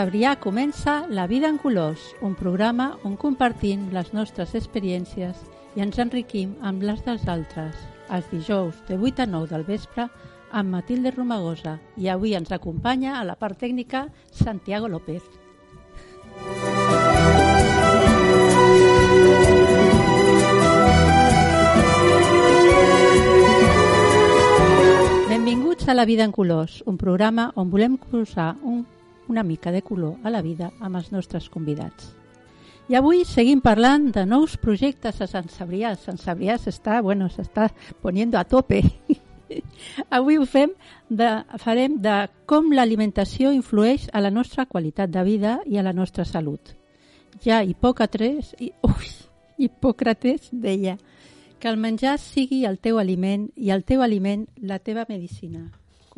Cebrià 0.00 0.30
comença 0.40 1.04
La 1.10 1.26
vida 1.26 1.46
en 1.46 1.58
colors, 1.60 2.00
un 2.22 2.32
programa 2.32 2.86
on 3.04 3.18
compartim 3.20 3.82
les 3.92 4.14
nostres 4.16 4.54
experiències 4.56 5.42
i 5.76 5.82
ens 5.84 5.98
enriquim 6.00 6.54
amb 6.64 6.86
les 6.88 7.02
dels 7.04 7.26
altres. 7.28 7.74
Els 8.08 8.30
dijous 8.30 8.78
de 8.88 8.96
8 8.96 9.20
a 9.20 9.28
9 9.28 9.50
del 9.50 9.66
vespre 9.66 10.06
amb 10.56 10.72
Matilde 10.72 11.12
Romagosa 11.12 11.74
i 12.00 12.08
avui 12.08 12.32
ens 12.32 12.48
acompanya 12.56 13.18
a 13.18 13.26
la 13.28 13.34
part 13.36 13.60
tècnica 13.60 14.06
Santiago 14.32 14.88
López. 14.88 15.20
Benvinguts 25.28 25.92
a 25.92 25.98
La 25.98 26.08
vida 26.08 26.24
en 26.24 26.32
colors, 26.32 26.80
un 26.86 26.96
programa 26.96 27.50
on 27.54 27.68
volem 27.68 28.00
posar 28.00 28.54
un, 28.62 28.86
una 29.30 29.44
mica 29.46 29.70
de 29.70 29.82
color 29.86 30.18
a 30.26 30.34
la 30.34 30.42
vida 30.42 30.72
amb 30.80 30.98
els 30.98 31.12
nostres 31.14 31.48
convidats. 31.48 32.10
I 32.90 32.96
avui 32.98 33.22
seguim 33.22 33.60
parlant 33.62 34.08
de 34.10 34.24
nous 34.26 34.56
projectes 34.58 35.20
a 35.22 35.28
Sant 35.30 35.46
Cebrià. 35.54 35.94
Sant 35.94 36.18
Cebrià 36.18 36.56
s'està, 36.58 36.98
bueno, 37.06 37.28
s'està 37.30 37.68
poniendo 38.02 38.38
a 38.38 38.42
tope. 38.44 38.82
avui 40.10 40.38
ho 40.38 40.46
fem 40.46 40.72
de, 41.08 41.28
farem 41.62 42.00
de 42.02 42.16
com 42.50 42.72
l'alimentació 42.74 43.52
influeix 43.54 44.08
a 44.12 44.22
la 44.24 44.32
nostra 44.34 44.66
qualitat 44.66 45.10
de 45.14 45.22
vida 45.26 45.60
i 45.66 45.78
a 45.78 45.86
la 45.86 45.94
nostra 45.94 46.26
salut. 46.26 46.74
Ja 47.44 47.62
Hipòcrates, 47.62 48.56
i, 48.58 48.72
ui, 48.82 49.12
Hipòcrates 49.62 50.50
deia 50.50 50.96
que 51.60 51.68
el 51.68 51.76
menjar 51.76 52.16
sigui 52.18 52.64
el 52.66 52.80
teu 52.80 52.98
aliment 52.98 53.50
i 53.54 53.70
el 53.70 53.84
teu 53.84 54.02
aliment 54.02 54.48
la 54.62 54.80
teva 54.80 55.06
medicina. 55.08 55.68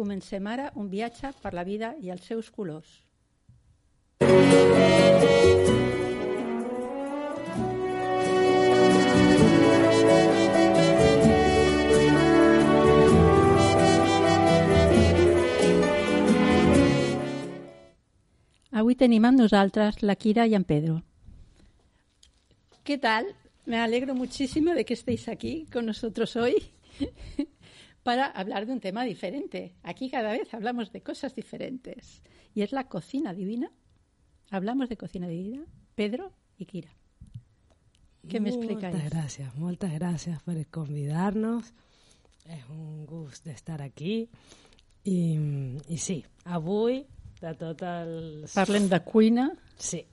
Comencem 0.02 0.46
ara 0.50 0.64
un 0.82 0.88
viatge 0.90 1.28
per 1.38 1.52
la 1.54 1.62
vida 1.62 1.92
i 2.02 2.08
els 2.10 2.24
seus 2.26 2.48
colors. 2.50 2.90
Avui 18.72 18.98
tenim 18.98 19.22
amb 19.30 19.38
nosaltres 19.38 20.02
la 20.02 20.16
Kira 20.16 20.48
y 20.48 20.56
en 20.56 20.64
Pedro. 20.64 21.04
¿Qué 22.82 22.98
tal? 22.98 23.36
Me 23.66 23.78
alegro 23.78 24.16
muchísimo 24.16 24.74
de 24.74 24.84
que 24.84 24.94
estéis 24.94 25.28
aquí 25.28 25.69
con 25.72 25.86
nosotros 25.86 26.34
hoy 26.34 26.56
para 28.02 28.26
hablar 28.26 28.66
de 28.66 28.72
un 28.72 28.80
tema 28.80 29.04
diferente. 29.04 29.74
Aquí 29.82 30.10
cada 30.10 30.32
vez 30.32 30.52
hablamos 30.52 30.92
de 30.92 31.02
cosas 31.02 31.34
diferentes 31.34 32.22
y 32.54 32.62
es 32.62 32.72
la 32.72 32.88
cocina 32.88 33.32
divina. 33.34 33.70
Hablamos 34.50 34.88
de 34.88 34.96
cocina 34.96 35.28
divina, 35.28 35.64
Pedro 35.94 36.32
y 36.58 36.66
Kira. 36.66 36.90
Què 38.22 38.38
m'explicáis? 38.38 38.94
Moltes 38.94 39.10
gràcies, 39.10 39.54
moltes 39.58 39.94
gràcies 39.98 40.42
per 40.46 40.54
convidar-nos. 40.70 41.72
És 42.46 42.68
un 42.70 43.02
gust 43.06 43.42
d'estar 43.48 43.80
aquí. 43.82 44.28
I, 45.10 45.16
I 45.90 45.98
sí, 45.98 46.20
avui, 46.46 47.00
de 47.40 47.52
tots 47.58 47.82
els... 47.88 48.54
Parlem 48.54 48.86
de 48.92 49.00
cuina. 49.02 49.48
Sí, 49.74 50.04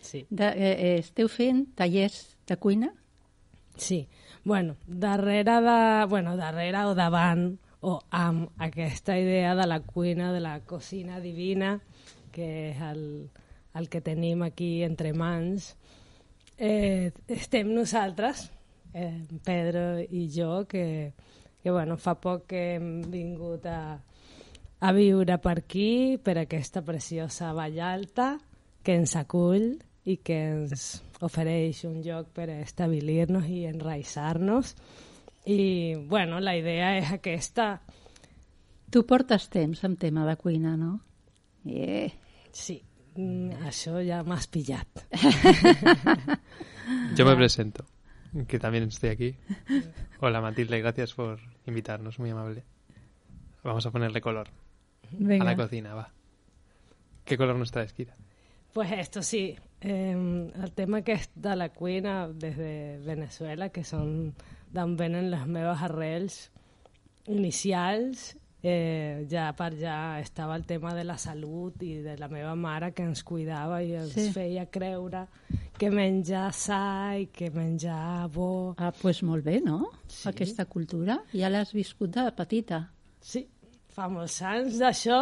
sí, 0.00 0.22
De, 0.30 0.48
eh, 0.48 0.72
eh, 0.72 0.94
esteu 1.02 1.28
fent 1.28 1.66
tallers 1.76 2.22
de 2.48 2.56
cuina? 2.56 2.94
sí. 3.76 4.06
Bueno, 4.44 4.76
darrere 4.86 5.60
de... 5.60 6.06
Bueno, 6.06 6.36
darrere 6.36 6.84
o 6.84 6.94
davant 6.94 7.56
o 7.80 7.98
amb 8.12 8.50
aquesta 8.60 9.16
idea 9.16 9.54
de 9.56 9.66
la 9.66 9.80
cuina, 9.80 10.32
de 10.32 10.40
la 10.40 10.60
cocina 10.60 11.20
divina, 11.20 11.78
que 12.32 12.48
és 12.70 12.82
el, 12.84 13.04
el 13.72 13.88
que 13.88 14.02
tenim 14.04 14.42
aquí 14.44 14.82
entre 14.84 15.14
mans, 15.16 15.74
eh, 16.58 17.12
estem 17.28 17.72
nosaltres, 17.72 18.50
eh, 18.92 19.24
Pedro 19.44 20.00
i 20.00 20.28
jo, 20.32 20.66
que, 20.68 21.12
que 21.62 21.70
bueno, 21.72 21.96
fa 21.96 22.16
poc 22.20 22.44
que 22.52 22.64
hem 22.76 22.88
vingut 23.12 23.64
a, 23.64 23.96
a 24.80 24.92
viure 24.92 25.38
per 25.40 25.58
aquí, 25.64 26.20
per 26.20 26.36
aquesta 26.40 26.84
preciosa 26.84 27.52
Vall 27.56 27.80
Alta, 27.80 28.34
que 28.84 29.00
ens 29.00 29.16
acull 29.16 29.78
i 30.04 30.18
que 30.20 30.36
ens 30.52 31.00
ofereix 31.24 31.84
un 31.88 32.02
lloc 32.04 32.28
per 32.36 32.50
establir-nos 32.52 33.46
i 33.48 33.62
enraissar-nos. 33.70 34.74
I, 35.46 35.94
bueno, 36.08 36.40
la 36.40 36.56
idea 36.56 36.94
és 36.98 37.10
aquesta. 37.12 37.78
Tu 38.92 39.02
portes 39.08 39.48
temps 39.52 39.80
amb 39.84 39.98
tema 40.00 40.24
de 40.28 40.36
cuina, 40.40 40.76
no? 40.76 40.98
Yeah. 41.64 42.12
Sí, 42.54 42.76
mm, 43.16 43.64
això 43.68 43.98
ja 44.04 44.20
m'has 44.24 44.46
pillat. 44.52 45.04
Yo 47.16 47.26
me 47.26 47.36
presento, 47.36 47.84
que 48.46 48.58
también 48.58 48.84
estoy 48.84 49.10
aquí. 49.10 49.36
Hola 50.20 50.40
Matilde, 50.40 50.78
gracias 50.80 51.14
por 51.14 51.40
invitarnos, 51.66 52.18
muy 52.18 52.30
amable. 52.30 52.64
Vamos 53.64 53.84
a 53.86 53.90
ponerle 53.90 54.20
color 54.20 54.48
a 54.48 54.52
la 55.18 55.26
Venga. 55.26 55.56
cocina, 55.56 55.94
va. 55.94 56.12
¿Qué 57.24 57.38
color 57.38 57.56
nos 57.56 57.72
traes, 57.72 57.92
Kira? 57.94 58.14
Pues 58.74 58.90
esto 58.90 59.22
sí, 59.22 59.54
eh, 59.80 60.10
el 60.64 60.72
tema 60.74 61.00
que 61.06 61.14
és 61.14 61.28
de 61.38 61.54
la 61.54 61.68
cuina 61.70 62.26
des 62.28 62.56
de 62.58 62.98
Venezuela, 63.06 63.68
que 63.70 63.84
són 63.86 64.32
d'on 64.74 64.96
venen 64.98 65.28
les 65.30 65.44
meves 65.46 65.82
arrels 65.86 66.38
inicials, 67.30 68.32
eh, 68.64 69.26
ja 69.30 69.52
per 69.54 69.74
ja 69.78 70.18
estava 70.18 70.56
el 70.58 70.64
tema 70.66 70.94
de 70.96 71.04
la 71.04 71.16
salut 71.22 71.82
i 71.86 72.00
de 72.02 72.16
la 72.18 72.26
meva 72.32 72.54
mare 72.58 72.90
que 72.96 73.04
ens 73.06 73.22
cuidava 73.22 73.78
i 73.84 73.94
ens 73.94 74.12
Sí. 74.12 74.30
feia 74.32 74.66
creure 74.66 75.26
que 75.78 75.90
menjar 75.90 76.52
sa 76.52 77.14
i 77.18 77.26
que 77.26 77.50
menjar 77.50 78.28
bo... 78.32 78.74
Ah, 78.78 78.90
pues 78.90 79.22
molt 79.22 79.44
bé, 79.44 79.60
no? 79.60 79.90
Sí. 80.08 80.28
Aquesta 80.30 80.64
cultura. 80.64 81.20
Ja 81.32 81.48
l'has 81.48 81.72
viscut 81.72 82.10
de 82.10 82.26
petita. 82.32 82.90
Sí, 83.20 83.46
fa 83.94 84.08
molts 84.10 84.40
anys 84.42 84.78
d'això. 84.82 85.20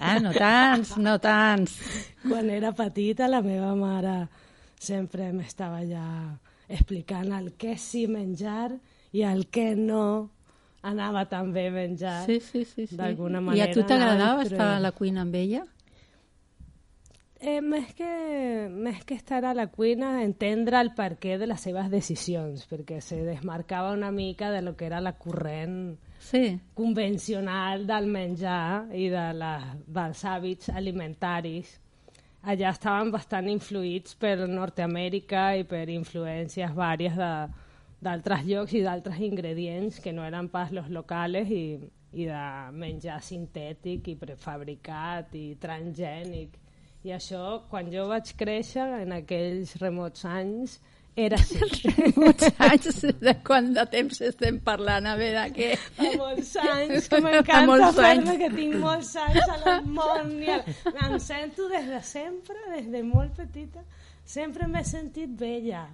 Ah, 0.00 0.18
no 0.22 0.32
tants, 0.34 0.96
no 0.98 1.14
tants. 1.22 1.76
Quan 2.24 2.50
era 2.50 2.72
petita, 2.76 3.28
la 3.30 3.40
meva 3.44 3.74
mare 3.78 4.18
sempre 4.78 5.30
m'estava 5.34 5.84
ja 5.86 6.04
explicant 6.68 7.32
el 7.34 7.52
que 7.58 7.76
sí 7.80 8.06
menjar 8.10 8.72
i 9.14 9.24
el 9.24 9.46
que 9.50 9.72
no 9.78 10.30
anava 10.82 11.24
tan 11.30 11.52
bé 11.54 11.68
menjar. 11.74 12.24
Sí, 12.26 12.40
sí, 12.40 12.64
sí. 12.64 12.86
sí. 12.86 12.96
D'alguna 12.98 13.38
I 13.38 13.42
a 13.42 13.46
manera 13.46 13.74
tu 13.74 13.86
t'agradava 13.86 14.46
estar 14.46 14.74
a 14.76 14.82
la 14.82 14.92
cuina 14.92 15.22
amb 15.22 15.38
ella? 15.38 15.64
Eh, 17.38 17.60
més, 17.62 17.92
que, 17.94 18.10
més 18.74 19.04
que 19.06 19.14
estar 19.14 19.44
a 19.46 19.54
la 19.54 19.68
cuina, 19.70 20.24
entendre 20.24 20.80
el 20.82 20.90
perquè 20.98 21.36
de 21.38 21.46
les 21.46 21.62
seves 21.62 21.86
decisions, 21.92 22.66
perquè 22.66 22.98
se 22.98 23.20
desmarcava 23.22 23.94
una 23.94 24.10
mica 24.10 24.50
de 24.50 24.62
lo 24.66 24.74
que 24.74 24.90
era 24.90 24.98
la 25.00 25.14
corrent 25.14 25.94
Sí. 26.18 26.58
convencional 26.74 27.86
del 27.86 28.06
menjar 28.10 28.88
i 28.94 29.08
de 29.08 29.26
la, 29.38 29.52
dels 29.86 30.24
hàbits 30.26 30.70
alimentaris. 30.74 31.76
Allà 32.42 32.72
estaven 32.74 33.10
bastant 33.14 33.48
influïts 33.50 34.14
per 34.18 34.46
Nord-Amèrica 34.46 35.52
i 35.58 35.64
per 35.66 35.86
influències 35.90 36.74
vàries 36.74 37.16
d'altres 37.18 38.44
llocs 38.46 38.74
i 38.78 38.82
d'altres 38.84 39.18
ingredients 39.26 39.98
que 40.02 40.12
no 40.14 40.26
eren 40.26 40.50
pas 40.52 40.70
los 40.74 40.90
locals 40.90 41.50
i, 41.50 41.78
i 42.12 42.28
de 42.28 42.44
menjar 42.72 43.18
sintètic 43.22 44.08
i 44.08 44.16
prefabricat 44.18 45.34
i 45.34 45.48
transgènic. 45.60 46.54
I 47.06 47.14
això, 47.14 47.64
quan 47.70 47.90
jo 47.92 48.08
vaig 48.10 48.34
créixer, 48.38 48.86
en 49.02 49.14
aquells 49.14 49.76
remots 49.82 50.24
anys, 50.26 50.78
era 51.18 51.38
així. 51.40 52.12
Molts 52.16 52.48
anys, 52.68 52.98
de 53.26 53.34
quant 53.46 53.70
de 53.76 53.84
temps 53.92 54.20
estem 54.28 54.58
parlant? 54.64 55.06
A 55.10 55.14
veure, 55.18 55.44
què? 55.56 55.70
Fa 55.98 56.10
molts 56.20 56.52
anys, 56.62 57.08
que 57.10 57.20
m'encanta 57.24 57.62
molts 57.66 57.96
fer-me 57.98 58.10
anys. 58.30 58.42
que 58.44 58.50
tinc 58.56 58.76
molts 58.82 59.14
anys. 59.16 59.38
I 59.38 60.50
el- 60.54 61.08
em 61.08 61.16
sento 61.20 61.68
des 61.72 61.88
de 61.90 62.02
sempre, 62.02 62.56
des 62.74 62.90
de 62.92 63.02
molt 63.06 63.34
petita, 63.36 63.82
sempre 64.24 64.66
m'he 64.70 64.84
sentit 64.84 65.32
vella. 65.40 65.86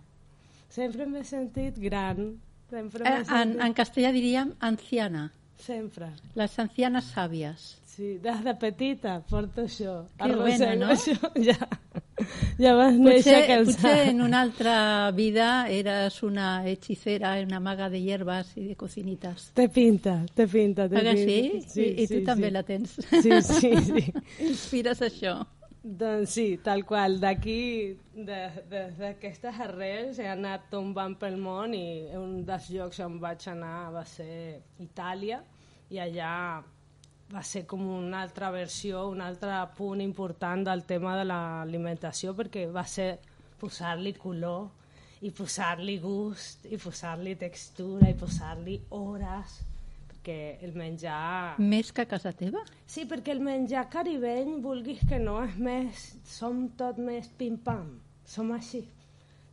Sempre 0.74 1.06
m'he 1.06 1.22
sentit 1.24 1.78
gran. 1.78 2.34
Sempre 2.70 3.04
Eh, 3.06 3.10
m'he 3.10 3.18
en, 3.20 3.24
sentit... 3.28 3.60
en 3.68 3.74
castellà 3.74 4.10
diríem 4.12 4.52
anciana, 4.60 5.28
Sempre. 5.64 6.08
les 6.34 6.58
ancianes 6.58 7.12
sàvies. 7.14 7.76
Sí, 7.94 8.16
des 8.18 8.40
de 8.42 8.54
petita 8.58 9.20
porto 9.30 9.62
això. 9.68 10.00
Que 10.18 10.24
Arrossego 10.26 10.80
no? 10.80 10.88
Això, 10.90 11.14
ja, 11.48 11.68
ja 12.58 12.74
vas 12.78 12.94
néixer 12.94 13.40
Potser, 13.40 13.46
cansada. 13.48 13.88
potser 13.88 14.08
en 14.12 14.20
una 14.22 14.40
altra 14.42 15.10
vida 15.16 15.48
eres 15.68 16.22
una 16.22 16.66
hechicera, 16.68 17.34
una 17.42 17.60
maga 17.60 17.88
de 17.90 18.00
hierbas 18.02 18.52
i 18.56 18.68
de 18.68 18.76
cocinitas. 18.76 19.50
Te 19.54 19.68
pinta, 19.68 20.24
te 20.34 20.46
pinta, 20.46 20.88
te 20.88 20.96
pinta. 20.96 21.16
sí? 21.16 21.82
I, 21.82 22.04
I 22.04 22.06
tu 22.08 22.22
també 22.24 22.50
la 22.54 22.62
tens. 22.62 22.96
Sí, 23.10 23.30
sí, 23.42 23.74
sí. 23.88 24.04
Inspires 24.50 25.02
això. 25.02 25.40
Doncs 25.84 26.30
sí, 26.32 26.46
tal 26.64 26.86
qual. 26.88 27.18
D'aquí, 27.20 27.92
d'aquestes 28.16 29.58
arrels, 29.60 30.18
he 30.18 30.28
anat 30.32 30.70
tombant 30.72 31.18
pel 31.20 31.36
món 31.36 31.74
i 31.76 32.08
un 32.16 32.38
dels 32.46 32.70
llocs 32.72 33.02
on 33.04 33.18
vaig 33.20 33.44
anar 33.52 33.90
va 33.92 34.04
ser 34.08 34.62
Itàlia 34.80 35.42
i 35.92 36.00
allà 36.00 36.62
va 37.32 37.42
ser 37.42 37.64
com 37.66 37.82
una 37.88 38.20
altra 38.22 38.50
versió, 38.52 39.06
un 39.08 39.20
altre 39.24 39.56
punt 39.76 40.02
important 40.04 40.64
del 40.66 40.84
tema 40.84 41.16
de 41.18 41.24
l'alimentació 41.28 42.34
perquè 42.36 42.66
va 42.72 42.84
ser 42.86 43.14
posar-li 43.60 44.12
color 44.18 44.68
i 45.24 45.30
posar-li 45.32 45.98
gust 46.02 46.66
i 46.68 46.76
posar-li 46.76 47.34
textura 47.40 48.10
i 48.10 48.16
posar-li 48.20 48.76
hores 48.92 49.60
perquè 50.10 50.36
el 50.66 50.74
menjar 50.76 51.56
Més 51.60 51.92
que 51.92 52.04
a 52.04 52.08
casa 52.10 52.32
teva? 52.36 52.60
Sí, 52.86 53.06
perquè 53.08 53.32
el 53.32 53.40
menjar 53.44 53.86
caribeny, 53.92 54.58
vulguis 54.64 55.00
que 55.08 55.18
no, 55.18 55.40
és 55.44 55.56
més... 55.56 56.04
Som 56.28 56.68
tot 56.78 56.98
més 56.98 57.28
pim-pam. 57.38 57.90
Som 58.24 58.52
així. 58.56 58.84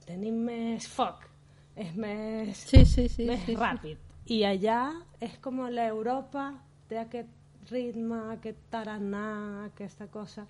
Tenim 0.06 0.38
més 0.48 0.88
foc. 0.88 1.28
És 1.76 1.92
més, 1.96 2.58
Sí, 2.68 2.86
sí, 2.86 3.08
sí. 3.10 3.26
més 3.28 3.44
sí, 3.46 3.54
sí. 3.54 3.60
ràpid. 3.60 4.08
I 4.32 4.44
allà 4.48 4.80
és 5.24 5.38
com 5.44 5.60
l'Europa 5.72 6.50
té 6.88 7.00
aquest 7.02 7.30
ritme, 7.72 8.20
aquest 8.36 8.58
taranà, 8.72 9.66
aquesta 9.70 10.08
cosa. 10.12 10.46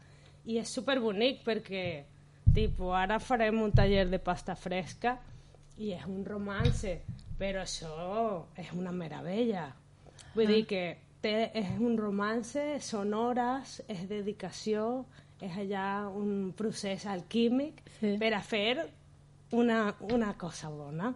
I 0.46 0.58
és 0.62 0.72
superbonic 0.74 1.44
perquè, 1.46 1.86
tipo, 2.54 2.94
ara 2.98 3.20
farem 3.22 3.62
un 3.62 3.72
taller 3.72 4.08
de 4.10 4.20
pasta 4.20 4.56
fresca 4.56 5.18
i 5.78 5.92
és 5.96 6.06
un 6.10 6.26
romance, 6.26 6.98
però 7.40 7.62
això 7.64 8.46
és 8.58 8.74
una 8.74 8.92
meravella. 8.92 9.70
Vull 10.36 10.48
dir 10.50 10.66
que 10.70 10.84
té, 11.22 11.52
és 11.54 11.72
un 11.80 11.98
romance, 11.98 12.80
són 12.82 13.14
hores, 13.14 13.82
és 13.88 14.08
dedicació, 14.10 15.06
és 15.42 15.56
allà 15.58 16.08
un 16.10 16.52
procés 16.58 17.06
alquímic 17.10 17.82
Sí. 18.00 18.16
per 18.18 18.34
a 18.34 18.42
fer 18.42 18.88
una, 19.52 19.96
una 20.14 20.34
cosa 20.38 20.70
bona. 20.70 21.14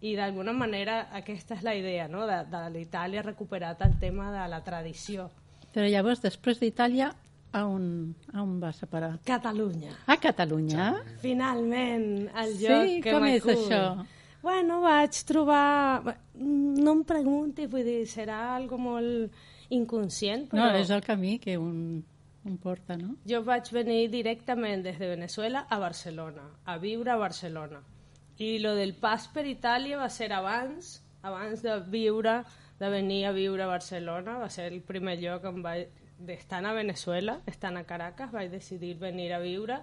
I 0.00 0.14
d'alguna 0.16 0.52
manera 0.56 1.08
aquesta 1.12 1.54
és 1.58 1.62
la 1.62 1.74
idea, 1.76 2.06
no? 2.08 2.24
de, 2.26 2.38
de 2.48 2.60
l'Itàlia 2.72 3.22
recuperat 3.22 3.82
el 3.84 3.98
tema 4.00 4.30
de 4.32 4.46
la 4.48 4.62
tradició. 4.64 5.28
Però 5.74 5.86
llavors, 5.88 6.20
després 6.22 6.58
d'Itàlia, 6.60 7.12
a 7.52 7.64
on, 7.66 8.14
a 8.32 8.42
on 8.42 8.56
vas 8.62 8.82
a 8.82 8.86
parar? 8.90 9.12
Catalunya. 9.26 9.92
A 10.06 10.16
Catalunya? 10.22 10.88
Finalment, 11.22 12.28
el 12.42 12.52
Sí, 12.56 12.66
lloc 12.66 13.04
que 13.04 13.12
com 13.14 13.24
és 13.26 13.44
m'acull. 13.44 13.64
això? 13.64 14.06
Bueno, 14.42 14.80
vaig 14.80 15.18
trobar... 15.28 16.16
No 16.40 16.92
em 16.96 17.02
pregunti, 17.04 17.66
vull 17.68 17.84
dir, 17.84 18.06
serà 18.08 18.54
algo 18.56 18.78
molt 18.80 19.34
inconscient, 19.70 20.46
però... 20.50 20.70
No, 20.70 20.78
és 20.78 20.90
el 20.90 21.02
camí 21.04 21.38
que 21.42 21.58
un, 21.60 22.02
un 22.48 22.56
porta, 22.62 22.96
no? 22.96 23.16
Jo 23.28 23.42
vaig 23.46 23.68
venir 23.74 24.08
directament 24.10 24.82
des 24.86 24.98
de 24.98 25.10
Venezuela 25.12 25.66
a 25.68 25.78
Barcelona, 25.78 26.46
a 26.64 26.78
viure 26.78 27.12
a 27.12 27.18
Barcelona. 27.20 27.82
I 28.40 28.58
lo 28.62 28.72
del 28.74 28.94
pas 28.96 29.28
per 29.28 29.44
Itàlia 29.46 29.98
va 30.00 30.08
ser 30.08 30.30
abans, 30.32 31.02
abans 31.22 31.60
de 31.62 31.76
viure, 31.92 32.38
de 32.80 32.88
venir 32.88 33.26
a 33.28 33.32
viure 33.36 33.62
a 33.62 33.68
Barcelona, 33.68 34.38
va 34.40 34.48
ser 34.50 34.70
el 34.72 34.80
primer 34.80 35.18
lloc 35.20 35.44
on 35.50 35.60
vaig, 35.62 35.90
estant 36.32 36.66
a 36.66 36.72
Venezuela, 36.76 37.38
estant 37.50 37.76
a 37.76 37.84
Caracas, 37.84 38.32
vaig 38.32 38.50
decidir 38.52 38.94
venir 39.00 39.30
a 39.36 39.40
viure, 39.42 39.76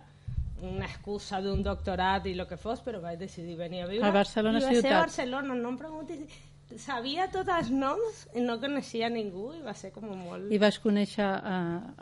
una 0.65 0.87
excusa 0.89 1.39
d'un 1.45 1.61
doctorat 1.61 2.25
i 2.25 2.33
el 2.33 2.45
que 2.49 2.57
fos, 2.57 2.81
però 2.81 3.01
vaig 3.03 3.19
decidir 3.21 3.55
venir 3.59 3.83
a 3.85 3.87
viure. 3.91 4.05
A 4.07 4.13
Barcelona 4.15 4.57
I 4.57 4.65
va 4.65 4.69
ser 4.71 4.81
ciutat. 4.81 4.91
a 4.91 5.01
Barcelona, 5.05 5.57
no 5.57 5.73
em 5.75 5.81
preguntis... 5.81 6.43
Sabia 6.83 7.29
tots 7.31 7.47
els 7.47 7.69
noms 7.71 8.25
i 8.35 8.41
no 8.43 8.57
coneixia 8.59 9.07
ningú 9.07 9.53
i 9.55 9.61
va 9.63 9.71
ser 9.77 9.93
com 9.95 10.09
molt... 10.09 10.49
I 10.51 10.57
vas 10.59 10.81
conèixer 10.83 11.23
a, 11.23 11.59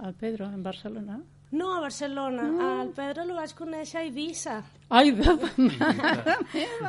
al 0.08 0.16
Pedro 0.18 0.48
en 0.50 0.64
Barcelona? 0.66 1.20
No, 1.56 1.78
a 1.78 1.80
Barcelona. 1.80 2.46
Ah. 2.60 2.82
El 2.84 2.90
Pedro 2.98 3.24
el 3.24 3.32
vaig 3.38 3.54
conèixer 3.56 4.02
a 4.02 4.04
Eivissa. 4.04 4.56
Ai, 4.90 5.14
meva! 5.16 5.48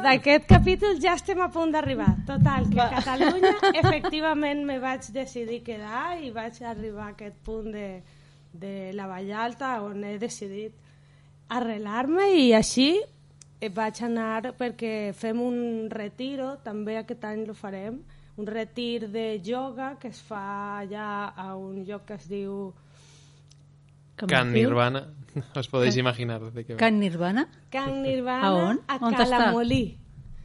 D'aquest 0.04 0.48
capítol 0.50 0.98
ja 1.00 1.14
estem 1.14 1.38
a 1.44 1.46
punt 1.54 1.70
d'arribar. 1.74 2.08
Total, 2.26 2.66
que 2.72 2.82
a 2.82 3.02
Catalunya 3.06 3.52
efectivament 3.70 4.64
me 4.66 4.80
vaig 4.82 5.06
decidir 5.14 5.60
quedar 5.66 6.16
i 6.18 6.32
vaig 6.34 6.58
arribar 6.66 7.06
a 7.06 7.12
aquest 7.14 7.38
punt 7.46 7.70
de, 7.76 7.86
de 8.52 8.72
la 8.98 9.06
Vallalta 9.06 9.76
on 9.86 10.02
he 10.04 10.16
decidit 10.18 10.74
arrelar-me 11.48 12.26
i 12.34 12.50
així 12.58 12.88
eh, 12.98 13.70
vaig 13.70 14.02
anar 14.02 14.56
perquè 14.58 15.12
fem 15.14 15.40
un 15.44 15.60
retiro, 15.92 16.56
també 16.64 16.98
aquest 16.98 17.24
any 17.30 17.44
lo 17.46 17.54
farem, 17.54 18.00
un 18.36 18.50
retir 18.50 19.06
de 19.14 19.38
yoga 19.46 19.94
que 20.00 20.10
es 20.10 20.18
fa 20.26 20.42
allà 20.80 21.30
a 21.36 21.54
un 21.54 21.84
lloc 21.86 22.04
que 22.10 22.18
es 22.18 22.26
diu 22.28 22.74
Can? 24.16 24.52
Nirvana, 24.52 25.06
os 25.54 25.68
podéis 25.68 25.96
imaginar 25.96 26.40
de 26.52 26.64
qué 26.64 26.72
va. 26.74 26.78
Can 26.78 26.98
Nirvana? 27.00 27.48
Can 27.70 28.02
Nirvana 28.06 28.46
A 28.48 28.52
on? 28.54 28.80
a 28.88 28.96
On 29.04 29.12
està? 29.14 29.26
Calamolí. 29.28 29.98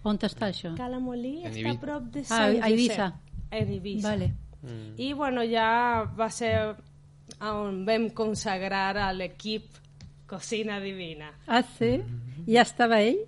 On 0.03 0.17
està 0.19 0.47
això? 0.51 0.73
Calamolí 0.75 1.43
En 1.45 1.53
està 1.53 1.71
a 1.71 1.79
prop 1.79 2.03
de 2.11 2.21
Ah, 2.21 2.29
Sant 2.29 2.57
a 2.63 2.67
Eivissa. 2.67 3.07
En 3.51 3.69
Eivissa. 3.69 4.09
Vale. 4.09 4.33
Mm. 4.61 4.93
I 4.97 5.13
bueno, 5.13 5.43
ja 5.43 6.03
va 6.17 6.29
ser 6.29 6.75
on 7.41 7.85
vam 7.85 8.09
consagrar 8.13 8.97
a 8.97 9.11
l'equip 9.13 9.63
Cocina 10.27 10.79
Divina. 10.79 11.31
Ah, 11.47 11.63
sí? 11.63 12.01
Ja 12.47 12.61
estava 12.63 13.01
ell? 13.01 13.19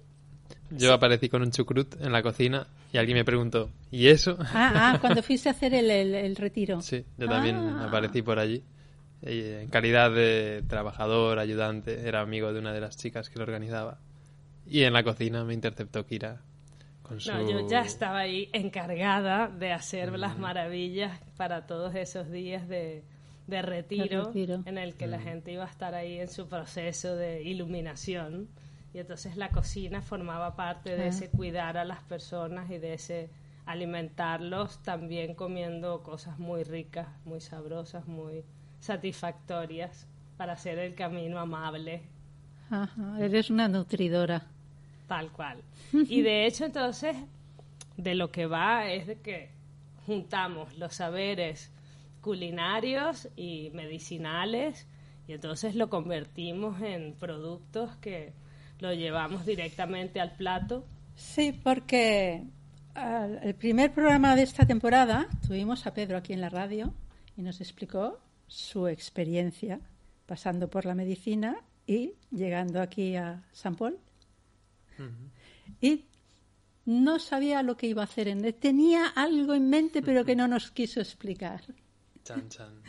Yo 0.71 0.93
aparecí 0.93 1.29
con 1.29 1.41
un 1.43 1.51
chucrut 1.51 1.95
en 2.01 2.11
la 2.11 2.21
cocina 2.23 2.65
y 2.91 2.97
alguien 2.97 3.17
me 3.17 3.25
preguntó, 3.25 3.69
¿y 3.91 4.07
eso? 4.07 4.37
Ah, 4.53 4.93
ah, 4.93 4.97
cuando 4.99 5.21
fuiste 5.27 5.49
a 5.49 5.51
hacer 5.51 5.73
el, 5.73 5.89
el, 5.91 6.15
el 6.15 6.35
retiro. 6.35 6.81
Sí, 6.81 7.03
yo 7.17 7.27
también 7.27 7.55
Ah. 7.57 7.85
aparecí 7.87 8.21
por 8.21 8.39
allí. 8.39 8.63
En 9.25 9.69
calidad 9.69 10.11
de 10.11 10.63
trabajador, 10.67 11.39
ayudante, 11.39 12.07
era 12.07 12.21
amigo 12.21 12.51
de 12.51 12.59
una 12.59 12.73
de 12.73 12.81
las 12.81 12.97
chicas 12.97 13.29
que 13.29 13.39
lo 13.39 13.43
organizaba. 13.43 13.99
Y 14.67 14.83
en 14.83 14.93
la 14.93 15.03
cocina 15.03 15.43
me 15.43 15.53
interceptó 15.53 16.05
Kira 16.05 16.41
con 17.03 17.19
su... 17.19 17.31
No, 17.31 17.49
yo 17.49 17.67
ya 17.67 17.81
estaba 17.81 18.19
ahí 18.19 18.49
encargada 18.53 19.47
de 19.47 19.71
hacer 19.71 20.17
las 20.17 20.37
maravillas 20.37 21.19
para 21.37 21.65
todos 21.67 21.95
esos 21.95 22.29
días 22.31 22.67
de, 22.67 23.03
de 23.47 23.61
retiro, 23.61 24.31
en 24.35 24.77
el 24.77 24.95
que 24.95 25.07
la 25.07 25.19
gente 25.19 25.51
iba 25.51 25.63
a 25.63 25.69
estar 25.69 25.95
ahí 25.95 26.19
en 26.19 26.27
su 26.27 26.47
proceso 26.47 27.15
de 27.15 27.43
iluminación. 27.43 28.49
Y 28.93 28.99
entonces 28.99 29.37
la 29.37 29.49
cocina 29.49 30.01
formaba 30.01 30.55
parte 30.55 30.95
de 30.95 31.03
Ah. 31.03 31.07
ese 31.07 31.29
cuidar 31.29 31.77
a 31.77 31.85
las 31.85 32.03
personas 32.03 32.69
y 32.69 32.77
de 32.77 32.93
ese 32.93 33.29
alimentarlos 33.65 34.83
también 34.83 35.35
comiendo 35.35 36.03
cosas 36.03 36.37
muy 36.39 36.63
ricas, 36.63 37.07
muy 37.25 37.39
sabrosas, 37.41 38.05
muy 38.07 38.43
satisfactorias 38.83 40.07
para 40.37 40.53
hacer 40.53 40.77
el 40.79 40.95
camino 40.95 41.39
amable 41.39 42.01
Ajá, 42.69 43.17
eres 43.19 43.49
una 43.49 43.67
nutridora. 43.67 44.43
Tal 45.07 45.31
cual. 45.31 45.61
Y 45.91 46.21
de 46.21 46.45
hecho, 46.47 46.65
entonces, 46.65 47.15
de 47.97 48.15
lo 48.15 48.31
que 48.31 48.45
va 48.47 48.87
es 48.89 49.05
de 49.05 49.19
que 49.19 49.49
juntamos 50.07 50.75
los 50.77 50.95
saberes 50.95 51.69
culinarios 52.21 53.27
y 53.35 53.69
medicinales 53.73 54.87
Y 55.27 55.33
entonces 55.33 55.75
lo 55.75 55.89
convertimos 55.89 56.81
en 56.81 57.13
productos 57.13 57.95
que 57.97 58.33
lo 58.79 58.93
llevamos 58.93 59.45
directamente 59.45 60.19
al 60.19 60.31
plato. 60.35 60.83
Sí, 61.15 61.51
porque 61.63 62.43
al- 62.95 63.39
el 63.43 63.53
primer 63.55 63.93
programa 63.93 64.35
de 64.35 64.43
esta 64.43 64.65
temporada 64.65 65.27
tuvimos 65.47 65.85
a 65.85 65.93
Pedro 65.93 66.17
aquí 66.17 66.33
en 66.33 66.41
la 66.41 66.49
radio 66.49 66.93
y 67.37 67.41
nos 67.41 67.61
explicó 67.61 68.19
su 68.53 68.87
experiencia 68.87 69.79
pasando 70.27 70.69
por 70.69 70.85
la 70.85 70.93
medicina 70.93 71.55
y 71.87 72.13
llegando 72.31 72.81
aquí 72.81 73.15
a 73.15 73.43
San 73.51 73.75
Paul. 73.75 73.97
Y 75.81 76.05
no 76.85 77.17
sabía 77.19 77.63
lo 77.63 77.75
que 77.77 77.87
iba 77.87 78.01
a 78.01 78.05
hacer. 78.05 78.27
en- 78.27 78.53
Tenía 78.53 79.07
algo 79.07 79.55
en 79.55 79.69
mente, 79.69 80.01
pero 80.03 80.23
que 80.23 80.35
no 80.35 80.47
nos 80.47 80.69
quiso 80.71 80.99
explicar. 80.99 81.61
Chan, 82.23 82.47
chan. 82.49 82.81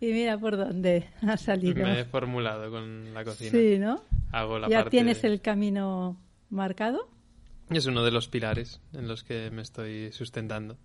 Y 0.00 0.12
mira 0.12 0.38
por 0.38 0.56
dónde 0.56 1.08
ha 1.22 1.36
salido. 1.36 1.84
Me 1.84 2.00
he 2.00 2.04
formulado 2.04 2.70
con 2.70 3.12
la 3.12 3.24
cocina. 3.24 3.50
Sí, 3.50 3.78
¿no? 3.78 4.02
Hago 4.32 4.58
la 4.60 4.68
¿Ya 4.68 4.76
parte 4.78 4.90
tienes 4.90 5.22
de- 5.22 5.28
el 5.28 5.40
camino 5.40 6.16
marcado? 6.50 7.10
Es 7.68 7.86
uno 7.86 8.04
de 8.04 8.10
los 8.12 8.28
pilares 8.28 8.80
en 8.92 9.08
los 9.08 9.24
que 9.24 9.50
me 9.50 9.62
estoy 9.62 10.12
sustentando. 10.12 10.78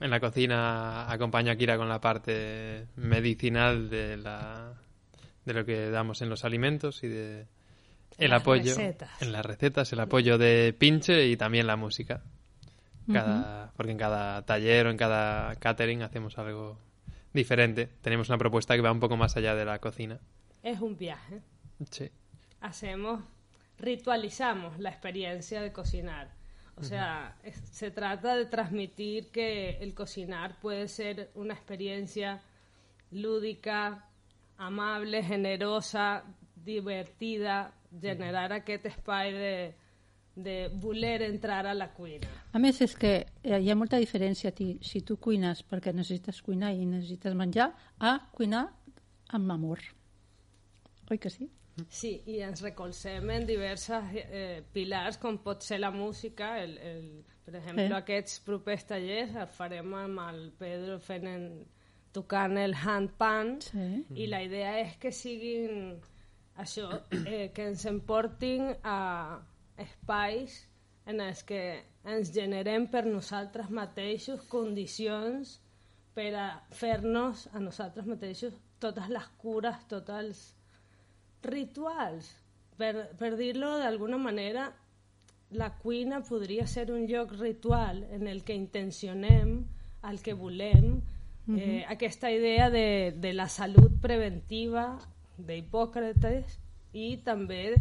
En 0.00 0.10
la 0.10 0.18
cocina 0.20 1.10
acompaño 1.10 1.52
a 1.52 1.56
Kira 1.56 1.76
con 1.76 1.88
la 1.88 2.00
parte 2.00 2.86
medicinal 2.96 3.90
de 3.90 4.16
la 4.16 4.72
de 5.44 5.54
lo 5.54 5.64
que 5.64 5.90
damos 5.90 6.22
en 6.22 6.28
los 6.28 6.44
alimentos 6.44 7.02
y 7.02 7.08
de 7.08 7.46
el 8.18 8.30
Las 8.30 8.42
apoyo 8.42 8.74
recetas. 8.76 9.22
en 9.22 9.32
las 9.32 9.44
recetas, 9.44 9.92
el 9.92 10.00
apoyo 10.00 10.36
de 10.38 10.74
pinche 10.78 11.26
y 11.26 11.36
también 11.36 11.66
la 11.66 11.76
música. 11.76 12.22
Cada, 13.12 13.72
porque 13.76 13.90
en 13.92 13.98
cada 13.98 14.44
taller 14.44 14.86
o 14.86 14.90
en 14.90 14.96
cada 14.96 15.56
catering 15.56 16.02
hacemos 16.02 16.38
algo 16.38 16.78
diferente. 17.32 17.88
Tenemos 18.02 18.28
una 18.28 18.38
propuesta 18.38 18.76
que 18.76 18.82
va 18.82 18.92
un 18.92 19.00
poco 19.00 19.16
más 19.16 19.36
allá 19.36 19.54
de 19.56 19.64
la 19.64 19.80
cocina. 19.80 20.20
Es 20.62 20.80
un 20.80 20.96
viaje. 20.96 21.40
Sí. 21.90 22.10
hacemos, 22.60 23.22
ritualizamos 23.78 24.78
la 24.78 24.90
experiencia 24.90 25.60
de 25.62 25.72
cocinar. 25.72 26.28
O 26.80 26.82
sea, 26.82 27.36
es- 27.44 27.60
se 27.70 27.90
trata 27.90 28.34
de 28.36 28.46
transmitir 28.46 29.30
que 29.30 29.76
el 29.80 29.92
cocinar 29.94 30.58
puede 30.60 30.88
ser 30.88 31.30
una 31.34 31.52
experiencia 31.54 32.40
lúdica, 33.10 34.08
amable, 34.56 35.22
generosa, 35.22 36.24
divertida, 36.56 37.72
generar 38.00 38.52
aquest 38.52 38.86
espai 38.86 39.32
de, 39.32 39.74
de 40.36 40.68
voler 40.68 41.22
entrar 41.22 41.66
a 41.66 41.74
la 41.74 41.88
cuina. 41.92 42.28
A 42.52 42.58
més, 42.58 42.80
és 42.84 42.94
que 42.96 43.12
eh, 43.42 43.58
hi 43.60 43.70
ha 43.70 43.76
molta 43.76 43.98
diferència 43.98 44.52
si 44.56 45.00
tu 45.02 45.16
cuines 45.18 45.62
perquè 45.66 45.92
necessites 45.94 46.40
cuinar 46.42 46.72
i 46.74 46.86
necessites 46.86 47.34
menjar 47.34 47.72
a 47.98 48.14
cuinar 48.32 48.68
amb 49.36 49.50
amor. 49.52 49.80
Oi 51.10 51.18
que 51.18 51.30
sí? 51.30 51.48
Sí, 51.88 52.22
i 52.26 52.40
ens 52.42 52.62
recolzem 52.62 53.30
en 53.30 53.46
diverses 53.46 54.04
eh, 54.14 54.62
pilars, 54.72 55.16
com 55.18 55.38
pot 55.38 55.62
ser 55.62 55.78
la 55.80 55.90
música. 55.90 56.58
El, 56.62 56.76
el, 56.78 57.24
per 57.44 57.54
exemple, 57.56 57.86
Sí. 57.88 57.92
aquests 57.92 58.40
propers 58.46 58.84
tallers 58.86 59.34
els 59.36 59.54
farem 59.56 59.94
amb 59.94 60.18
el 60.28 60.50
Pedro 60.58 60.98
fent 61.00 61.26
en, 61.26 61.46
tocant 62.12 62.56
el 62.58 62.74
handpan 62.74 63.60
Sí. 63.62 64.04
i 64.14 64.26
la 64.26 64.42
idea 64.42 64.78
és 64.80 64.96
que 64.98 65.12
siguin 65.12 66.00
això, 66.58 66.88
eh, 67.26 67.50
que 67.54 67.68
ens 67.68 67.84
emportin 67.86 68.74
a 68.82 69.40
espais 69.78 70.66
en 71.06 71.20
els 71.20 71.42
que 71.44 71.82
ens 72.04 72.32
generem 72.34 72.86
per 72.90 73.04
nosaltres 73.06 73.70
mateixos 73.70 74.42
condicions 74.48 75.60
per 76.14 76.34
a 76.34 76.48
fer-nos 76.70 77.46
a 77.54 77.60
nosaltres 77.60 78.06
mateixos 78.06 78.54
totes 78.80 79.08
les 79.08 79.26
cures, 79.38 79.76
tots 79.88 80.10
els 80.10 80.40
rituals. 81.42 82.30
Per, 82.80 83.10
per 83.20 83.34
dir-lo 83.36 83.76
d'alguna 83.78 84.16
manera, 84.16 84.70
la 85.50 85.70
cuina 85.76 86.22
podria 86.24 86.66
ser 86.66 86.90
un 86.90 87.06
lloc 87.10 87.34
ritual 87.38 88.04
en 88.14 88.28
el 88.28 88.44
que 88.44 88.54
intencionem 88.54 89.58
el 90.08 90.20
que 90.24 90.32
volem, 90.32 91.00
eh, 91.56 91.84
aquesta 91.88 92.30
idea 92.30 92.70
de, 92.70 93.12
de 93.16 93.32
la 93.34 93.48
salut 93.48 93.92
preventiva 94.00 94.94
d'Hipòcrates 95.36 96.58
i 96.94 97.16
també 97.24 97.74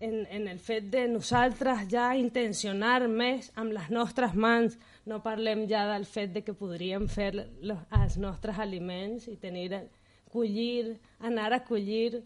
en, 0.00 0.26
en 0.30 0.48
el 0.48 0.58
fet 0.58 0.88
de 0.90 1.04
nosaltres 1.12 1.84
ja 1.92 2.08
intencionar 2.16 3.04
més 3.08 3.50
amb 3.60 3.74
les 3.76 3.90
nostres 3.92 4.34
mans, 4.34 4.78
no 5.04 5.20
parlem 5.22 5.66
ja 5.68 5.84
del 5.92 6.06
fet 6.08 6.32
de 6.32 6.42
que 6.46 6.56
podríem 6.56 7.06
fer 7.08 7.34
los, 7.36 7.84
els 8.00 8.16
nostres 8.16 8.58
aliments 8.58 9.28
i 9.28 9.36
tenir, 9.36 9.84
collir, 10.32 10.96
anar 11.20 11.52
a 11.52 11.64
collir 11.64 12.22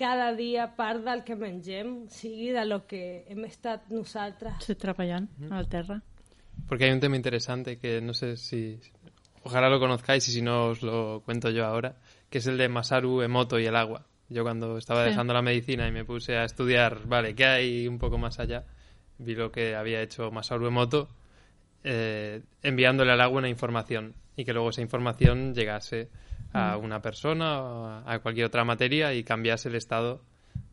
cada 0.00 0.32
dia 0.34 0.70
part 0.78 1.04
del 1.04 1.20
que 1.28 1.36
mengem 1.36 2.06
sigui 2.08 2.50
de 2.56 2.64
lo 2.64 2.86
que 2.88 3.26
hem 3.28 3.44
estat 3.44 3.90
nosaltres. 3.92 4.56
Sí, 4.64 4.74
treballant 4.80 5.28
al 5.52 5.68
terra. 5.68 6.00
Porque 6.66 6.86
hay 6.86 6.92
un 6.92 7.00
tema 7.00 7.16
interesante 7.16 7.76
que 7.78 8.00
no 8.00 8.14
sé 8.14 8.36
si... 8.36 8.80
Ojalá 9.42 9.68
lo 9.68 9.78
conozcáis 9.80 10.26
y 10.28 10.32
si 10.32 10.42
no 10.42 10.66
os 10.72 10.82
lo 10.82 11.22
cuento 11.24 11.50
yo 11.50 11.64
ahora, 11.64 11.96
que 12.28 12.38
es 12.38 12.46
el 12.46 12.56
de 12.58 12.68
Masaru 12.68 13.22
Emoto 13.22 13.58
y 13.58 13.66
el 13.66 13.76
agua. 13.76 14.06
Yo 14.28 14.42
cuando 14.42 14.76
estaba 14.78 15.04
Sí. 15.04 15.10
dejando 15.10 15.32
la 15.34 15.42
medicina 15.42 15.88
y 15.88 15.92
me 15.92 16.04
puse 16.04 16.36
a 16.36 16.44
estudiar, 16.44 17.06
vale, 17.06 17.34
¿qué 17.34 17.44
hay 17.46 17.88
un 17.88 17.98
poco 17.98 18.16
más 18.18 18.38
allá? 18.38 18.64
Vi 19.18 19.34
lo 19.34 19.50
que 19.50 19.74
había 19.74 20.00
hecho 20.02 20.30
Masaru 20.30 20.66
Emoto 20.66 21.08
eh, 21.84 22.42
enviándole 22.62 23.12
al 23.12 23.20
agua 23.20 23.38
una 23.38 23.48
información 23.48 24.14
y 24.36 24.44
que 24.44 24.52
luego 24.52 24.70
esa 24.70 24.82
información 24.82 25.54
llegase 25.54 26.08
a 26.52 26.76
una 26.76 27.00
persona 27.00 27.62
o 27.62 27.86
a 28.08 28.18
cualquier 28.20 28.46
otra 28.46 28.64
materia 28.64 29.14
y 29.14 29.24
cambiase 29.24 29.68
el 29.68 29.76
estado 29.76 30.22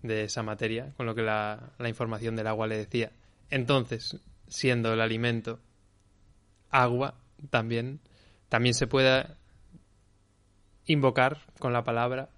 de 0.02 0.24
esa 0.24 0.44
materia, 0.44 0.94
con 0.98 1.06
lo 1.06 1.16
que 1.16 1.22
la, 1.22 1.72
la 1.78 1.90
información 1.90 2.36
del 2.36 2.48
agua 2.48 2.68
le 2.68 2.78
decía. 2.78 3.12
Entonces, 3.50 4.20
siendo 4.48 4.94
el 4.94 5.02
alimento 5.02 5.60
agua, 6.70 7.16
también, 7.50 8.00
también 8.50 8.74
se 8.74 8.88
puede 8.88 9.28
invocar 10.86 11.40
con 11.60 11.74
la 11.74 11.84
palabra 11.84 12.30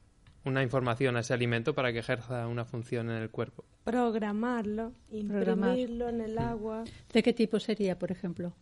una 0.45 0.63
información 0.63 1.15
a 1.17 1.19
ese 1.19 1.33
alimento 1.33 1.73
para 1.73 1.91
que 1.91 1.99
ejerza 1.99 2.47
una 2.47 2.65
función 2.65 3.09
en 3.09 3.17
el 3.17 3.29
cuerpo. 3.29 3.65
Programarlo, 3.83 4.93
Programar. 5.09 5.69
imprimirlo 5.77 6.09
en 6.09 6.21
el 6.21 6.37
agua. 6.37 6.83
¿De 7.11 7.23
qué 7.23 7.33
tipo 7.33 7.59
sería, 7.59 7.97
por 7.97 8.11
ejemplo? 8.11 8.53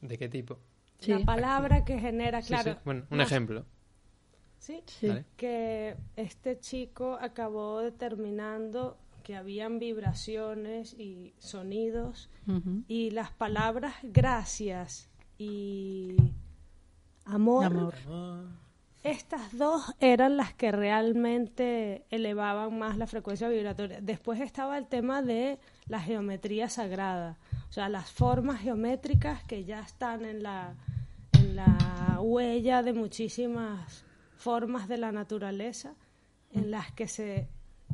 ¿De 0.00 0.16
qué 0.18 0.28
tipo? 0.28 0.58
Sí. 0.98 1.12
La 1.12 1.20
palabra 1.24 1.84
que 1.84 1.98
genera, 1.98 2.42
Sí, 2.42 2.48
claro. 2.48 2.72
sí. 2.74 2.78
Bueno, 2.84 3.06
un 3.10 3.18
más- 3.18 3.26
ejemplo. 3.28 3.64
Sí. 4.58 4.82
Vale. 5.06 5.24
que 5.36 5.96
este 6.16 6.58
chico 6.58 7.16
acabó 7.20 7.78
determinando 7.80 8.98
que 9.22 9.36
habían 9.36 9.78
vibraciones 9.78 10.94
y 10.98 11.32
sonidos 11.38 12.28
y 12.88 13.10
las 13.12 13.30
palabras 13.30 13.94
gracias 14.02 15.08
y 15.38 16.16
amor, 17.24 17.64
Amor. 17.66 17.94
estas 19.04 19.56
dos 19.56 19.94
eran 20.00 20.36
las 20.36 20.52
que 20.54 20.72
realmente 20.72 22.04
elevaban 22.10 22.78
más 22.78 22.96
la 22.98 23.06
frecuencia 23.06 23.48
vibratoria. 23.48 24.00
Después 24.00 24.40
estaba 24.40 24.76
el 24.76 24.86
tema 24.86 25.22
de 25.22 25.58
la 25.86 26.00
geometría 26.00 26.68
sagrada, 26.68 27.38
o 27.68 27.72
sea, 27.72 27.88
las 27.88 28.10
formas 28.10 28.60
geométricas 28.60 29.44
que 29.44 29.64
ya 29.64 29.80
están 29.80 30.24
en 30.24 30.42
la, 30.42 30.74
en 31.32 31.56
la 31.56 32.18
huella 32.20 32.82
de 32.82 32.92
muchísimas 32.92 34.04
formas 34.36 34.88
de 34.88 34.98
la 34.98 35.12
naturaleza, 35.12 35.94
en 36.52 36.70
las 36.70 36.90
que 36.92 37.08
se 37.08 37.48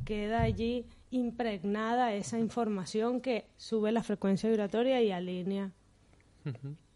queda 0.04 0.42
allí 0.42 0.86
impregnada 1.10 2.12
esa 2.14 2.38
información 2.38 3.20
que 3.20 3.46
sube 3.56 3.90
la 3.92 4.02
frecuencia 4.02 4.48
vibratoria 4.48 5.00
y 5.02 5.10
alinea. 5.10 5.70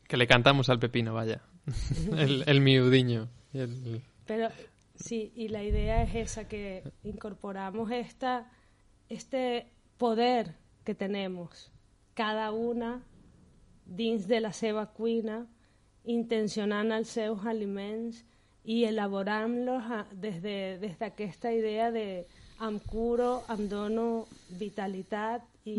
Que 0.07 0.17
le 0.17 0.27
cantamos 0.27 0.69
al 0.69 0.79
pepino, 0.79 1.15
vaya. 1.15 1.41
el, 2.17 2.45
el 2.47 2.61
miudiño. 2.61 3.29
el- 3.55 4.03
Pero 4.27 4.49
sí, 4.95 5.33
y 5.35 5.49
la 5.49 5.63
idea 5.63 6.03
es 6.03 6.15
esa, 6.15 6.47
que 6.49 6.83
incorporamos 7.05 7.91
esta, 7.91 8.51
este 9.09 9.67
poder 9.97 10.55
que 10.85 10.95
tenemos, 10.95 11.71
cada 12.19 12.51
una 12.53 12.97
dins 13.87 14.27
de 14.29 14.41
la 14.43 14.53
seva 14.53 14.89
cuina, 14.99 15.45
intencionant 16.05 16.91
els 16.97 17.15
seus 17.15 17.47
aliments 17.47 18.25
i 18.69 18.83
elaborant-los 18.89 19.87
des 20.13 20.43
de, 20.43 20.57
des 20.83 20.99
d'aquesta 21.01 21.53
idea 21.55 21.91
de 21.95 22.27
em 22.67 22.79
curo, 22.91 23.45
em 23.55 23.69
dono 23.71 24.27
vitalitat 24.61 25.47
i, 25.65 25.79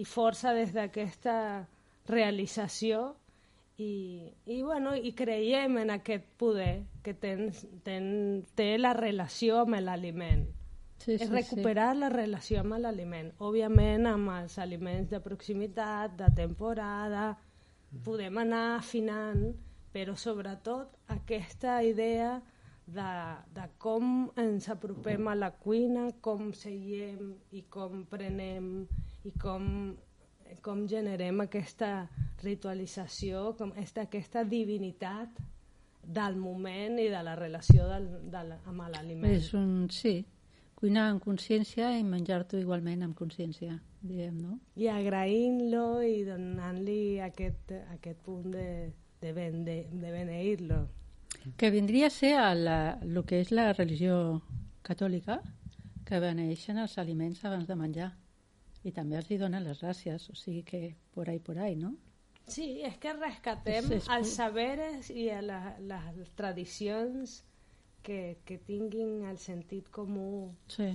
i 0.00 0.04
força 0.08 0.54
des 0.56 0.72
d'aquesta 0.74 1.36
realització 2.08 3.12
i, 3.76 4.32
i, 4.46 4.62
bueno, 4.62 4.94
i 4.96 5.12
creiem 5.12 5.76
en 5.82 5.92
aquest 5.98 6.24
poder 6.40 6.86
que 7.04 7.12
ten, 7.14 7.50
ten, 7.84 8.06
té 8.56 8.76
la 8.80 8.94
relació 8.96 9.60
amb 9.66 9.76
l'aliment. 9.84 10.46
Sí, 11.06 11.14
és 11.14 11.22
sí, 11.22 11.30
recuperar 11.30 11.92
la 11.94 12.08
relació 12.10 12.64
amb 12.64 12.80
l'aliment. 12.82 13.28
Òbviament, 13.46 14.08
amb 14.10 14.32
els 14.40 14.56
aliments 14.58 15.12
de 15.12 15.20
proximitat, 15.22 16.16
de 16.18 16.32
temporada, 16.34 17.28
podem 18.02 18.42
anar 18.42 18.64
afinant, 18.80 19.52
però 19.94 20.16
sobretot 20.18 20.98
aquesta 21.14 21.78
idea 21.86 22.34
de, 22.86 23.06
de 23.54 23.68
com 23.78 24.32
ens 24.42 24.66
apropem 24.74 25.30
a 25.30 25.38
la 25.38 25.52
cuina, 25.54 26.08
com 26.20 26.50
seiem 26.54 27.36
i 27.54 27.62
com 27.70 28.02
prenem 28.10 28.70
i 29.26 29.34
com, 29.38 29.94
com 30.62 30.86
generem 30.90 31.46
aquesta 31.46 32.08
ritualització, 32.42 33.52
com 33.58 33.72
esta, 33.78 34.10
aquesta 34.10 34.42
divinitat 34.42 35.38
del 36.02 36.36
moment 36.38 36.98
i 37.02 37.08
de 37.10 37.22
la 37.26 37.34
relació 37.38 37.86
del, 37.90 38.10
del, 38.30 38.56
amb 38.66 38.90
l'aliment. 38.90 39.38
És 39.38 39.54
un... 39.54 39.86
Sí, 39.90 40.18
cuinar 40.86 41.08
amb 41.10 41.22
consciència 41.24 41.88
i 41.98 42.04
menjar-t'ho 42.06 42.60
igualment 42.62 43.02
amb 43.02 43.16
consciència, 43.18 43.74
diguem, 44.06 44.36
no? 44.42 44.58
I 44.78 44.86
agraint-lo 44.92 46.00
i 46.06 46.20
donant-li 46.26 47.18
aquest, 47.26 47.72
aquest 47.96 48.20
punt 48.22 48.52
de, 48.54 48.92
de, 49.20 49.32
ben, 49.34 49.64
de, 49.66 49.76
de 49.90 50.12
beneir-lo. 50.14 50.84
Que 51.58 51.70
vindria 51.74 52.06
a 52.06 52.10
ser 52.14 52.36
el, 52.38 52.68
que 53.26 53.40
és 53.42 53.50
la 53.54 53.72
religió 53.72 54.40
catòlica, 54.86 55.40
que 56.06 56.20
beneixen 56.22 56.78
els 56.78 56.94
aliments 57.02 57.42
abans 57.44 57.66
de 57.66 57.74
menjar 57.76 58.12
i 58.86 58.92
també 58.94 59.16
els 59.18 59.30
hi 59.34 59.38
donen 59.40 59.64
les 59.66 59.80
gràcies, 59.82 60.28
o 60.30 60.34
sigui 60.38 60.62
que 60.62 60.94
por 61.14 61.28
ahí, 61.28 61.40
por 61.40 61.58
ahí, 61.58 61.74
no? 61.74 61.96
Sí, 62.46 62.80
és 62.86 62.94
que 63.02 63.12
rescatem 63.12 63.84
És- 63.90 63.90
és- 64.04 64.08
els 64.14 64.30
saberes 64.38 65.10
i 65.10 65.28
a 65.34 65.40
la, 65.42 65.76
les 65.82 66.30
tradicions 66.38 67.40
que, 68.06 68.38
que 68.46 68.58
tinguin 68.62 69.24
el 69.26 69.38
sentit 69.42 69.88
comú 69.90 70.52
Sí. 70.70 70.92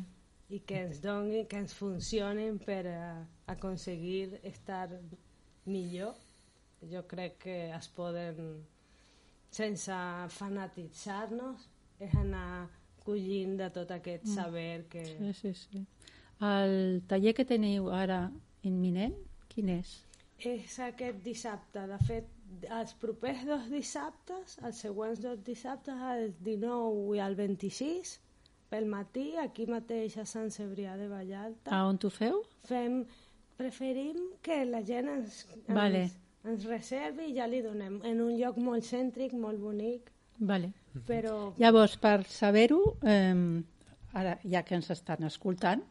i 0.51 0.59
que 0.67 0.81
ens 0.85 1.01
donin, 1.03 1.45
que 1.47 1.59
ens 1.59 1.73
funcionin 1.75 2.57
per 2.63 2.85
a, 2.87 3.27
aconseguir 3.51 4.39
estar 4.43 4.87
millor. 5.65 6.15
Jo 6.91 7.03
crec 7.07 7.37
que 7.43 7.57
es 7.75 7.87
poden, 7.93 8.39
sense 9.51 9.93
fanatitzar-nos, 10.35 11.67
és 12.01 12.15
anar 12.17 12.69
collint 13.05 13.57
de 13.59 13.67
tot 13.73 13.91
aquest 13.91 14.25
saber 14.29 14.85
que... 14.89 15.03
Sí, 15.05 15.33
sí, 15.33 15.53
sí. 15.53 15.83
El 16.41 17.03
taller 17.07 17.35
que 17.37 17.45
teniu 17.45 17.91
ara 17.93 18.23
imminent, 18.65 19.13
quin 19.51 19.69
és? 19.77 19.91
És 20.41 20.79
aquest 20.81 21.19
dissabte. 21.25 21.83
De 21.91 21.97
fet, 22.07 22.29
els 22.69 22.93
propers 22.99 23.45
dos 23.47 23.67
dissabtes, 23.71 24.57
els 24.65 24.77
següents 24.83 25.19
dos 25.23 25.39
dissabtes, 25.45 25.95
el 26.15 26.33
19 26.43 27.15
i 27.17 27.21
el 27.23 27.35
26, 27.39 28.17
pel 28.71 28.85
matí, 28.87 29.33
aquí 29.39 29.65
mateix 29.67 30.17
a 30.17 30.25
Sant 30.25 30.49
Cebrià 30.51 30.95
de 30.99 31.07
Vallalta, 31.11 31.71
A 31.75 31.85
on 31.87 31.97
t'ho 31.99 32.09
feu? 32.09 32.41
fem, 32.67 33.01
preferim 33.57 34.17
que 34.41 34.63
la 34.65 34.81
gent 34.83 35.09
ens, 35.09 35.45
ens, 35.55 35.75
Vale. 35.75 36.03
ens 36.45 36.65
reservi 36.65 37.29
i 37.31 37.35
ja 37.35 37.47
li 37.47 37.61
donem 37.61 37.99
en 38.07 38.21
un 38.21 38.37
lloc 38.39 38.57
molt 38.57 38.83
cèntric, 38.87 39.33
molt 39.33 39.59
bonic, 39.59 40.11
Vale. 40.39 40.71
però 41.07 41.53
Llavors, 41.59 41.97
per 41.97 42.23
saber-ho, 42.27 42.97
eh, 43.03 43.63
ara 44.13 44.37
ja 44.43 44.63
que 44.63 44.75
ens 44.75 44.89
estan 44.91 45.23
escoltant, 45.23 45.83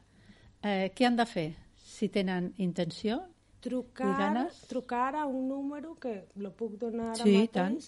eh, 0.62 0.90
què 0.94 1.06
han 1.06 1.16
de 1.16 1.26
fer? 1.26 1.50
Si 1.76 2.08
tenen 2.08 2.52
intenció? 2.58 3.20
Trucar, 3.60 4.18
ganes? 4.18 4.60
trucar 4.68 5.14
a 5.16 5.26
un 5.26 5.48
número 5.48 5.94
que 6.00 6.26
lo 6.36 6.52
puc 6.56 6.78
donar 6.80 7.12
ara 7.14 7.24
Sí, 7.24 7.36
mateix, 7.36 7.50
tant. 7.52 7.78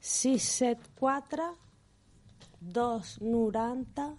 674 0.00 1.48
290 2.60 4.18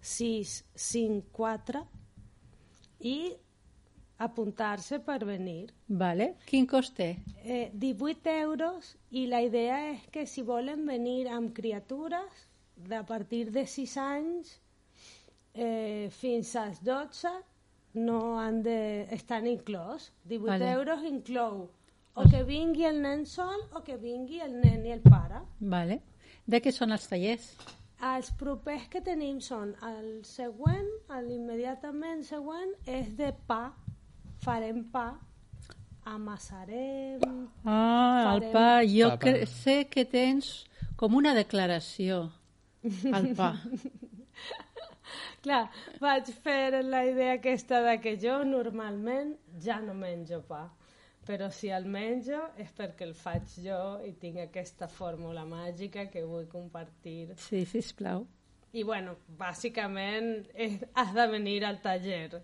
654 0.00 1.86
i 3.00 3.18
apuntar-se 4.18 4.98
per 5.04 5.18
venir. 5.28 5.72
Vale. 5.88 6.34
Quin 6.48 6.66
cost 6.66 6.94
té? 6.96 7.08
Eh, 7.44 7.70
18 7.74 8.30
euros 8.40 8.94
i 9.10 9.26
la 9.28 9.42
idea 9.44 9.80
és 9.90 10.06
que 10.12 10.24
si 10.26 10.42
volen 10.42 10.86
venir 10.88 11.26
amb 11.28 11.52
criatures 11.56 12.46
de 12.76 12.96
a 12.96 13.04
partir 13.04 13.50
de 13.52 13.66
6 13.66 13.96
anys 14.00 14.54
eh, 15.54 16.08
fins 16.12 16.54
als 16.56 16.80
12 16.84 17.32
no 17.96 18.38
han 18.40 18.62
de 18.62 19.06
estar 19.16 19.40
inclòs. 19.46 20.10
18 20.24 20.46
Vale. 20.52 20.70
euros 20.72 21.02
inclou 21.08 21.66
o 22.16 22.24
que 22.30 22.42
vingui 22.44 22.84
el 22.88 23.00
nen 23.02 23.26
sol 23.26 23.60
o 23.74 23.82
que 23.84 23.96
vingui 23.96 24.40
el 24.40 24.54
nen 24.60 24.86
i 24.86 24.92
el 24.92 25.00
pare. 25.04 25.40
Vale. 25.60 26.00
De 26.46 26.60
què 26.62 26.70
són 26.72 26.92
els 26.92 27.08
tallers? 27.08 27.50
Els 28.06 28.30
propers 28.36 28.86
que 28.92 29.00
tenim 29.00 29.40
són 29.40 29.74
el 29.82 30.22
següent, 30.28 30.86
l'immediatament 31.24 32.22
següent, 32.28 32.74
és 32.86 33.14
de 33.16 33.32
pa. 33.48 33.72
Farem 34.44 34.82
pa, 34.92 35.14
amassarem, 36.04 37.20
Ah, 37.64 38.34
el 38.36 38.42
Farem- 38.42 38.52
pa. 38.52 38.84
Jo 38.84 39.08
Pa, 39.10 39.16
pa. 39.16 39.46
sé 39.46 39.86
que 39.90 40.04
tens 40.04 40.66
com 40.96 41.14
una 41.14 41.32
declaració 41.34 42.30
al 43.12 43.34
pa. 43.34 43.54
Clar, 45.46 45.68
vaig 46.02 46.26
fer 46.42 46.80
la 46.82 47.04
idea 47.06 47.36
aquesta 47.36 47.78
de 47.84 47.92
que 48.02 48.16
jo 48.18 48.40
normalment 48.42 49.28
ja 49.62 49.76
no 49.78 49.92
menjo 49.94 50.40
pa, 50.48 50.64
però 51.28 51.52
si 51.54 51.70
el 51.70 51.86
menjo 51.86 52.40
és 52.58 52.72
perquè 52.74 53.06
el 53.06 53.12
faig 53.14 53.52
jo 53.62 53.78
i 54.02 54.10
tinc 54.18 54.40
aquesta 54.42 54.88
fórmula 54.90 55.44
màgica 55.46 56.08
que 56.10 56.24
vull 56.26 56.48
compartir. 56.50 57.36
Sí, 57.38 57.62
sisplau. 57.62 58.26
I 58.74 58.82
bueno, 58.82 59.14
bàsicament 59.38 60.32
és, 60.52 60.80
has 60.98 61.14
de 61.14 61.30
venir 61.30 61.60
al 61.64 61.78
taller. 61.84 62.42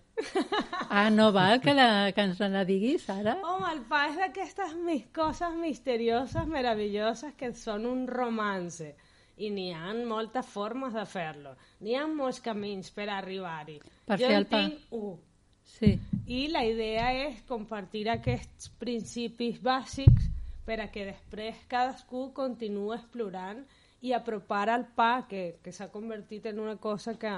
Ah, 0.87 1.09
no 1.09 1.31
val 1.35 1.59
que, 1.59 1.73
la, 1.75 2.13
que 2.15 2.23
ens 2.23 2.39
la 2.39 2.63
diguis 2.69 3.03
ara? 3.11 3.35
Home, 3.43 3.67
el 3.73 3.83
pa 3.89 4.05
és 4.13 4.15
d'aquestes 4.21 4.77
mis 4.87 5.07
coses 5.11 5.59
misterioses, 5.59 6.47
meravelloses, 6.47 7.35
que 7.35 7.51
són 7.57 7.85
un 7.89 8.07
romance. 8.07 8.93
I 9.37 9.49
n'hi 9.49 9.71
ha 9.73 9.93
moltes 10.05 10.45
formes 10.45 10.93
de 10.93 11.05
fer-lo. 11.09 11.55
N'hi 11.81 11.95
ha 11.97 12.05
molts 12.07 12.39
camins 12.45 12.91
per 12.93 13.07
arribar-hi. 13.09 13.79
Per 14.05 14.17
jo 14.19 14.27
fer 14.27 14.33
en 14.35 14.41
el 14.41 14.45
pa. 14.45 14.59
tinc 14.67 14.93
un. 14.99 15.15
Sí. 15.63 15.93
I 16.27 16.47
la 16.51 16.61
idea 16.67 17.07
és 17.29 17.41
compartir 17.47 18.05
aquests 18.11 18.69
principis 18.79 19.57
bàsics 19.63 20.29
per 20.65 20.79
a 20.83 20.87
que 20.91 21.05
després 21.07 21.55
cadascú 21.71 22.27
continuï 22.35 22.93
explorant 22.95 23.63
i 24.03 24.11
apropar 24.13 24.67
el 24.69 24.85
pa, 24.95 25.25
que, 25.29 25.57
que 25.63 25.71
s'ha 25.71 25.87
convertit 25.91 26.45
en 26.51 26.59
una 26.59 26.75
cosa 26.77 27.15
que 27.17 27.31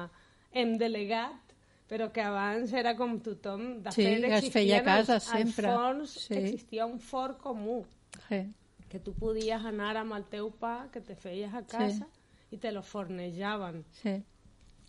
hem 0.51 0.75
delegat, 0.77 1.53
però 1.87 2.11
que 2.11 2.21
abans 2.25 2.73
era 2.73 2.95
com 2.97 3.19
tothom... 3.21 3.83
De 3.85 3.91
Sí, 3.93 4.03
fet, 4.03 4.23
que 4.25 4.37
es 4.41 4.49
feia 4.51 4.79
a 4.81 4.83
casa 4.83 5.15
els, 5.19 5.23
sempre. 5.29 5.69
Els 5.69 5.75
forns, 5.77 6.15
Sí. 6.25 6.33
existia 6.41 6.85
un 6.89 6.99
forn 6.99 7.37
comú, 7.37 7.83
sí. 8.27 8.41
Que 8.89 8.99
tu 8.99 9.13
podies 9.13 9.65
anar 9.65 9.95
amb 9.97 10.13
el 10.13 10.23
teu 10.31 10.51
pa 10.51 10.87
que 10.93 11.01
te 11.01 11.15
feies 11.15 11.53
a 11.53 11.63
casa 11.65 12.07
i 12.51 12.57
te 12.57 12.71
lo 12.71 12.81
fornejaven. 12.83 13.83
sí. 14.01 14.21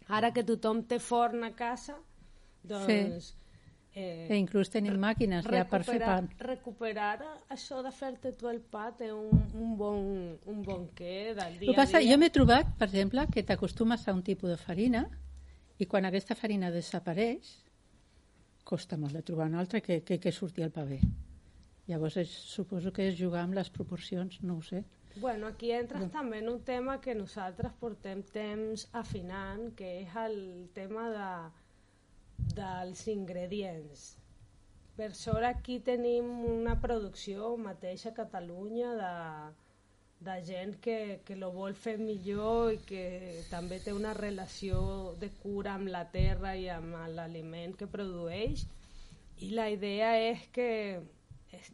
Ara 0.08 0.30
que 0.30 0.44
tothom 0.46 0.84
té 0.86 1.00
forn 1.02 1.42
a 1.42 1.50
casa, 1.56 1.96
doncs... 2.62 3.32
Eh, 3.98 4.28
I 4.30 4.36
inclús 4.38 4.68
tenim 4.68 4.94
màquines 5.00 5.42
ja 5.48 5.64
per 5.64 5.80
fer 5.82 5.96
pa. 5.98 6.20
recuperar 6.38 7.16
això 7.48 7.82
de 7.82 7.90
fer-te 7.90 8.30
tu 8.36 8.46
el 8.50 8.60
pa 8.60 8.90
té 8.92 9.08
un, 9.10 9.30
un, 9.54 9.70
bon, 9.76 10.38
un 10.44 10.62
bon 10.62 10.84
què 10.94 11.32
del 11.34 11.54
El 11.54 11.58
dia 11.58 11.70
que 11.72 11.76
passa, 11.80 11.96
a 11.96 12.00
dia. 12.04 12.12
jo 12.12 12.18
m'he 12.20 12.28
trobat, 12.30 12.66
per 12.78 12.86
exemple, 12.90 13.24
que 13.32 13.42
t'acostumes 13.42 14.06
a 14.06 14.12
un 14.12 14.22
tipus 14.22 14.50
de 14.52 14.58
farina 14.58 15.06
i 15.78 15.86
quan 15.86 16.04
aquesta 16.04 16.36
farina 16.36 16.70
desapareix 16.70 17.54
costa 18.64 18.96
molt 19.00 19.14
de 19.16 19.22
trobar 19.22 19.46
una 19.48 19.60
altra 19.60 19.80
que, 19.80 20.02
que, 20.04 20.20
que 20.20 20.30
surti 20.32 20.62
el 20.62 20.70
pa 20.70 20.84
bé. 20.84 21.00
Llavors 21.86 22.16
és, 22.18 22.30
suposo 22.50 22.90
que 22.92 23.06
és 23.10 23.18
jugar 23.18 23.44
amb 23.46 23.54
les 23.58 23.70
proporcions, 23.70 24.40
no 24.42 24.58
ho 24.58 24.62
sé. 24.66 24.82
Bueno, 25.16 25.46
aquí 25.48 25.70
entres 25.72 26.10
també 26.12 26.42
en 26.42 26.50
un 26.50 26.58
tema 26.60 26.98
que 27.00 27.14
nosaltres 27.16 27.72
portem 27.80 28.20
temps 28.34 28.84
afinant, 28.92 29.70
que 29.78 29.92
és 30.02 30.16
el 30.26 30.36
tema 30.76 31.06
de, 31.14 31.30
dels 32.58 33.06
ingredients. 33.08 34.06
Per 34.96 35.12
sort 35.16 35.46
aquí 35.48 35.78
tenim 35.84 36.28
una 36.50 36.76
producció 36.80 37.54
mateix 37.60 38.06
a 38.08 38.14
Catalunya 38.16 38.92
de, 39.00 39.14
de 40.28 40.36
gent 40.44 40.76
que, 40.84 40.98
que 41.24 41.36
lo 41.36 41.50
vol 41.52 41.76
fer 41.76 41.98
millor 42.00 42.72
i 42.72 42.78
que 42.88 43.04
també 43.50 43.80
té 43.84 43.92
una 43.92 44.14
relació 44.16 44.78
de 45.20 45.28
cura 45.42 45.76
amb 45.76 45.92
la 45.92 46.06
terra 46.12 46.56
i 46.56 46.68
amb 46.72 46.96
l'aliment 47.16 47.76
que 47.76 47.88
produeix 47.98 48.64
i 49.44 49.52
la 49.52 49.68
idea 49.68 50.14
és 50.30 50.46
que 50.52 50.70
és, 51.56 51.72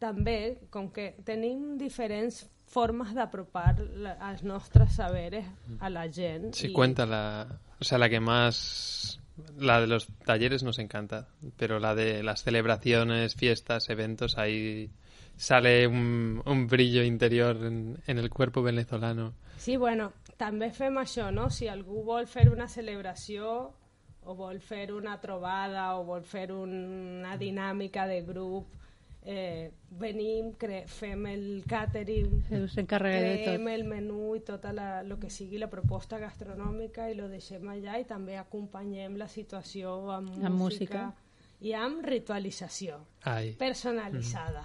també, 0.00 0.58
com 0.70 0.88
que 0.90 1.14
tenim 1.24 1.76
diferents 1.78 2.46
formes 2.70 3.12
d'apropar 3.14 3.74
els 3.80 4.42
nostres 4.46 4.94
saberes 4.96 5.44
a 5.80 5.90
la 5.90 6.06
gent. 6.08 6.52
Sí, 6.54 6.68
i- 6.68 6.72
cuenta 6.72 7.04
la... 7.06 7.46
O 7.80 7.84
sea, 7.84 7.98
la 7.98 8.08
que 8.08 8.20
más... 8.20 9.18
La 9.56 9.80
de 9.80 9.86
los 9.86 10.06
talleres 10.26 10.62
nos 10.62 10.78
encanta, 10.78 11.26
pero 11.56 11.78
la 11.78 11.94
de 11.94 12.22
las 12.22 12.42
celebraciones, 12.42 13.34
fiestas, 13.34 13.88
eventos, 13.88 14.36
ahí 14.36 14.90
sale 15.36 15.86
un, 15.86 16.42
un 16.44 16.66
brillo 16.66 17.02
interior 17.02 17.56
en, 17.64 17.96
en 18.06 18.18
el 18.18 18.28
cuerpo 18.28 18.62
venezolano. 18.62 19.32
Sí, 19.56 19.78
bueno, 19.78 20.12
també 20.36 20.68
fem 20.76 20.98
això, 21.00 21.30
no? 21.32 21.48
Si 21.48 21.68
algú 21.72 22.02
vol 22.04 22.26
fer 22.28 22.50
una 22.52 22.68
celebració 22.68 23.72
o 24.28 24.34
vol 24.36 24.60
fer 24.60 24.90
una 24.92 25.16
trobada 25.22 25.94
o 25.96 26.04
vol 26.04 26.22
fer 26.28 26.50
una 26.52 27.38
dinàmica 27.40 28.04
de 28.06 28.20
grup 28.20 28.68
eh, 29.24 29.70
venim, 30.00 30.52
cre 30.56 30.84
fem 30.88 31.26
el 31.26 31.64
catering, 31.68 32.42
de 32.48 32.86
creem 32.88 33.68
el 33.68 33.84
menú 33.84 34.34
i 34.36 34.40
tot 34.46 34.64
la, 34.72 35.02
lo 35.02 35.18
que 35.20 35.28
sigui 35.30 35.58
la 35.60 35.68
proposta 35.70 36.18
gastronòmica 36.18 37.10
i 37.10 37.14
lo 37.18 37.28
deixem 37.28 37.68
allà 37.68 37.98
i 38.00 38.06
també 38.08 38.38
acompanyem 38.40 39.16
la 39.20 39.28
situació 39.28 40.10
amb, 40.10 40.30
Amb 40.42 40.56
música, 40.56 41.06
música. 41.10 41.14
i 41.60 41.72
amb 41.76 42.04
ritualització 42.06 43.00
Ai. 43.24 43.54
personalitzada. 43.58 44.64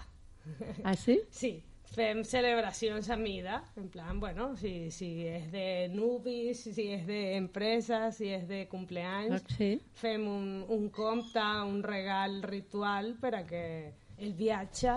Ah, 0.83 0.95
sí? 0.95 1.19
Sí, 1.31 1.63
fem 1.95 2.23
celebracions 2.27 3.09
a 3.09 3.15
mida, 3.15 3.63
en 3.77 3.89
plan, 3.89 4.19
bueno, 4.19 4.55
si, 4.57 4.89
si 4.91 5.25
és 5.27 5.49
de 5.51 5.87
nubis, 5.93 6.63
si 6.75 6.89
és 6.95 7.05
d'empreses, 7.07 8.17
si 8.17 8.29
és 8.35 8.47
de 8.47 8.67
cumpleaños, 8.67 9.41
Ah, 9.43 9.53
sí. 9.57 9.81
fem 9.93 10.25
un, 10.27 10.65
un 10.69 10.89
compte, 10.89 11.43
un 11.67 11.83
regal 11.83 12.41
ritual 12.43 13.15
per 13.21 13.35
a 13.35 13.43
que 13.45 13.93
el 14.17 14.33
viatge 14.33 14.95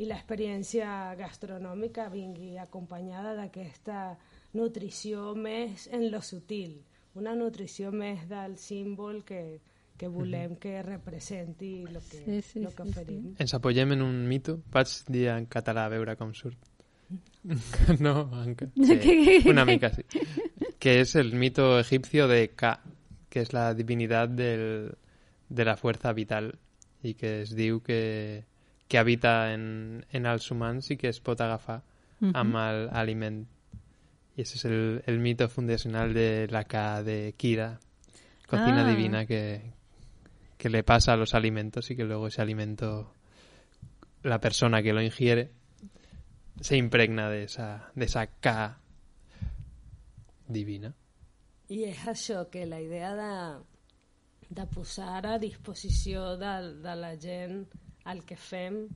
i 0.00 0.06
l'experiència 0.08 1.14
gastronòmica 1.18 2.08
vingui 2.12 2.56
acompanyada 2.58 3.34
d'aquesta 3.38 4.16
nutrició 4.54 5.34
més 5.34 5.88
en 5.92 6.08
lo 6.10 6.22
sutil, 6.22 6.78
una 7.14 7.34
nutrició 7.34 7.90
més 7.92 8.26
del 8.30 8.56
símbol 8.58 9.24
que, 9.26 9.60
que 9.98 10.08
volem 10.08 10.56
que 10.56 10.80
representi 10.82 11.80
el 11.82 11.98
que, 11.98 12.24
Sí, 12.24 12.42
sí, 12.42 12.60
lo 12.60 12.70
que 12.70 12.84
sí, 12.84 12.90
oferim. 12.90 13.34
Ens 13.38 13.54
apoyem 13.54 13.96
en 13.98 14.02
un 14.06 14.22
mito? 14.28 14.60
Vaig 14.72 14.94
dir 15.08 15.28
en 15.34 15.46
català 15.50 15.86
a 15.86 15.92
veure 15.92 16.16
com 16.16 16.32
surt. 16.34 16.58
no, 18.06 18.30
en... 18.44 18.54
sí, 18.86 19.42
una 19.50 19.64
mica 19.64 19.90
sí. 19.92 20.04
Que 20.78 21.00
es 21.00 21.16
el 21.16 21.34
mito 21.34 21.78
egipcio 21.80 22.28
de 22.28 22.50
Ka, 22.54 22.80
que 23.28 23.40
es 23.40 23.52
la 23.52 23.74
divinidad 23.74 24.28
del, 24.28 24.94
de 25.48 25.64
la 25.64 25.76
fuerza 25.76 26.12
vital 26.12 26.54
i 27.02 27.14
que 27.16 27.42
es 27.42 27.54
diu 27.56 27.80
que, 27.84 28.44
que 28.90 28.98
habita 28.98 29.54
en, 29.54 30.04
en 30.10 30.24
els 30.26 30.50
humans 30.50 30.88
i 30.90 30.96
que 30.98 31.12
es 31.14 31.20
pot 31.22 31.38
agafar 31.40 31.76
amb 32.34 32.56
aliment. 32.58 33.44
I 34.34 34.42
ese 34.42 34.56
es 34.58 34.64
el, 34.66 35.02
el 35.06 35.20
mito 35.22 35.46
fundacional 35.48 36.12
de 36.12 36.48
la 36.50 36.64
Ka 36.64 37.04
de 37.06 37.36
Kira, 37.38 37.78
cocina 38.48 38.82
Ah. 38.82 38.90
divina 38.90 39.26
que, 39.26 39.74
que 40.58 40.68
le 40.68 40.82
pasa 40.82 41.12
a 41.12 41.16
los 41.16 41.34
alimentos 41.34 41.88
y 41.92 41.94
que 41.94 42.02
luego 42.02 42.26
ese 42.26 42.42
alimento, 42.42 43.14
la 44.24 44.40
persona 44.40 44.82
que 44.82 44.92
lo 44.92 45.00
ingiere, 45.00 45.52
se 46.60 46.76
impregna 46.76 47.30
de 47.30 47.44
esa, 47.44 47.92
de 47.94 48.04
esa 48.06 48.26
K 48.26 48.76
divina. 50.48 50.92
I 51.70 51.84
és 51.92 52.02
això, 52.10 52.48
que 52.50 52.66
la 52.66 52.80
idea 52.82 53.14
de, 53.14 53.30
de 54.50 54.66
posar 54.66 55.22
a 55.30 55.38
disposició 55.38 56.36
de, 56.36 56.74
de 56.82 56.96
la 56.98 57.14
gent 57.14 57.68
el 58.08 58.22
que 58.26 58.36
fem 58.36 58.86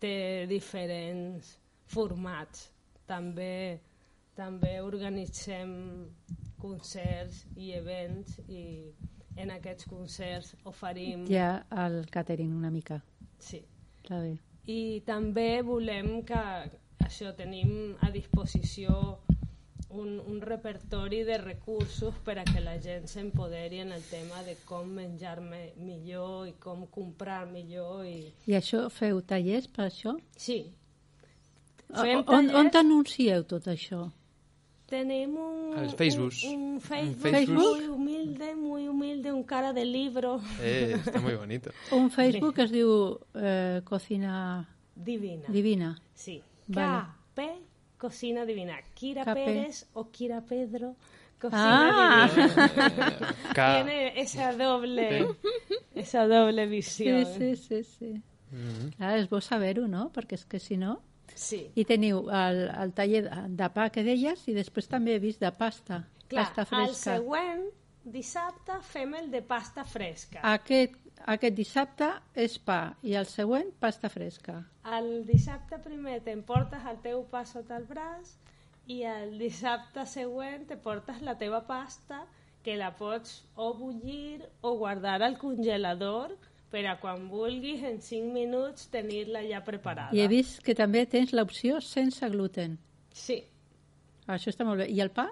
té 0.00 0.46
diferents 0.50 1.56
formats. 1.92 2.70
També, 3.06 3.78
també 4.36 4.78
organitzem 4.82 5.74
concerts 6.58 7.44
i 7.56 7.72
events 7.76 8.40
i 8.48 8.64
en 9.36 9.52
aquests 9.52 9.88
concerts 9.90 10.54
oferim... 10.64 11.26
Ja 11.28 11.66
el 11.84 12.04
catering 12.10 12.54
una 12.56 12.72
mica. 12.72 13.02
Sí. 13.38 13.62
Bé. 14.08 14.36
I 14.66 15.02
també 15.06 15.62
volem 15.66 16.22
que 16.26 16.42
això 17.04 17.32
tenim 17.36 17.94
a 18.02 18.10
disposició 18.14 19.18
un, 19.90 20.18
un 20.20 20.40
repertori 20.40 21.22
de 21.24 21.38
recursos 21.38 22.14
per 22.24 22.38
a 22.40 22.44
que 22.44 22.60
la 22.60 22.76
gent 22.82 23.06
s'empoderi 23.06 23.78
en 23.84 23.92
el 23.92 24.02
tema 24.10 24.42
de 24.42 24.56
com 24.66 24.88
menjar 24.88 25.40
me, 25.40 25.72
millor 25.78 26.48
i 26.48 26.52
com 26.58 26.86
comprar 26.90 27.46
millor. 27.46 28.04
I... 28.06 28.32
I 28.46 28.56
això, 28.58 28.88
feu 28.90 29.20
tallers 29.22 29.68
per 29.68 29.86
això? 29.90 30.16
Sí. 30.36 30.64
O- 31.88 32.02
Fem 32.02 32.18
on, 32.18 32.26
on 32.26 32.46
tallers. 32.50 32.72
t'anuncieu 32.72 33.44
tot 33.46 33.68
això? 33.70 34.08
Tenim 34.86 35.32
un, 35.34 35.54
un, 35.74 35.78
un 35.82 35.88
Facebook, 35.98 36.32
Facebook. 37.20 37.56
muy 37.58 37.86
humilde, 37.88 38.54
muy 38.54 38.86
humilde, 38.88 39.32
un 39.32 39.42
cara 39.42 39.72
de 39.72 39.84
libro 39.84 40.40
Eh, 40.60 40.94
está 41.04 41.20
muy 41.20 41.34
bonito. 41.34 41.70
Un 41.90 42.08
Facebook 42.10 42.58
es 42.62 42.70
diu 42.70 43.18
eh, 43.34 43.80
Cocina 43.84 44.68
divina. 44.94 45.48
Divina. 45.48 45.90
Sí. 46.14 46.40
Vale. 46.68 47.02
K.P. 47.34 47.48
Cocina 47.98 48.44
Divina. 48.44 48.76
Kira 48.94 49.24
KP. 49.24 49.34
Pérez 49.34 49.86
o 49.94 50.10
Kira 50.10 50.40
Pedro. 50.42 50.94
Cocina 51.40 52.24
Ah. 52.24 52.28
Divina. 52.28 53.34
Tiene 53.54 54.20
esa 54.20 54.52
doble, 54.52 55.26
esa 55.94 56.26
doble 56.26 56.64
Sí, 56.64 56.70
visión. 56.70 57.26
sí, 57.26 57.56
sí. 57.56 57.82
sí. 57.84 58.22
Clar, 58.96 59.18
és 59.18 59.26
bo 59.28 59.40
saber-ho, 59.42 59.86
no? 59.90 60.10
Perquè 60.14 60.36
és 60.38 60.44
que 60.46 60.58
si 60.62 60.76
no... 60.78 61.00
Sí. 61.36 61.58
I 61.74 61.84
teniu 61.84 62.22
el, 62.32 62.60
el 62.70 62.92
taller 62.96 63.24
de, 63.50 63.66
pa 63.74 63.88
que 63.92 64.04
deies 64.06 64.46
i 64.48 64.54
després 64.56 64.86
també 64.88 65.16
he 65.16 65.20
vist 65.20 65.42
de 65.42 65.50
pasta. 65.52 65.98
Clar, 66.30 66.46
pasta 66.46 66.62
el 66.62 66.68
fresca. 66.70 67.16
següent 67.18 67.66
dissabte 68.06 68.78
fem 68.86 69.12
el 69.18 69.26
de 69.32 69.42
pasta 69.42 69.84
fresca. 69.84 70.40
Aquest, 70.54 70.94
aquest 71.24 71.56
dissabte 71.56 72.08
és 72.34 72.58
pa 72.58 72.94
i 73.02 73.14
el 73.18 73.26
següent 73.26 73.72
pasta 73.80 74.08
fresca. 74.12 74.60
El 74.96 75.24
dissabte 75.26 75.78
primer 75.82 76.20
t'emportes 76.24 76.84
el 76.90 77.00
teu 77.02 77.24
pa 77.30 77.44
sota 77.48 77.76
el 77.80 77.86
braç 77.88 78.34
i 78.86 79.02
el 79.02 79.38
dissabte 79.38 80.04
següent 80.06 80.66
te 80.68 80.76
portes 80.76 81.22
la 81.22 81.36
teva 81.38 81.64
pasta 81.66 82.24
que 82.62 82.76
la 82.76 82.92
pots 82.98 83.44
o 83.54 83.72
bullir 83.74 84.42
o 84.60 84.76
guardar 84.78 85.22
al 85.22 85.38
congelador 85.38 86.36
per 86.70 86.84
a 86.90 86.96
quan 87.00 87.28
vulguis 87.30 87.82
en 87.86 88.00
5 88.02 88.32
minuts 88.34 88.88
tenir-la 88.90 89.42
ja 89.46 89.62
preparada. 89.64 90.10
I 90.14 90.20
he 90.20 90.28
vist 90.28 90.62
que 90.62 90.74
també 90.74 91.06
tens 91.06 91.32
l'opció 91.32 91.80
sense 91.80 92.26
gluten. 92.30 92.78
Sí, 93.14 93.44
Això 94.26 94.50
està 94.50 94.64
molt 94.66 94.82
bé. 94.82 94.88
I 94.90 95.00
el 95.00 95.10
pa? 95.14 95.28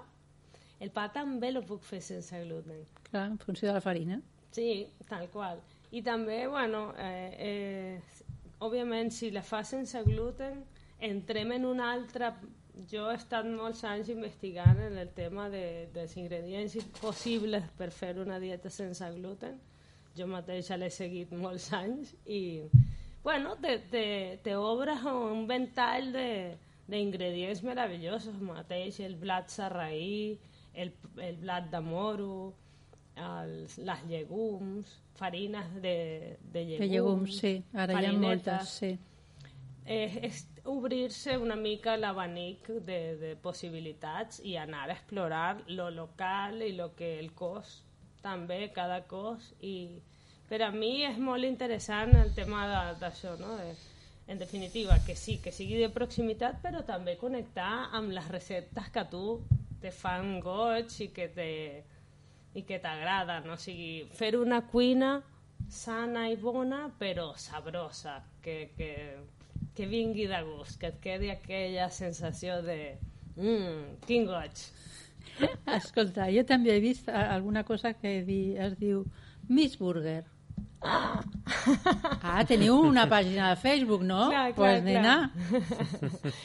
el 0.79 0.91
pa 0.91 1.07
també 1.11 1.51
lo 1.51 1.61
puc 1.65 1.81
fer 1.83 2.01
sense 2.03 2.37
gluten. 2.45 2.83
Clar, 3.09 3.25
en 3.31 3.37
funció 3.39 3.67
de 3.67 3.73
la 3.73 3.81
farina. 3.81 4.21
Sí, 4.51 4.87
tal 5.09 5.27
qual. 5.33 5.59
I 5.95 6.01
també, 6.03 6.41
bueno, 6.51 6.89
eh, 6.99 7.29
eh, 7.39 8.25
òbviament, 8.65 9.11
si 9.15 9.29
la 9.31 9.43
fas 9.45 9.69
sense 9.71 10.01
gluten, 10.07 10.61
entrem 10.99 11.55
en 11.55 11.65
una 11.71 11.91
altra... 11.93 12.33
Jo 12.91 13.05
he 13.07 13.15
estat 13.15 13.45
molts 13.47 13.85
anys 13.87 14.09
investigant 14.11 14.81
en 14.83 14.97
el 14.99 15.13
tema 15.15 15.45
de, 15.47 15.87
dels 15.95 16.11
ingredients 16.19 16.73
possibles 16.99 17.63
per 17.79 17.87
fer 17.95 18.17
una 18.19 18.35
dieta 18.43 18.67
sense 18.67 19.07
gluten. 19.15 19.53
Jo 20.17 20.27
mateixa 20.27 20.75
l'he 20.75 20.89
seguit 20.91 21.31
molts 21.31 21.69
anys 21.77 22.11
i, 22.27 22.41
bueno, 23.23 23.53
te, 23.63 23.77
te, 23.93 24.03
te 24.43 24.57
obres 24.59 25.07
un 25.07 25.45
ventall 25.47 26.11
de- 26.11 26.57
d'ingredients 26.91 27.63
meravellosos 27.63 28.43
mateix, 28.43 28.99
el 29.07 29.15
blat 29.23 29.47
sarraí, 29.55 30.35
el, 30.75 30.91
el 31.23 31.39
blat 31.45 31.71
de 31.71 31.79
moro, 31.81 32.33
els, 33.15 33.77
les 33.77 34.03
llegums, 34.09 34.89
farines 35.15 35.73
de, 35.81 36.37
de 36.41 36.63
llegums, 36.65 36.79
De 36.79 36.87
llegums, 36.91 37.37
sí. 37.39 37.53
Ara 37.73 38.01
hi 38.01 38.05
ha 38.09 38.13
moltes, 38.19 38.69
sí. 38.81 38.97
Eh, 39.85 40.19
és 40.25 40.47
obrir-se 40.65 41.37
una 41.37 41.55
mica 41.55 41.93
l'abanic 41.97 42.71
de, 42.87 42.99
de 43.21 43.35
possibilitats 43.37 44.39
i 44.43 44.55
anar 44.57 44.89
a 44.89 44.93
explorar 44.95 45.59
lo 45.67 45.91
local 45.91 46.63
i 46.65 46.71
lo 46.73 46.95
que 46.95 47.19
el 47.19 47.33
cos 47.37 47.83
també, 48.23 48.71
cada 48.73 49.03
cos 49.05 49.51
i 49.61 50.01
per 50.49 50.63
a 50.65 50.71
mi 50.73 51.03
és 51.05 51.19
molt 51.21 51.45
interessant 51.45 52.15
el 52.17 52.33
tema 52.33 52.65
de- 52.67 52.97
d'això 52.99 53.35
no? 53.37 53.55
de, 53.57 53.75
en 54.27 54.39
definitiva, 54.41 54.97
que 55.05 55.13
sí, 55.15 55.37
que 55.37 55.51
sigui 55.53 55.77
de 55.77 55.89
proximitat 55.93 56.57
però 56.63 56.81
també 56.83 57.13
connectar 57.21 57.91
amb 57.93 58.09
les 58.09 58.27
receptes 58.33 58.89
que 58.89 59.05
tu 59.11 59.41
te 59.81 59.91
fan 59.93 60.39
goig 60.41 60.89
i 61.05 61.11
que 61.13 61.27
te 61.29 61.49
i 62.55 62.63
que 62.63 62.79
t'agrada, 62.79 63.41
no? 63.45 63.55
O 63.55 63.61
sigui, 63.61 64.05
fer 64.15 64.35
una 64.39 64.61
cuina 64.71 65.17
sana 65.71 66.27
i 66.31 66.37
bona, 66.39 66.85
però 66.99 67.33
sabrosa, 67.39 68.19
que, 68.43 68.71
que, 68.77 68.91
que 69.75 69.87
vingui 69.91 70.27
de 70.31 70.41
gust, 70.47 70.79
que 70.79 70.93
et 70.93 71.01
quedi 71.03 71.31
aquella 71.33 71.89
sensació 71.91 72.61
de 72.65 72.79
mmm, 73.35 73.97
quin 74.07 74.27
goig. 74.29 74.65
Escolta, 75.75 76.29
jo 76.31 76.45
també 76.47 76.75
he 76.75 76.83
vist 76.83 77.09
alguna 77.09 77.65
cosa 77.67 77.93
que 77.97 78.21
di, 78.27 78.39
es 78.55 78.77
diu 78.79 79.03
Miss 79.49 79.77
Burger. 79.79 80.23
Ah, 82.25 82.41
teniu 82.47 82.79
una 82.87 83.03
pàgina 83.09 83.51
de 83.51 83.57
Facebook, 83.61 84.01
no? 84.03 84.29
Clar, 84.31 84.53
clar, 84.53 84.55
pues, 84.55 84.81
clar. 84.81 84.83
nena, 84.83 85.31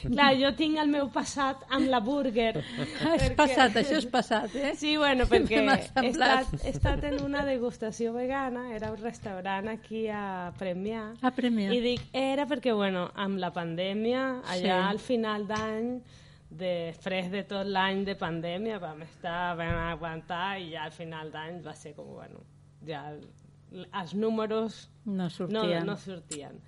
Clar, 0.03 0.29
jo 0.39 0.51
tinc 0.57 0.77
el 0.81 0.91
meu 0.91 1.07
passat 1.13 1.63
amb 1.73 1.89
la 1.89 1.99
burger. 2.05 2.61
és 3.17 3.31
passat, 3.37 3.75
això 3.81 3.97
és 3.97 4.07
passat, 4.13 4.53
eh? 4.55 4.73
Sí, 4.77 4.95
bueno, 5.01 5.25
perquè 5.31 5.59
he 5.63 6.07
estat, 6.11 6.53
he 6.61 6.73
estat 6.73 7.03
en 7.09 7.19
una 7.25 7.43
degustació 7.47 8.13
vegana, 8.13 8.67
era 8.75 8.91
un 8.93 9.01
restaurant 9.01 9.71
aquí 9.73 10.07
a 10.13 10.51
Premià, 10.59 11.07
A 11.21 11.33
Premià. 11.35 11.71
I 11.73 11.81
dic, 11.83 12.05
era 12.13 12.45
perquè, 12.49 12.73
bueno, 12.77 13.07
amb 13.15 13.41
la 13.41 13.51
pandèmia, 13.55 14.25
allà 14.53 14.61
Sí. 14.81 14.87
al 14.93 14.99
final 14.99 15.47
d'any, 15.49 15.91
després 16.51 17.29
de 17.31 17.43
tot 17.47 17.65
l'any 17.65 18.03
de 18.05 18.15
pandèmia, 18.19 18.77
vam 18.79 19.01
estar, 19.05 19.55
vam 19.57 19.77
aguantar 19.89 20.59
i 20.61 20.73
ja 20.75 20.83
al 20.85 20.91
final 20.91 21.31
d'any 21.31 21.61
va 21.65 21.73
ser 21.75 21.95
com, 21.95 22.09
bueno, 22.13 22.43
ja 22.85 23.05
els 23.71 24.13
números 24.13 24.89
No 25.05 25.23
no, 25.23 25.29
sortien. 25.29 25.85
no 25.85 25.97
sortien. 25.97 26.61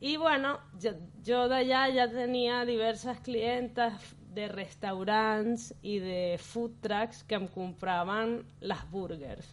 I 0.00 0.16
bueno, 0.16 0.58
jo, 0.82 0.92
jo 1.26 1.48
d'allà 1.50 1.88
ja 1.94 2.06
tenia 2.10 2.64
diverses 2.68 3.18
clientes 3.26 4.12
de 4.34 4.46
restaurants 4.52 5.72
i 5.82 5.98
de 5.98 6.20
food 6.38 6.76
trucks 6.84 7.24
que 7.26 7.34
em 7.38 7.48
compraven 7.50 8.38
les 8.60 8.84
burgers. 8.92 9.48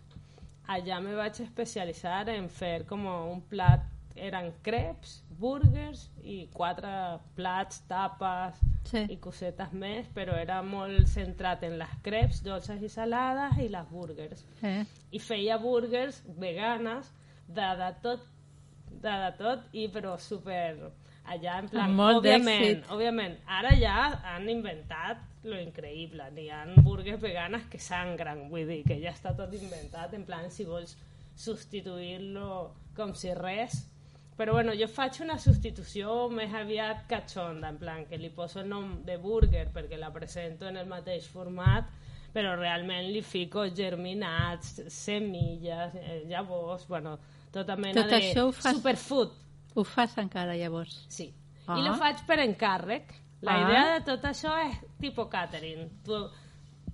Allà 0.68 1.00
me 1.02 1.16
vaig 1.18 1.40
especialitzar 1.42 2.28
en 2.34 2.50
fer 2.50 2.86
com 2.90 3.06
un 3.08 3.42
plat, 3.50 3.86
eren 4.16 4.54
crepes, 4.64 5.18
burgers 5.40 6.06
i 6.24 6.48
quatre 6.54 7.20
plats, 7.36 7.82
tapes 7.90 8.62
Sí. 8.86 9.02
i 9.10 9.16
cosetes 9.18 9.72
més, 9.74 10.06
però 10.14 10.36
era 10.38 10.60
molt 10.62 11.08
centrat 11.10 11.64
en 11.66 11.80
les 11.80 11.94
crepes, 12.06 12.44
dolces 12.46 12.84
i 12.86 12.90
salades 12.90 13.58
i 13.58 13.68
les 13.74 13.88
burgers 13.90 14.44
Eh? 14.62 14.84
i 15.12 15.20
feia 15.20 15.58
burgers 15.58 16.20
veganes 16.38 17.10
de, 17.48 17.66
de 17.82 17.90
tot 18.04 18.22
de, 18.92 19.10
de 19.10 19.32
tot 19.40 19.66
i 19.74 19.88
però 19.90 20.14
super 20.22 20.92
allà 21.26 21.58
en 21.60 21.68
plan, 21.70 21.92
molt 21.98 22.20
òbviament, 22.22 22.86
òbviament, 22.94 23.40
ara 23.48 23.74
ja 23.76 23.96
han 24.36 24.48
inventat 24.50 25.18
lo 25.44 25.58
increïble, 25.60 26.30
n'hi 26.34 26.48
ha 26.54 26.62
burgers 26.86 27.20
veganes 27.22 27.66
que 27.70 27.80
sangren, 27.82 28.48
vull 28.50 28.68
dir 28.70 28.84
que 28.86 29.00
ja 29.02 29.12
està 29.18 29.34
tot 29.36 29.52
inventat, 29.54 30.14
en 30.14 30.24
plan 30.26 30.50
si 30.54 30.64
vols 30.66 30.96
substituir-lo 31.36 32.72
com 32.96 33.14
si 33.18 33.34
res 33.34 33.82
però 34.38 34.52
bueno, 34.54 34.74
jo 34.76 34.88
faig 34.92 35.22
una 35.24 35.38
substitució 35.40 36.30
més 36.30 36.54
aviat 36.54 37.06
catxonda, 37.08 37.70
en 37.70 37.78
plan 37.78 38.06
que 38.06 38.18
li 38.18 38.30
poso 38.30 38.60
el 38.60 38.68
nom 38.70 39.02
de 39.06 39.16
burger 39.18 39.70
perquè 39.72 39.98
la 39.98 40.12
presento 40.12 40.68
en 40.68 40.78
el 40.78 40.88
mateix 40.88 41.28
format, 41.32 41.86
però 42.34 42.56
realment 42.60 43.08
li 43.14 43.22
fico 43.24 43.64
germinats, 43.74 44.82
semilles, 44.92 45.96
eh, 45.96 46.24
llavors, 46.28 46.86
bueno, 46.88 47.18
tota 47.52 47.78
mena 47.78 48.02
Tot 48.04 48.12
de 48.12 48.42
ho 48.42 48.52
fas- 48.52 48.76
superfood. 48.76 49.32
Ho 49.76 49.84
fas 49.84 50.18
encara, 50.18 50.56
llavors? 50.56 51.06
Sí. 51.10 51.34
Ah. 51.68 51.80
I 51.80 51.84
lo 51.88 51.94
faig 51.96 52.26
per 52.28 52.40
encàrrec. 52.40 53.14
La 53.42 53.54
Ah. 53.56 53.62
idea 53.70 54.00
de 54.00 54.06
tot 54.06 54.24
això 54.24 54.52
és 54.70 54.78
tipus 55.00 55.28
catering. 55.30 55.90
Tu, 56.04 56.14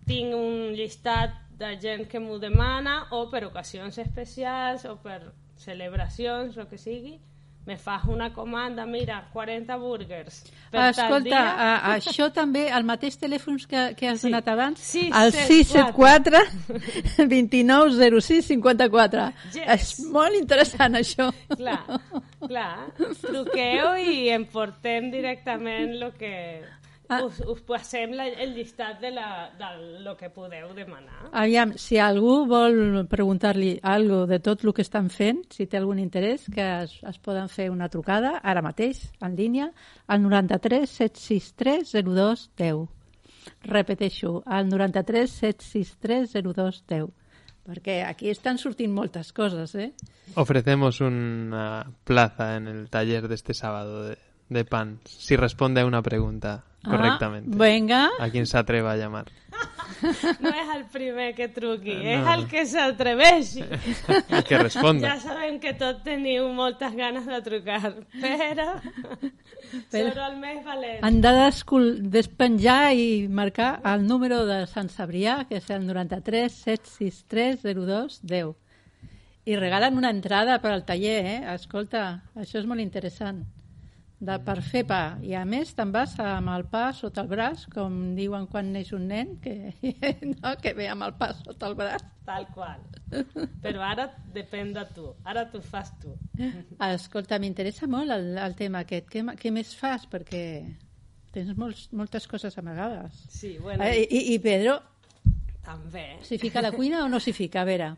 tinc 0.06 0.34
un 0.36 0.74
llistat 0.74 1.34
de 1.58 1.78
gent 1.80 2.08
que 2.10 2.20
m'ho 2.20 2.38
demana 2.40 3.08
o 3.12 3.30
per 3.30 3.46
ocasions 3.46 3.98
especials 3.98 4.86
o 4.86 4.96
per 5.02 5.34
celebracions 5.56 6.58
o 6.58 6.68
que 6.68 6.78
sigui 6.78 7.20
me 7.66 7.78
fas 7.78 8.06
una 8.10 8.34
comanda, 8.34 8.86
mira, 8.88 9.28
40 9.32 9.76
burgers 9.78 10.44
per 10.72 10.88
Escolta, 10.90 11.22
dia. 11.24 11.42
a, 11.52 11.96
això 11.96 12.32
també, 12.34 12.64
el 12.74 12.84
mateix 12.84 13.18
telèfon 13.22 13.60
que, 13.70 13.84
que 13.96 14.08
has 14.10 14.20
Sí. 14.22 14.28
donat 14.30 14.48
abans, 14.48 14.80
Sí, 14.80 15.12
el 15.14 15.32
set, 15.32 15.48
674 15.48 16.40
29 17.28 18.22
06 18.22 18.46
54. 18.48 19.34
Yes. 19.54 19.68
És 19.68 20.00
molt 20.12 20.34
interessant, 20.36 20.96
això. 20.96 21.30
Clar, 21.56 21.84
clar. 22.48 22.88
Truqueu 23.22 23.96
i 24.10 24.30
em 24.34 24.46
portem 24.46 25.12
directament 25.14 26.00
lo 26.02 26.12
que... 26.18 26.64
Ah. 27.12 27.26
Us, 27.26 27.42
us 27.44 27.60
passem 27.68 28.14
la, 28.16 28.24
el 28.40 28.54
llistat 28.56 29.02
de, 29.02 29.10
la, 29.12 29.50
de 29.60 29.70
lo 30.06 30.14
que 30.16 30.30
podeu 30.32 30.70
demanar. 30.72 31.26
Aviam, 31.36 31.74
si 31.76 31.98
algú 32.00 32.46
vol 32.48 33.02
preguntar-li 33.12 33.74
algo 33.84 34.22
de 34.30 34.40
tot 34.40 34.64
el 34.64 34.72
que 34.78 34.86
estan 34.86 35.10
fent, 35.12 35.42
si 35.52 35.68
té 35.68 35.82
algun 35.82 36.00
interès, 36.00 36.48
que 36.56 36.64
es, 36.86 36.96
es 37.04 37.20
poden 37.20 37.52
fer 37.52 37.68
una 37.74 37.90
trucada 37.92 38.38
ara 38.40 38.64
mateix, 38.64 39.04
en 39.20 39.36
línia, 39.36 39.68
al 40.08 40.24
93 40.24 40.88
763 40.88 42.08
02 42.08 42.48
10. 42.64 42.88
Repeteixo, 43.68 44.38
al 44.46 44.72
93 44.72 45.36
763 45.44 46.40
02 46.48 46.84
10. 46.96 47.12
Perquè 47.68 48.02
aquí 48.08 48.32
estan 48.32 48.58
sortint 48.58 48.96
moltes 48.96 49.36
coses, 49.36 49.76
eh? 49.76 49.92
Ofrecemos 50.40 51.04
una 51.04 51.92
plaza 52.08 52.56
en 52.56 52.72
el 52.72 52.90
taller 52.90 53.28
de 53.28 53.36
este 53.36 53.54
sábado 53.54 54.06
de, 54.08 54.18
de 54.52 54.66
pan, 54.66 55.00
si 55.06 55.36
responde 55.36 55.82
a 55.82 55.86
una 55.88 56.02
pregunta 56.04 56.64
correctamente. 56.84 57.52
Ah, 57.54 57.58
venga. 57.58 58.10
A 58.20 58.30
quien 58.30 58.46
se 58.46 58.58
atreva 58.58 58.92
a 58.92 58.98
llamar. 58.98 59.26
No 60.42 60.50
és 60.50 60.70
el 60.74 60.86
primer 60.90 61.36
que 61.36 61.46
truqui, 61.54 61.94
No. 61.94 62.02
és 62.10 62.28
el 62.34 62.48
que 62.50 62.64
s'atreveixi. 62.66 63.62
El 64.34 64.44
que 64.48 64.58
responda. 64.58 65.12
Ja 65.12 65.20
sabem 65.22 65.60
que 65.62 65.76
tots 65.78 66.02
teniu 66.04 66.48
moltes 66.58 66.96
ganes 66.98 67.28
de 67.30 67.38
trucar, 67.46 67.92
però, 68.16 68.66
Però- 69.94 70.10
sóc 70.16 70.24
el 70.26 70.40
més 70.42 70.64
valent. 70.66 71.04
Han 71.06 71.22
de 71.22 71.36
despenjar 72.18 72.96
i 72.98 73.28
marcar 73.30 73.76
el 73.94 74.08
número 74.08 74.42
de 74.50 74.64
Sant 74.72 74.90
Cebrià, 74.90 75.44
que 75.48 75.60
és 75.62 75.70
el 75.70 75.86
93 75.86 76.50
763 76.52 77.62
02 77.86 78.20
10. 78.24 78.56
I 79.46 79.56
regalen 79.56 79.98
una 80.02 80.10
entrada 80.10 80.58
per 80.64 80.72
al 80.74 80.84
taller, 80.86 81.20
eh? 81.26 81.40
Escolta, 81.54 82.24
això 82.36 82.58
és 82.58 82.66
molt 82.66 82.82
interessant. 82.82 83.44
De, 84.22 84.36
per 84.46 84.60
fer 84.62 84.84
pa. 84.86 85.18
I 85.26 85.32
a 85.34 85.42
més 85.50 85.72
te'n 85.74 85.90
vas 85.92 86.12
amb 86.22 86.52
el 86.54 86.68
pa 86.70 86.92
sota 86.94 87.24
el 87.24 87.30
braç, 87.32 87.64
com 87.74 88.12
diuen 88.14 88.44
quan 88.52 88.68
neix 88.72 88.92
un 88.94 89.08
nen, 89.10 89.32
que, 89.42 89.72
no, 90.36 90.52
que 90.62 90.76
ve 90.78 90.86
amb 90.94 91.08
el 91.08 91.16
pa 91.18 91.32
sota 91.40 91.72
el 91.72 91.74
braç. 91.80 92.04
Tal 92.28 92.46
qual. 92.54 92.84
Però 93.64 93.82
ara 93.82 94.06
depèn 94.36 94.70
de 94.76 94.84
tu. 94.94 95.08
Ara 95.26 95.48
t'ho 95.50 95.60
fas 95.66 95.90
tu. 96.04 96.14
Escolta, 96.92 97.40
m'interessa 97.42 97.90
molt 97.90 98.14
el, 98.14 98.30
el 98.38 98.54
tema 98.60 98.84
aquest. 98.86 99.10
Què, 99.10 99.26
què 99.42 99.52
més 99.56 99.74
fas? 99.80 100.06
Perquè 100.12 100.44
tens 101.34 101.58
molts, 101.58 101.88
moltes 101.98 102.28
coses 102.30 102.58
amagades. 102.62 103.26
Sí, 103.34 103.56
bueno, 103.58 103.84
Eh, 103.90 104.06
i, 104.06 104.36
I 104.36 104.38
Pedro, 104.44 104.78
també. 105.66 106.06
s'hi 106.28 106.38
fica 106.38 106.60
a 106.62 106.66
la 106.68 106.72
cuina 106.76 107.02
o 107.06 107.10
no 107.10 107.20
s'hi 107.20 107.34
fica? 107.34 107.66
A 107.66 107.70
veure, 107.72 107.90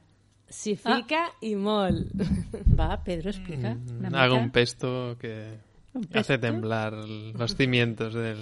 S'hi 0.53 0.75
fica 0.77 1.25
i 1.41 1.55
molt. 1.57 2.11
va, 2.79 2.93
Pedro, 3.03 3.31
explica. 3.31 3.73
Mica. 3.75 4.23
Hago 4.23 4.35
un 4.37 4.51
pesto 4.51 5.17
que 5.19 5.33
¿Un 5.33 5.72
hace 6.13 6.37
temblar 6.37 6.93
los 6.93 7.55
cimientos 7.57 8.13
del, 8.13 8.37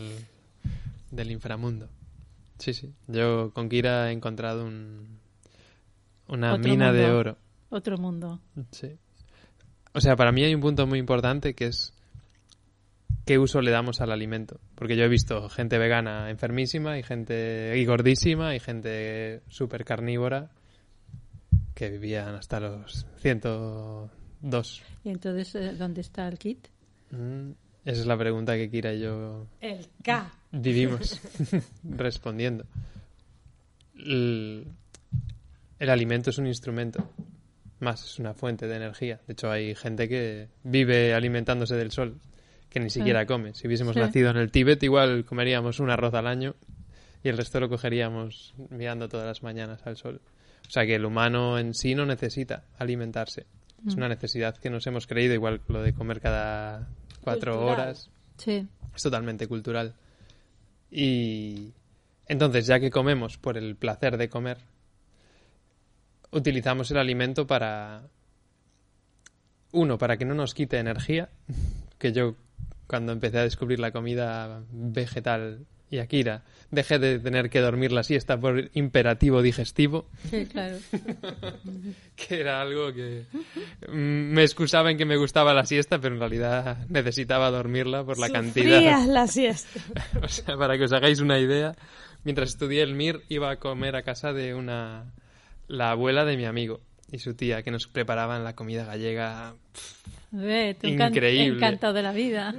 del 1.11 1.31
inframundo. 1.31 1.89
Sí, 2.57 2.73
sí. 2.73 2.93
Yo 3.07 3.51
con 3.53 3.69
Kira 3.69 4.09
he 4.09 4.13
encontrado 4.13 4.65
un, 4.65 5.19
una 6.27 6.53
Otro 6.53 6.69
mina 6.69 6.91
de 6.93 7.09
oro. 7.09 7.37
Otro 7.69 7.97
mundo. 7.97 8.39
Sí. 8.71 8.97
O 9.93 10.01
sea, 10.01 10.15
para 10.15 10.31
mí 10.31 10.43
hay 10.43 10.53
un 10.53 10.61
punto 10.61 10.85
muy 10.85 10.99
importante 10.99 11.53
que 11.53 11.67
es 11.67 11.93
qué 13.25 13.39
uso 13.39 13.61
le 13.61 13.71
damos 13.71 14.01
al 14.01 14.11
alimento. 14.11 14.59
Porque 14.75 14.95
yo 14.95 15.03
he 15.03 15.09
visto 15.09 15.49
gente 15.49 15.77
vegana 15.77 16.29
enfermísima 16.29 16.97
y 16.97 17.03
gente 17.03 17.73
y 17.77 17.85
gordísima 17.85 18.55
y 18.55 18.59
gente 18.59 19.41
súper 19.47 19.83
carnívora 19.83 20.51
que 21.73 21.89
vivían 21.89 22.35
hasta 22.35 22.59
los 22.59 23.05
102. 23.21 24.83
Y 25.03 25.09
entonces, 25.09 25.55
eh, 25.55 25.73
¿dónde 25.77 26.01
está 26.01 26.27
el 26.27 26.37
kit? 26.37 26.67
Mm, 27.11 27.51
Esa 27.85 28.01
es 28.01 28.05
la 28.07 28.17
pregunta 28.17 28.55
que 28.55 28.69
Kira 28.69 28.93
y 28.93 29.01
yo 29.01 29.47
El 29.59 29.87
K. 30.03 30.31
vivimos 30.51 31.19
respondiendo. 31.83 32.65
El, 33.95 34.67
el 35.79 35.89
alimento 35.89 36.29
es 36.29 36.37
un 36.37 36.47
instrumento, 36.47 37.09
más 37.79 38.03
es 38.05 38.19
una 38.19 38.33
fuente 38.33 38.67
de 38.67 38.75
energía. 38.75 39.19
De 39.27 39.33
hecho, 39.33 39.51
hay 39.51 39.75
gente 39.75 40.07
que 40.07 40.47
vive 40.63 41.13
alimentándose 41.13 41.75
del 41.75 41.91
sol, 41.91 42.19
que 42.69 42.79
ni 42.79 42.89
siquiera 42.89 43.25
come. 43.25 43.53
Si 43.53 43.67
hubiésemos 43.67 43.93
Sí. 43.93 43.99
nacido 43.99 44.29
en 44.31 44.37
el 44.37 44.51
Tíbet, 44.51 44.81
igual 44.83 45.25
comeríamos 45.25 45.79
un 45.79 45.89
arroz 45.89 46.13
al 46.13 46.27
año 46.27 46.55
y 47.23 47.29
el 47.29 47.37
resto 47.37 47.59
lo 47.59 47.69
cogeríamos 47.69 48.53
mirando 48.69 49.07
todas 49.09 49.27
las 49.27 49.43
mañanas 49.43 49.85
al 49.85 49.97
sol. 49.97 50.21
O 50.67 50.69
sea 50.71 50.85
que 50.85 50.95
el 50.95 51.05
humano 51.05 51.59
en 51.59 51.73
sí 51.73 51.95
no 51.95 52.05
necesita 52.05 52.63
alimentarse. 52.77 53.45
Es 53.85 53.95
una 53.95 54.07
necesidad 54.07 54.55
que 54.57 54.69
nos 54.69 54.85
hemos 54.85 55.07
creído, 55.07 55.33
igual 55.33 55.59
lo 55.67 55.81
de 55.81 55.91
comer 55.93 56.21
cada 56.21 56.87
cuatro 57.21 57.53
Cultural. 57.57 57.79
horas 57.79 58.09
Sí. 58.37 58.67
es 58.95 59.03
totalmente 59.03 59.47
cultural. 59.47 59.93
Y 60.89 61.71
entonces, 62.27 62.67
ya 62.67 62.79
que 62.79 62.91
comemos 62.91 63.37
por 63.37 63.57
el 63.57 63.75
placer 63.75 64.17
de 64.17 64.29
comer, 64.29 64.57
utilizamos 66.31 66.89
el 66.91 66.97
alimento 66.97 67.45
para, 67.47 68.03
uno, 69.71 69.97
para 69.97 70.17
que 70.17 70.25
no 70.25 70.33
nos 70.33 70.53
quite 70.53 70.77
energía, 70.79 71.29
que 71.97 72.11
yo 72.11 72.35
cuando 72.87 73.11
empecé 73.13 73.39
a 73.39 73.43
descubrir 73.43 73.79
la 73.79 73.91
comida 73.91 74.63
vegetal 74.71 75.65
y 75.91 75.99
Akira, 75.99 76.41
dejé 76.71 76.97
de 76.99 77.19
tener 77.19 77.49
que 77.49 77.59
dormir 77.59 77.91
la 77.91 78.03
siesta 78.03 78.39
por 78.39 78.69
imperativo 78.73 79.41
digestivo, 79.41 80.07
Sí, 80.29 80.45
claro. 80.45 80.77
que 82.15 82.39
era 82.39 82.61
algo 82.61 82.93
que 82.93 83.25
mm, 83.89 84.33
me 84.33 84.43
excusaba 84.43 84.89
en 84.89 84.97
que 84.97 85.05
me 85.05 85.17
gustaba 85.17 85.53
la 85.53 85.65
siesta, 85.65 85.99
pero 85.99 86.15
en 86.15 86.19
realidad 86.21 86.77
necesitaba 86.87 87.51
dormirla 87.51 88.03
por 88.05 88.17
la 88.17 88.29
cantidad. 88.29 88.77
Sufrías 88.77 89.07
la 89.07 89.27
siesta. 89.27 89.81
O 90.23 90.27
sea, 90.29 90.57
para 90.57 90.77
que 90.77 90.85
os 90.85 90.93
hagáis 90.93 91.19
una 91.19 91.37
idea, 91.39 91.75
mientras 92.23 92.49
estudié 92.49 92.83
el 92.83 92.95
MIR 92.95 93.21
iba 93.27 93.51
a 93.51 93.57
comer 93.57 93.95
a 93.97 94.03
casa 94.03 94.31
de 94.33 94.55
una 94.55 95.11
la 95.67 95.91
abuela 95.91 96.25
de 96.25 96.37
mi 96.37 96.45
amigo 96.45 96.79
y 97.11 97.19
su 97.19 97.33
tía 97.33 97.63
que 97.63 97.71
nos 97.71 97.87
preparaban 97.87 98.43
la 98.43 98.55
comida 98.55 98.85
gallega 98.85 99.55
pff, 99.73 100.20
Increíble. 100.83 101.57
encantado 101.57 101.93
de 101.93 102.01
la 102.03 102.13
vida. 102.13 102.55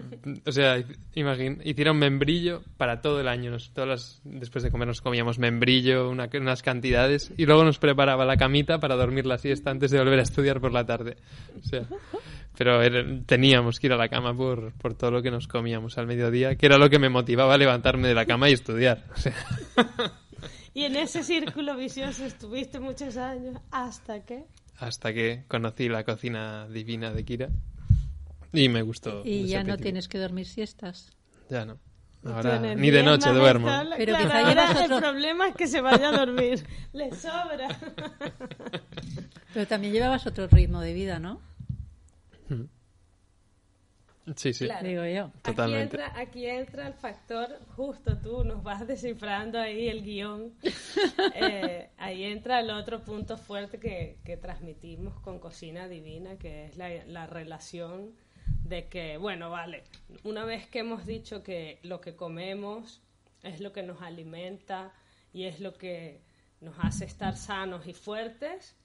O 0.47 0.53
sea, 0.53 0.83
imagín, 1.15 1.61
hicieron 1.65 1.99
membrillo 1.99 2.63
para 2.77 3.01
todo 3.01 3.21
el 3.21 3.29
año. 3.29 3.51
Nos, 3.51 3.71
todas 3.73 3.89
las- 3.89 4.21
después 4.25 4.63
de 4.63 4.71
comer 4.71 4.89
nos 4.89 5.01
comíamos 5.01 5.39
membrillo, 5.39 6.11
una- 6.11 6.29
unas 6.35 6.63
cantidades, 6.63 7.33
y 7.37 7.47
luego 7.47 7.65
nos 7.65 7.79
preparaba 7.79 8.25
la 8.27 8.37
camita 8.37 8.79
para 8.79 8.95
dormir 8.97 9.25
la 9.27 9.39
siesta 9.39 9.71
antes 9.71 9.91
de 9.91 9.99
volver 9.99 10.19
a 10.19 10.23
estudiar 10.23 10.61
por 10.61 10.73
la 10.73 10.85
tarde. 10.85 11.17
O 11.59 11.67
sea, 11.67 11.83
pero 12.59 12.83
era- 12.83 13.05
teníamos 13.25 13.81
que 13.81 13.87
ir 13.87 13.93
a 13.95 13.97
la 13.97 14.09
cama 14.09 14.35
por, 14.37 14.73
por 14.75 14.95
todo 14.95 15.11
lo 15.11 15.23
que 15.23 15.31
nos 15.31 15.49
comíamos 15.49 15.97
al 15.97 16.07
mediodía, 16.07 16.57
que 16.57 16.67
era 16.67 16.77
lo 16.77 16.91
que 16.91 16.99
me 16.99 17.09
motivaba 17.09 17.55
a 17.55 17.59
levantarme 17.59 18.09
de 18.09 18.15
la 18.15 18.27
cama 18.27 18.51
y 18.51 18.53
estudiar. 18.53 19.05
O 19.15 19.19
sea, 19.19 19.35
Y 20.75 20.85
en 20.85 20.97
ese 20.97 21.23
círculo 21.23 21.77
vicioso 21.77 22.25
estuviste 22.25 22.81
muchos 22.81 23.17
años 23.19 23.57
hasta 23.71 24.25
que... 24.25 24.45
hasta 24.77 25.13
que 25.13 25.45
conocí 25.49 25.89
la 25.89 26.05
cocina 26.05 26.69
divina 26.69 27.13
de 27.13 27.25
Kira 27.25 27.49
y 28.53 28.69
me 28.69 28.83
gustó. 28.83 29.23
Y 29.25 29.47
ya 29.47 29.65
no 29.65 29.77
tienes 29.77 30.09
que 30.09 30.19
dormir 30.19 30.47
siestas. 30.47 31.11
Ya 31.49 31.65
no. 31.65 31.79
Ahora 32.25 32.59
ni 32.77 32.91
de 32.91 33.03
noche 33.03 33.31
duermo. 33.31 33.67
Pero 33.97 34.15
claro, 34.15 34.25
quizá 34.25 34.39
ahora 34.39 34.73
llevas 34.73 34.91
el 34.91 35.01
problema 35.01 35.49
es 35.49 35.55
que 35.57 35.67
se 35.67 35.81
vaya 35.81 36.11
a 36.11 36.13
dormir. 36.13 36.65
Le 36.93 37.13
sobra. 37.15 37.69
Pero 39.55 39.67
también 39.67 39.93
llevabas 39.93 40.27
otro 40.27 40.47
ritmo 40.47 40.81
de 40.81 40.93
vida, 40.93 41.19
¿no? 41.19 41.41
Sí, 44.37 44.53
sí. 44.53 44.67
Claro. 44.67 44.87
Digo 44.87 45.05
yo. 45.05 45.31
Totalmente. 45.43 45.97
Aquí 45.97 46.05
entra, 46.05 46.21
aquí 46.21 46.47
entra 46.47 46.87
el 46.87 46.95
factor, 46.95 47.59
justo 47.77 48.19
tú 48.19 48.45
nos 48.45 48.63
vas 48.63 48.87
descifrando 48.87 49.59
ahí 49.59 49.89
el 49.89 50.03
guion. 50.03 50.55
Eh, 51.35 51.91
ahí 51.99 52.25
entra 52.25 52.61
el 52.61 52.71
otro 52.71 53.01
punto 53.01 53.37
fuerte 53.37 53.79
que, 53.79 54.19
que 54.25 54.37
transmitimos 54.37 55.19
con 55.21 55.39
Cocina 55.39 55.89
Divina, 55.89 56.37
que 56.37 56.67
es 56.67 56.77
la, 56.77 56.89
la 57.07 57.27
relación 57.27 58.15
de 58.65 58.89
que, 58.89 59.17
bueno, 59.17 59.51
vale, 59.51 59.85
una 60.25 60.45
vez 60.45 60.67
que 60.69 60.81
hemos 60.81 61.07
dicho 61.07 61.43
que 61.43 61.79
lo 61.83 62.01
que 62.01 62.15
comemos 62.15 63.03
es 63.43 63.61
lo 63.61 63.73
que 63.73 63.83
nos 63.83 64.03
alimenta 64.03 64.93
y 65.33 65.45
es 65.45 65.61
lo 65.61 65.75
que 65.75 66.23
nos 66.61 66.77
hace 66.81 67.05
estar 67.05 67.37
sanos 67.37 67.87
y 67.87 67.93
fuertes, 67.93 68.77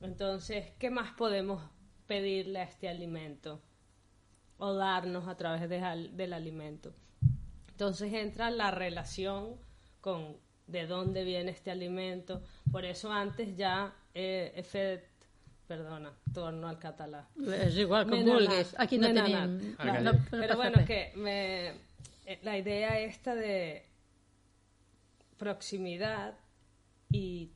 entonces, 0.00 0.72
¿qué 0.78 0.90
más 0.90 1.12
podemos 1.12 1.62
pedirle 2.06 2.60
a 2.60 2.64
este 2.64 2.88
alimento? 2.88 3.62
O 4.62 4.74
darnos 4.74 5.26
a 5.26 5.34
través 5.36 5.68
de 5.68 5.78
al- 5.80 6.16
del 6.16 6.32
alimento. 6.32 6.92
Entonces 7.72 8.12
entra 8.12 8.50
la 8.50 8.70
relación 8.70 9.56
con 10.00 10.36
de 10.68 10.86
dónde 10.86 11.24
viene 11.24 11.50
este 11.50 11.70
alimento. 11.72 12.40
Por 12.70 12.84
eso 12.84 13.10
antes 13.12 13.56
ja 13.58 13.92
eh. 14.14 14.64
Perdona, 15.66 16.12
torno 16.34 16.68
al 16.68 16.76
català. 16.78 17.22
És 17.64 17.76
igual, 17.80 18.04
n'anat, 18.10 18.26
vulguis. 18.28 18.74
Aquí 18.82 18.98
no 18.98 19.06
tenim... 19.08 19.22
n'anat. 19.32 19.50
No, 19.62 19.76
Vale. 19.78 20.00
no, 20.04 20.12
no 20.12 20.18
Pero 20.42 20.56
bueno, 20.56 20.76
res. 20.76 20.86
que 20.86 21.00
me, 21.16 21.68
eh, 22.26 22.38
la 22.42 22.58
idea 22.58 22.98
esta 23.00 23.34
de 23.34 23.86
proximidad 25.38 26.34
y 27.10 27.50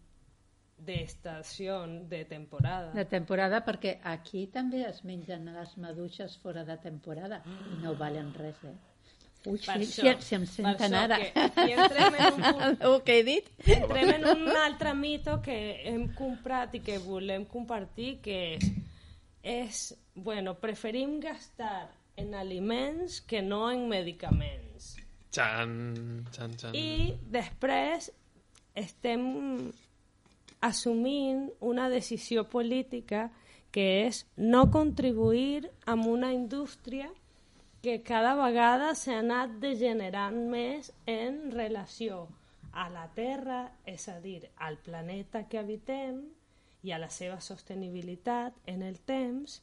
de 0.79 1.03
estación, 1.03 2.09
de 2.09 2.25
temporada. 2.25 2.93
De 2.93 3.05
temporada, 3.05 3.63
perquè 3.65 3.97
aquí 4.05 4.47
també 4.53 4.85
es 4.89 5.03
mengen 5.05 5.49
les 5.55 5.77
maduixes 5.81 6.37
fora 6.43 6.65
de 6.69 6.77
temporada 6.83 7.41
i 7.47 7.81
no 7.83 7.95
valen 7.97 8.33
res, 8.35 8.61
eh? 8.65 8.75
Ui, 9.47 9.61
Per 9.63 9.77
si, 9.79 9.87
si, 9.87 10.03
això, 10.03 10.21
si 10.27 10.35
em 10.35 10.43
per 10.43 10.51
senten 10.51 10.95
això 10.99 11.03
ara. 11.05 11.17
que 11.23 11.67
entrem 11.71 12.17
en 12.19 12.33
un 12.35 12.43
punt 12.57 12.81
El 12.89 12.97
que 13.07 13.19
he 13.21 13.23
dit? 13.25 13.51
Entrem 13.77 14.11
en 14.17 14.25
un 14.33 14.49
altre 14.59 14.93
mito 14.99 15.37
que 15.41 15.57
hem 15.87 16.09
comprat 16.19 16.75
i 16.75 16.81
que 16.83 16.99
volem 16.99 17.45
compartir, 17.47 18.17
que 18.25 18.41
és, 18.57 18.73
és 19.47 19.83
bueno, 20.17 20.57
preferim 20.59 21.21
gastar 21.23 21.87
en 22.17 22.35
aliments 22.35 23.21
que 23.23 23.41
no 23.43 23.71
en 23.71 23.87
medicaments. 23.89 24.97
Chan, 25.31 26.27
chan, 26.35 26.57
chan. 26.59 26.75
I 26.75 27.15
després 27.31 28.11
estem 28.75 29.71
assumint 30.67 31.49
una 31.61 31.89
decisió 31.93 32.47
política 32.51 33.29
que 33.75 33.87
és 34.07 34.25
no 34.37 34.67
contribuir 34.73 35.69
amb 35.87 36.07
una 36.09 36.33
indústria 36.33 37.11
que 37.83 38.01
cada 38.03 38.35
vegada 38.39 38.95
s'ha 38.99 39.21
anat 39.21 39.59
degenerant 39.63 40.39
més 40.51 40.91
en 41.07 41.53
relació 41.53 42.25
a 42.73 42.89
la 42.91 43.07
Terra, 43.15 43.61
és 43.87 44.09
a 44.09 44.19
dir, 44.21 44.41
al 44.57 44.77
planeta 44.85 45.45
que 45.49 45.61
habitem 45.61 46.19
i 46.83 46.93
a 46.93 46.99
la 46.99 47.09
seva 47.11 47.39
sostenibilitat 47.41 48.59
en 48.73 48.83
el 48.83 48.99
temps, 49.07 49.61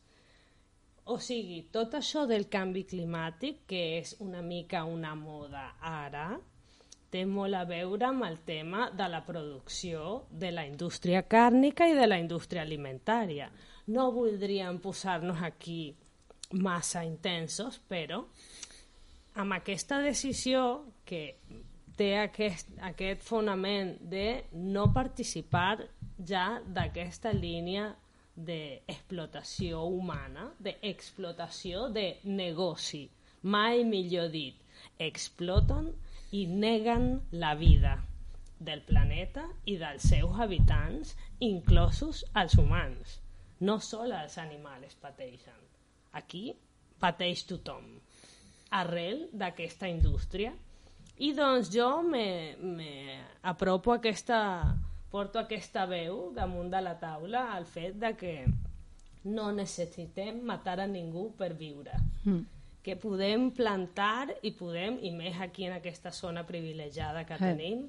o 1.06 1.18
sigui, 1.20 1.60
tot 1.76 1.98
això 2.00 2.24
del 2.30 2.48
canvi 2.48 2.86
climàtic, 2.88 3.66
que 3.68 3.84
és 4.00 4.16
una 4.24 4.42
mica 4.42 4.86
una 4.88 5.14
moda 5.20 5.74
ara, 5.84 6.30
té 7.14 7.24
molt 7.30 7.54
a 7.54 7.64
veure 7.70 8.08
amb 8.10 8.26
el 8.26 8.40
tema 8.48 8.88
de 8.98 9.06
la 9.12 9.22
producció 9.26 10.24
de 10.32 10.50
la 10.52 10.66
indústria 10.66 11.22
càrnica 11.30 11.86
i 11.86 11.94
de 11.98 12.08
la 12.08 12.18
indústria 12.18 12.64
alimentària. 12.66 13.52
No 13.94 14.10
voldríem 14.16 14.80
posar-nos 14.82 15.44
aquí 15.46 15.94
massa 16.58 17.04
intensos, 17.06 17.78
però 17.90 18.24
amb 19.42 19.54
aquesta 19.54 20.00
decisió 20.02 20.64
que 21.06 21.22
té 21.98 22.16
aquest, 22.18 22.72
aquest 22.82 23.22
fonament 23.22 23.98
de 24.10 24.46
no 24.58 24.88
participar 24.94 25.84
ja 26.18 26.48
d'aquesta 26.66 27.34
línia 27.34 27.92
d'explotació 28.34 29.84
humana, 29.86 30.48
d'explotació 30.58 31.90
de 31.94 32.08
negoci. 32.26 33.06
Mai 33.44 33.84
millor 33.86 34.32
dit, 34.34 34.58
exploten 34.98 35.92
i 36.34 36.46
neguen 36.50 37.22
la 37.32 37.54
vida 37.56 37.98
del 38.60 38.82
planeta 38.88 39.44
i 39.70 39.78
dels 39.78 40.08
seus 40.10 40.40
habitants, 40.40 41.14
inclosos 41.44 42.24
els 42.40 42.56
humans. 42.58 43.20
No 43.62 43.78
sols 43.80 44.16
els 44.18 44.38
animals 44.42 44.96
pateixen. 45.02 45.60
Aquí 46.18 46.48
pateix 47.02 47.44
tothom 47.50 48.00
arrel 48.74 49.28
d'aquesta 49.34 49.90
indústria 49.92 50.54
i 51.22 51.32
doncs 51.38 51.70
jo 51.74 52.02
me, 52.02 52.56
me 52.58 53.20
apropo 53.44 53.94
aquesta 53.94 54.40
porto 55.14 55.38
aquesta 55.44 55.86
veu 55.86 56.32
damunt 56.34 56.72
de 56.74 56.82
la 56.82 56.96
taula 56.98 57.52
al 57.54 57.68
fet 57.70 58.00
de 58.02 58.14
que 58.18 58.34
no 59.30 59.52
necessitem 59.54 60.42
matar 60.42 60.80
a 60.82 60.90
ningú 60.90 61.30
per 61.38 61.54
viure 61.60 62.00
Mm. 62.24 62.46
Que 62.84 62.98
podem 63.00 63.50
plantar 63.56 64.34
i 64.44 64.52
podem, 64.52 64.98
i 65.02 65.12
més 65.16 65.40
aquí 65.42 65.66
en 65.70 65.78
aquesta 65.78 66.12
zona 66.12 66.44
privilegiada 66.46 67.24
que 67.26 67.34
Eh. 67.36 67.40
tenim, 67.40 67.86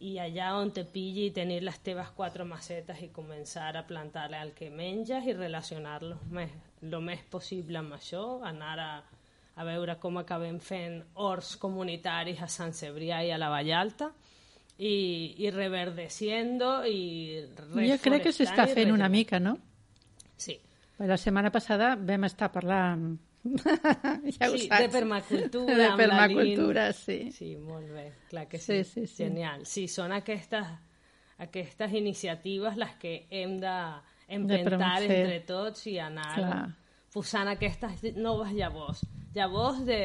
i 0.00 0.14
allà 0.16 0.54
on 0.56 0.70
te 0.72 0.84
pilli 0.88 1.26
tenir 1.30 1.60
les 1.62 1.78
teves 1.84 2.08
quatre 2.16 2.44
macetes 2.48 3.02
i 3.02 3.10
començar 3.12 3.76
a 3.76 3.82
plantar 3.86 4.30
el 4.32 4.54
que 4.56 4.70
menges 4.70 5.26
i 5.28 5.34
relacionar-los 5.36 6.22
més, 6.32 6.50
lo 6.82 7.02
més 7.04 7.20
possible 7.28 7.76
amb 7.78 7.92
això, 7.98 8.40
anar 8.48 8.78
a, 8.80 9.02
a 9.56 9.64
veure 9.64 9.98
com 10.00 10.16
acabem 10.16 10.58
fent 10.58 11.02
horts 11.14 11.56
comunitaris 11.60 12.40
a 12.40 12.48
Sant 12.48 12.72
Cebrià 12.72 13.20
i 13.26 13.30
a 13.30 13.36
la 13.38 13.50
Vallalta 13.52 14.08
i, 14.78 15.34
i 15.36 15.50
reverdeciendo 15.50 16.84
i 16.88 17.44
Jo 17.84 17.98
crec 18.00 18.22
que 18.22 18.32
s'està 18.32 18.66
fent 18.72 18.92
una 18.94 19.08
mica, 19.12 19.38
no? 19.38 19.58
Sí, 20.36 20.56
La 20.98 21.16
setmana 21.16 21.50
passada 21.52 21.94
vam 21.96 22.24
estar 22.24 22.50
parlant... 22.52 23.18
ja 24.38 24.50
ho 24.50 24.56
sí 24.58 24.66
saps. 24.68 24.80
de 24.84 24.88
permacultura, 24.92 25.76
De 25.76 25.88
permacultura, 25.96 26.92
sí. 26.92 27.30
Sí, 27.32 27.54
molt 27.56 27.88
bé, 27.92 28.06
clar 28.28 28.46
que 28.48 28.58
Sí, 28.58 28.82
sí. 28.84 28.84
sí, 28.84 29.06
sí. 29.06 29.24
Genial. 29.24 29.64
Sí, 29.66 29.86
són 29.88 30.12
aquestes, 30.12 30.66
aquestes 31.38 31.92
iniciatives 31.96 32.76
les 32.76 32.94
que 33.00 33.14
hem 33.30 33.58
d'emprentar 33.60 34.98
fer. 35.02 35.20
entre 35.22 35.40
tots 35.48 35.86
i 35.88 35.96
anar 35.98 36.34
Clar. 36.34 36.60
posant 37.12 37.48
aquestes 37.48 38.04
noves 38.16 38.52
llavors. 38.52 39.00
Llavors 39.34 39.84
de, 39.86 40.02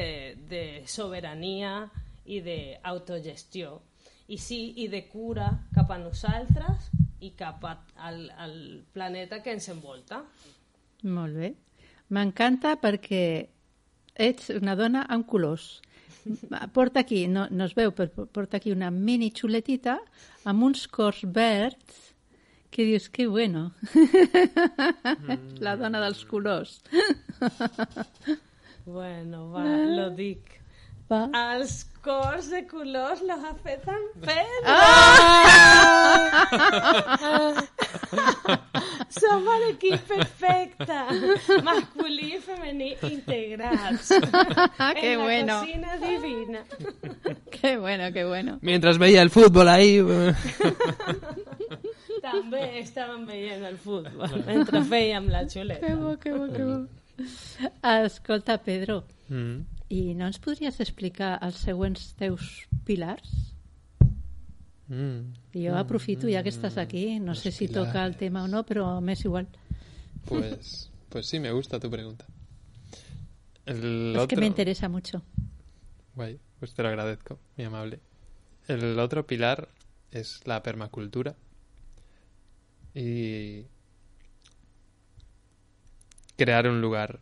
de 0.48 0.64
sobirania 0.86 1.90
i 2.26 2.40
d'autogestió. 2.40 3.80
I 4.28 4.38
sí, 4.42 4.72
i 4.82 4.88
de 4.90 5.04
cura 5.06 5.50
cap 5.74 5.90
a 5.94 5.98
nosaltres 5.98 6.88
i 7.22 7.30
cap 7.38 7.62
a, 7.64 7.76
al, 8.08 8.24
al 8.36 8.56
planeta 8.92 9.38
que 9.42 9.52
ens 9.54 9.68
envolta. 9.70 10.24
Molt 11.06 11.36
bé. 11.38 11.52
M'encanta 12.14 12.76
perquè 12.78 13.24
ets 14.14 14.50
una 14.54 14.76
dona 14.78 15.04
amb 15.10 15.26
colors. 15.28 15.80
Porta 16.74 17.00
aquí, 17.02 17.26
no, 17.30 17.46
no 17.50 17.66
es 17.66 17.74
veu, 17.76 17.92
però 17.94 18.26
porta 18.26 18.58
aquí 18.58 18.72
una 18.74 18.90
mini 18.90 19.30
xuletita 19.34 19.98
amb 20.46 20.66
uns 20.66 20.86
cors 20.90 21.22
verds 21.22 22.02
que 22.70 22.84
dius, 22.84 23.08
que 23.08 23.26
bueno. 23.26 23.72
La 25.64 25.76
dona 25.80 26.02
dels 26.02 26.24
colors. 26.28 26.82
Bueno, 28.84 29.50
va, 29.50 29.64
lo 29.64 30.10
dic. 30.14 30.60
Va. 31.10 31.28
Els 31.52 31.84
cors 32.02 32.48
de 32.50 32.66
colors 32.66 33.20
los 33.22 33.44
ha 33.44 33.52
fet 33.62 33.84
en 33.90 34.02
Pedro. 34.22 34.74
Som 39.16 39.46
l'equip 39.62 40.02
perfecte, 40.08 40.98
masculí 41.66 42.32
i 42.36 42.40
femení 42.42 42.90
integrats. 43.08 44.10
qué 45.00 45.12
en 45.12 45.22
bueno. 45.22 45.54
la 45.54 45.60
cocina 45.60 45.96
divina. 46.02 46.64
Qué 47.56 47.78
bueno, 47.78 48.12
qué 48.12 48.24
bueno. 48.24 48.58
Mientras 48.60 48.98
veía 48.98 49.22
el 49.22 49.30
fútbol 49.30 49.68
ahí... 49.68 50.02
També 52.20 52.80
estàvem 52.82 53.24
veient 53.26 53.64
el 53.64 53.78
futbol 53.80 54.42
mentre 54.46 54.82
fèiem 54.84 55.28
la 55.32 55.44
xuleta. 55.48 55.80
Que 55.86 55.94
bo, 55.96 56.16
que 56.20 56.32
bo, 56.34 56.46
que 56.52 56.64
bo. 56.66 56.78
Escolta, 58.04 58.58
Pedro, 58.58 59.04
Mm. 59.28 59.75
I 59.88 60.14
no 60.18 60.26
ens 60.26 60.38
podries 60.42 60.80
explicar 60.82 61.36
els 61.46 61.60
següents 61.62 62.12
teus 62.18 62.66
pilars? 62.86 63.30
Mm. 64.88 65.34
Jo 65.54 65.76
aprofito, 65.78 66.28
ja 66.30 66.42
que 66.42 66.52
estàs 66.54 66.78
aquí, 66.78 67.18
no 67.20 67.34
sé 67.34 67.52
si 67.52 67.68
toca 67.68 68.04
el 68.06 68.16
tema 68.16 68.44
o 68.44 68.48
no, 68.48 68.62
però 68.66 69.00
m'és 69.00 69.24
igual. 69.24 69.48
Pues, 70.26 70.90
pues 71.08 71.26
sí, 71.26 71.40
me 71.40 71.52
gusta 71.52 71.80
tu 71.80 71.90
pregunta. 71.90 72.26
El 73.66 74.14
Es 74.16 74.26
que 74.28 74.36
me 74.36 74.46
interesa 74.46 74.88
mucho. 74.88 75.22
Guay, 76.14 76.38
pues 76.58 76.72
te 76.74 76.82
lo 76.82 76.88
agradezco, 76.88 77.38
muy 77.56 77.66
amable. 77.66 78.00
El 78.68 78.98
otro 78.98 79.26
pilar 79.26 79.68
es 80.12 80.40
la 80.46 80.62
permacultura. 80.62 81.34
Y 82.94 83.66
crear 86.36 86.68
un 86.68 86.80
lugar 86.80 87.20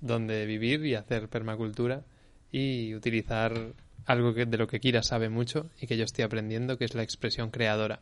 donde 0.00 0.46
vivir 0.46 0.84
y 0.86 0.94
hacer 0.94 1.28
permacultura 1.28 2.04
y 2.50 2.94
utilizar 2.94 3.74
algo 4.06 4.34
que, 4.34 4.46
de 4.46 4.56
lo 4.56 4.66
que 4.66 4.80
Kira 4.80 5.02
sabe 5.02 5.28
mucho 5.28 5.70
y 5.80 5.86
que 5.86 5.96
yo 5.96 6.04
estoy 6.04 6.24
aprendiendo, 6.24 6.78
que 6.78 6.84
es 6.84 6.94
la 6.94 7.02
expresión 7.02 7.50
creadora, 7.50 8.00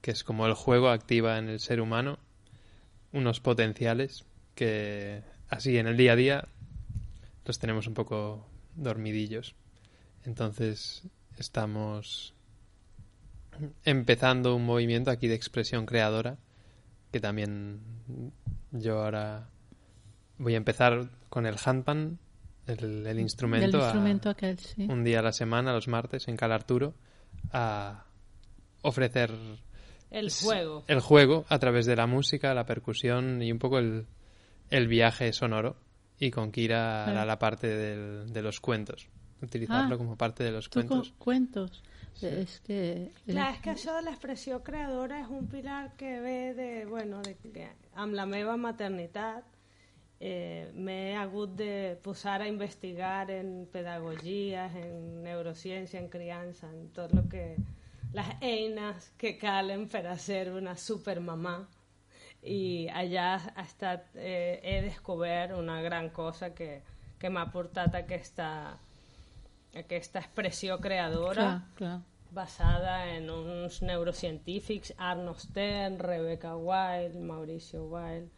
que 0.00 0.10
es 0.10 0.24
como 0.24 0.46
el 0.46 0.54
juego 0.54 0.88
activa 0.88 1.38
en 1.38 1.48
el 1.48 1.60
ser 1.60 1.80
humano 1.80 2.18
unos 3.12 3.40
potenciales 3.40 4.24
que 4.54 5.22
así 5.48 5.78
en 5.78 5.86
el 5.86 5.96
día 5.96 6.12
a 6.12 6.16
día 6.16 6.48
los 7.44 7.58
tenemos 7.58 7.86
un 7.86 7.94
poco 7.94 8.46
dormidillos. 8.76 9.54
Entonces 10.24 11.02
estamos 11.38 12.34
empezando 13.84 14.54
un 14.54 14.64
movimiento 14.64 15.10
aquí 15.10 15.28
de 15.28 15.34
expresión 15.34 15.86
creadora 15.86 16.38
que 17.12 17.20
también 17.20 17.80
yo 18.70 19.02
ahora 19.02 19.48
voy 20.40 20.54
a 20.54 20.56
empezar 20.56 21.08
con 21.28 21.46
el 21.46 21.56
handpan, 21.64 22.18
el, 22.66 23.06
el 23.06 23.18
instrumento, 23.20 23.66
Del 23.76 23.80
a- 23.80 23.84
instrumento 23.84 24.30
aquel, 24.30 24.58
sí. 24.58 24.86
un 24.88 25.04
día 25.04 25.20
a 25.20 25.22
la 25.22 25.32
semana, 25.32 25.72
los 25.72 25.86
martes, 25.88 26.26
en 26.28 26.36
Cal 26.36 26.52
Arturo, 26.52 26.94
a 27.52 28.04
ofrecer 28.82 29.30
El 30.10 30.30
juego. 30.30 30.84
el 30.88 31.00
juego 31.00 31.44
a 31.48 31.58
través 31.58 31.86
de 31.86 31.96
la 31.96 32.06
música, 32.06 32.54
la 32.54 32.64
percusión 32.66 33.42
y 33.42 33.52
un 33.52 33.58
poco 33.58 33.78
el, 33.78 34.06
el 34.70 34.88
viaje 34.88 35.32
sonoro. 35.32 35.76
Y 36.18 36.30
con 36.30 36.52
Kira 36.52 37.06
hará 37.06 37.22
Ah. 37.22 37.24
la 37.24 37.38
parte 37.38 37.66
del- 37.66 38.30
de 38.32 38.42
los 38.42 38.60
cuentos. 38.60 39.08
Utilizarlo 39.40 39.94
Ah. 39.94 39.98
como 39.98 40.16
parte 40.16 40.44
de 40.44 40.50
los 40.52 40.68
cuentos. 40.68 41.10
cu- 41.12 41.18
cuentos. 41.24 41.82
Es 42.20 42.60
que... 42.60 43.12
Clar, 43.24 43.54
és 43.54 43.60
que 43.62 43.70
això 43.70 43.94
de 43.96 44.02
l'expressió 44.02 44.60
creadora 44.62 45.20
és 45.22 45.28
un 45.30 45.46
pilar 45.48 45.94
que 45.96 46.20
ve 46.20 46.52
de, 46.54 46.84
bueno, 46.84 47.22
de, 47.22 47.36
que 47.38 47.70
amb 47.94 48.12
la 48.12 48.26
meva 48.26 48.58
maternitat 48.58 49.44
eh, 50.20 50.70
m'he 50.74 51.16
hagut 51.16 51.56
de 51.56 51.96
posar 52.04 52.42
a 52.42 52.48
investigar 52.48 53.30
en 53.30 53.66
pedagogies, 53.72 54.76
en 54.76 55.22
neurociència, 55.24 55.98
en 55.98 56.08
criança, 56.12 56.68
en 56.68 56.90
tot 56.92 57.14
el 57.16 57.28
que... 57.28 57.56
les 58.12 58.30
eines 58.42 59.12
que 59.16 59.36
calen 59.38 59.84
per 59.86 60.00
a 60.10 60.16
ser 60.18 60.48
una 60.50 60.72
supermamà 60.74 61.60
i 62.42 62.88
allà 62.90 63.36
ha 63.38 63.62
estat, 63.62 64.08
eh, 64.16 64.58
he 64.64 64.80
descobert 64.82 65.54
una 65.54 65.76
gran 65.84 66.08
cosa 66.10 66.48
que, 66.50 66.82
que 67.20 67.30
m'ha 67.30 67.44
portat 67.52 67.94
aquesta, 67.94 68.48
aquesta 69.76 70.18
expressió 70.24 70.80
creadora 70.82 71.44
Clar, 71.44 71.60
clar. 71.76 72.00
basada 72.32 73.14
en 73.14 73.30
uns 73.30 73.80
neurocientífics, 73.82 74.94
Arno 74.98 75.36
Stern, 75.38 76.00
Rebecca 76.00 76.56
Wild, 76.56 77.14
Mauricio 77.14 77.84
Wild, 77.84 78.30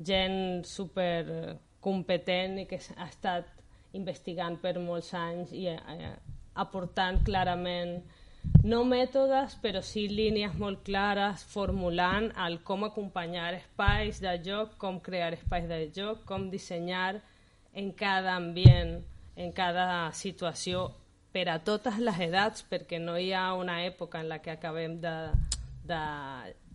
gent 0.00 0.64
super 0.66 1.24
eh, 1.28 1.56
competent 1.80 2.58
i 2.60 2.66
que 2.68 2.80
ha 2.96 3.08
estat 3.08 3.48
investigant 3.96 4.58
per 4.62 4.78
molts 4.78 5.12
anys 5.16 5.52
i 5.56 5.66
eh, 5.72 6.14
aportant 6.60 7.20
clarament 7.26 8.00
no 8.64 8.80
mètodes, 8.88 9.56
però 9.60 9.80
sí 9.84 10.06
línies 10.08 10.54
molt 10.60 10.82
clares, 10.84 11.42
formulant 11.54 12.30
el 12.44 12.58
com 12.64 12.84
acompanyar 12.86 13.52
espais 13.56 14.20
de 14.24 14.32
joc, 14.44 14.76
com 14.80 15.00
crear 15.00 15.32
espais 15.36 15.68
de 15.68 15.80
joc, 15.96 16.24
com 16.28 16.48
dissenyar 16.52 17.20
en 17.72 17.92
cada 17.92 18.36
ambient, 18.36 18.98
en 19.36 19.52
cada 19.56 20.10
situació, 20.16 20.88
per 21.32 21.46
a 21.48 21.58
totes 21.64 22.00
les 22.02 22.20
edats, 22.26 22.64
perquè 22.70 22.98
no 23.00 23.16
hi 23.18 23.30
ha 23.32 23.52
una 23.54 23.82
època 23.84 24.20
en 24.20 24.28
la 24.32 24.40
que 24.44 24.52
acabem 24.56 24.98
de, 25.04 25.16
de 25.88 26.02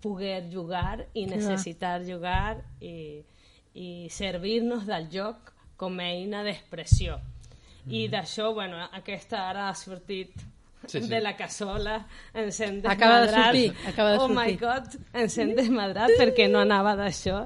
poder 0.06 0.46
jugar 0.54 1.08
i 1.18 1.26
Clar. 1.26 1.36
necessitar 1.36 1.98
jugar 2.06 2.62
i, 2.80 3.24
i 3.74 3.90
servir-nos 4.14 4.86
del 4.86 5.10
joc 5.12 5.52
com 5.82 5.98
a 6.00 6.06
eina 6.14 6.46
d'expressió. 6.46 7.18
I 7.90 8.08
d'això, 8.10 8.54
bueno, 8.56 8.78
aquesta 8.98 9.48
ara 9.50 9.68
ha 9.70 9.76
sortit 9.78 10.32
Sí, 10.86 11.00
sí. 11.02 11.08
de 11.10 11.18
la 11.20 11.32
cassola, 11.34 11.96
ens 12.38 12.60
hem 12.62 12.76
Acaba 12.86 13.22
de 13.24 13.26
desmadrat. 13.26 13.56
sortir, 13.56 13.88
acaba 13.90 14.12
de 14.12 14.18
oh 14.22 14.28
my 14.30 14.36
sortir. 14.36 14.60
god, 14.62 14.98
ens 15.18 15.38
hem 15.42 15.54
desmadrat 15.58 16.12
perquè 16.20 16.46
no 16.52 16.60
anava 16.62 16.92
d'això. 17.00 17.40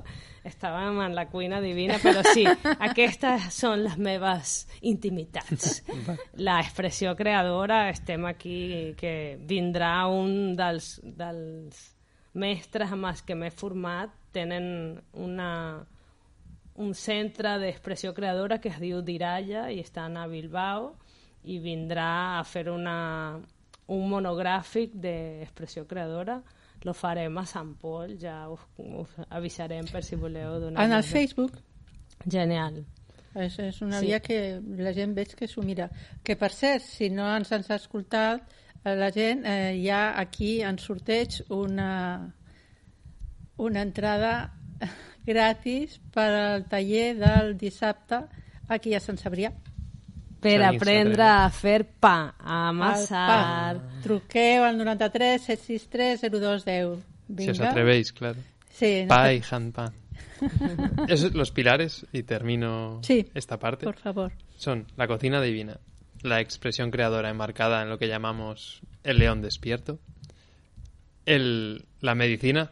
Estàvem 0.50 0.98
en 1.06 1.16
la 1.16 1.26
cuina 1.32 1.62
divina, 1.64 1.96
però 2.04 2.20
sí, 2.34 2.44
aquestes 2.90 3.48
són 3.56 3.86
les 3.86 3.96
meves 4.00 4.54
intimitats. 4.88 5.82
La 6.40 6.58
expressió 6.64 7.14
creadora, 7.16 7.86
estem 7.94 8.26
aquí, 8.28 8.94
que 9.00 9.38
vindrà 9.48 9.94
un 10.12 10.56
dels, 10.60 10.98
dels 11.04 11.80
mestres 12.34 12.92
amb 12.92 13.10
els 13.10 13.22
que 13.26 13.36
m'he 13.36 13.50
format, 13.52 14.12
tenen 14.32 15.00
una, 15.14 15.86
un 16.76 16.94
centre 16.94 17.58
d'expressió 17.60 18.14
creadora 18.14 18.60
que 18.62 18.70
es 18.70 18.80
diu 18.80 19.02
Diralla 19.02 19.70
i 19.74 19.80
estan 19.82 20.18
a 20.18 20.28
Bilbao 20.28 20.94
i 21.44 21.58
vindrà 21.64 22.38
a 22.38 22.44
fer 22.46 22.68
una, 22.70 23.40
un 23.88 24.06
monogràfic 24.12 24.94
d'expressió 24.94 25.88
creadora 25.88 26.42
lo 26.84 26.94
farem 26.94 27.36
a 27.42 27.46
Sant 27.50 27.74
Pol 27.82 28.14
ja 28.22 28.46
us, 28.52 28.62
us 28.78 29.18
avisarem 29.30 29.90
per 29.92 30.04
si 30.04 30.16
voleu 30.16 30.60
donar 30.62 30.86
En 30.86 30.94
el 30.96 31.04
Facebook 31.04 31.58
genial 32.26 32.86
és, 33.36 33.58
és 33.60 33.82
una 33.82 34.00
Sí. 34.00 34.08
via 34.08 34.20
que 34.20 34.60
la 34.78 34.94
gent 34.94 35.14
veig 35.16 35.36
que 35.36 35.48
s'ho 35.48 35.62
mira. 35.62 35.90
Que 36.24 36.36
per 36.36 36.50
cert, 36.52 36.82
si 36.82 37.10
no 37.10 37.28
ens 37.36 37.52
has 37.52 37.70
escoltat, 37.70 38.42
la 38.84 39.12
gent, 39.12 39.46
eh, 39.46 39.76
hi 39.78 39.90
ha 39.90 40.20
aquí 40.20 40.62
en 40.62 40.78
sorteig 40.80 41.42
una, 41.50 42.34
una 43.58 43.82
entrada 43.82 44.54
gratis 45.26 46.00
per 46.14 46.30
al 46.34 46.66
taller 46.70 47.16
del 47.20 47.58
dissabte 47.58 48.22
aquí 48.70 48.94
a 48.96 49.00
Sant 49.04 49.18
Cebrià. 49.20 49.52
per 50.40 50.54
Sant 50.62 50.76
aprendre 50.78 51.24
a 51.28 51.50
fer 51.52 51.84
pa, 52.00 52.34
a 52.40 52.70
amassar 52.70 53.76
pa. 53.76 54.00
Truqueu 54.04 54.64
al 54.64 54.78
93 54.80 55.42
763 55.44 56.22
0210. 56.32 57.44
Si 57.44 57.50
os 57.52 57.60
atrevéis, 57.60 58.14
claro. 58.14 58.40
Sí, 58.72 59.02
no 59.04 59.10
Pa 59.10 59.26
te- 59.28 59.36
y 59.36 59.42
handpan. 59.52 59.92
Esos 61.10 61.34
los 61.34 61.52
pilares, 61.52 62.06
y 62.14 62.24
termino 62.24 63.02
Sí, 63.04 63.28
esta 63.34 63.60
parte, 63.60 63.84
por 63.86 63.98
favor. 63.98 64.32
son 64.56 64.86
la 64.96 65.08
cocina 65.08 65.42
divina, 65.42 65.78
la 66.22 66.40
expresión 66.42 66.92
creadora 66.92 67.30
enmarcada 67.30 67.82
en 67.82 67.90
lo 67.90 67.98
que 67.98 68.08
llamamos 68.08 68.82
el 69.04 69.20
león 69.20 69.42
despierto, 69.42 70.00
el, 71.26 71.86
la 72.02 72.16
medicina. 72.16 72.72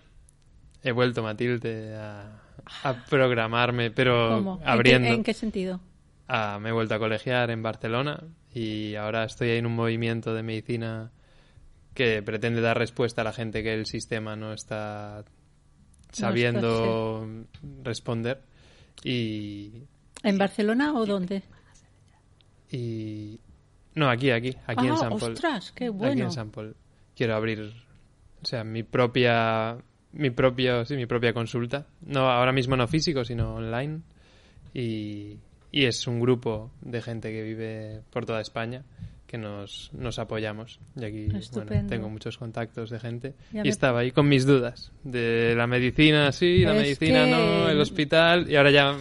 He 0.83 0.91
vuelto, 0.91 1.23
Matilde, 1.23 1.95
a, 1.95 2.41
a 2.83 2.93
programarme, 3.09 3.91
pero 3.91 4.29
¿Cómo? 4.37 4.53
¿En 4.55 4.59
qué- 4.63 4.65
abriendo. 4.69 5.13
¿En 5.13 5.23
qué 5.23 5.33
sentido? 5.33 5.79
Ah, 6.27 6.59
me 6.61 6.69
he 6.69 6.71
vuelto 6.71 6.93
a 6.95 6.99
colegiar 6.99 7.49
en 7.51 7.63
Barcelona 7.63 8.21
y 8.53 8.95
ahora 8.95 9.23
estoy 9.23 9.51
en 9.51 9.65
un 9.65 9.75
movimiento 9.75 10.33
de 10.33 10.43
medicina 10.43 11.11
que 11.93 12.21
pretende 12.21 12.61
dar 12.61 12.77
respuesta 12.77 13.21
a 13.21 13.23
la 13.23 13.33
gente 13.33 13.63
que 13.63 13.73
el 13.73 13.85
sistema 13.85 14.35
no 14.35 14.53
está 14.53 15.23
sabiendo 16.11 17.25
responder 17.83 18.41
y, 19.03 19.83
¿En 20.23 20.37
Barcelona 20.37 20.93
o 20.93 21.05
dónde? 21.05 21.43
Y 22.72 23.39
no 23.95 24.09
aquí 24.09 24.32
aquí 24.32 24.55
aquí 24.65 24.86
en 24.86 24.93
ah, 24.93 24.97
San 24.97 25.18
Paul 25.18 25.34
ostras, 25.34 25.72
qué 25.76 25.86
aquí 25.86 25.93
bueno. 25.93 26.24
en 26.26 26.32
San 26.32 26.49
Paul 26.51 26.76
quiero 27.15 27.36
abrir 27.36 27.72
o 28.41 28.45
sea 28.45 28.63
mi 28.63 28.84
propia 28.84 29.78
mi 30.13 30.30
propia 30.30 30.86
sí 30.86 30.95
mi 30.95 31.05
propia 31.05 31.34
consulta 31.34 31.86
no 32.05 32.30
ahora 32.30 32.51
mismo 32.51 32.76
no 32.76 32.88
físico 32.88 33.24
sino 33.26 33.55
online 33.55 34.01
y, 34.74 35.38
y 35.72 35.86
es 35.86 36.05
un 36.07 36.20
grupo 36.20 36.72
de 36.82 37.01
gente 37.01 37.32
que 37.32 37.41
vive 37.43 38.01
por 38.11 38.26
toda 38.26 38.41
España 38.41 38.84
que 39.26 39.38
nos, 39.38 39.89
nos 39.93 40.20
apoyamos. 40.20 40.80
Y 40.95 41.03
aquí 41.03 41.28
bueno, 41.51 41.88
tengo 41.89 42.07
muchos 42.09 42.38
contactos 42.38 42.89
de 42.89 42.97
gente. 42.97 43.34
Ya 43.51 43.59
y 43.59 43.63
me- 43.63 43.70
estaba 43.70 43.99
ahí 43.99 44.11
con 44.11 44.30
mis 44.30 44.45
dudas 44.45 44.93
de 45.03 45.53
la 45.53 45.68
medicina 45.68 46.32
sí, 46.32 46.59
la 46.59 46.72
Es 46.78 46.82
medicina 46.82 47.26
que- 47.26 47.32
no, 47.32 47.68
el 47.70 47.78
hospital. 47.82 48.49
Y 48.49 48.55
ahora 48.55 48.72
ya 48.72 48.95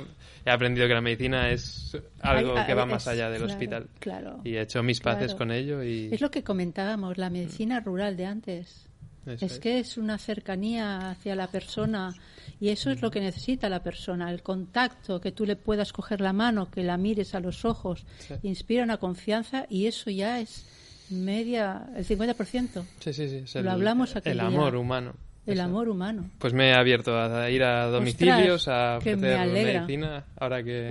he 0.46 0.50
aprendido 0.50 0.86
que 0.88 0.94
la 0.94 1.00
medicina 1.00 1.50
es 1.50 1.96
algo 2.20 2.56
Ay, 2.56 2.66
que 2.66 2.74
va 2.74 2.86
más 2.86 3.06
allá 3.08 3.28
del 3.30 3.40
claro, 3.42 3.52
hospital. 3.52 3.86
Claro. 3.98 4.40
Y 4.44 4.54
he 4.56 4.60
hecho 4.62 4.82
mis 4.82 5.00
paces 5.00 5.26
Claro. 5.34 5.38
con 5.38 5.50
ello 5.52 5.82
y 5.82 6.08
Es 6.12 6.20
lo 6.20 6.30
que 6.30 6.42
comentábamos, 6.42 7.18
la 7.18 7.28
medicina 7.30 7.80
rural 7.80 8.16
de 8.16 8.26
antes. 8.26 8.86
eso 9.26 9.44
Es 9.44 9.52
es. 9.54 9.58
que 9.58 9.78
es 9.80 9.98
una 9.98 10.18
cercanía 10.18 11.10
hacia 11.10 11.34
la 11.34 11.48
persona 11.48 12.14
y 12.60 12.68
eso 12.68 12.90
es 12.92 13.02
lo 13.02 13.10
que 13.10 13.20
necesita 13.20 13.68
la 13.68 13.82
persona, 13.82 14.30
el 14.30 14.42
contacto, 14.42 15.20
que 15.20 15.32
tú 15.32 15.44
le 15.44 15.56
puedas 15.56 15.92
coger 15.92 16.20
la 16.20 16.32
mano, 16.32 16.70
que 16.70 16.84
la 16.84 16.96
mires 16.96 17.34
a 17.34 17.40
los 17.40 17.64
ojos, 17.64 18.06
Sí. 18.18 18.34
inspira 18.44 18.84
una 18.84 18.98
confianza 18.98 19.66
y 19.68 19.86
eso 19.86 20.10
ya 20.10 20.38
es 20.40 20.64
media, 21.10 21.86
el 21.96 22.04
50%, 22.04 22.84
Sí, 23.00 23.12
sí, 23.12 23.28
sí, 23.28 23.36
es 23.44 23.54
Lo 23.56 23.60
el, 23.62 23.68
hablamos 23.68 24.16
aquel 24.16 24.32
el 24.32 24.38
día. 24.38 24.46
amor 24.46 24.76
humano. 24.76 25.14
El 25.46 25.60
amor 25.60 25.88
humano. 25.88 26.30
Pues 26.38 26.52
me 26.52 26.70
he 26.70 26.74
abierto 26.74 27.16
a 27.18 27.48
ir 27.50 27.62
a 27.62 27.86
domicilios, 27.86 28.62
Ostras, 28.62 28.76
a 28.76 28.92
me 28.92 28.96
ofrecer 29.14 29.48
medicina. 29.48 30.24
Ahora 30.38 30.62
que. 30.62 30.88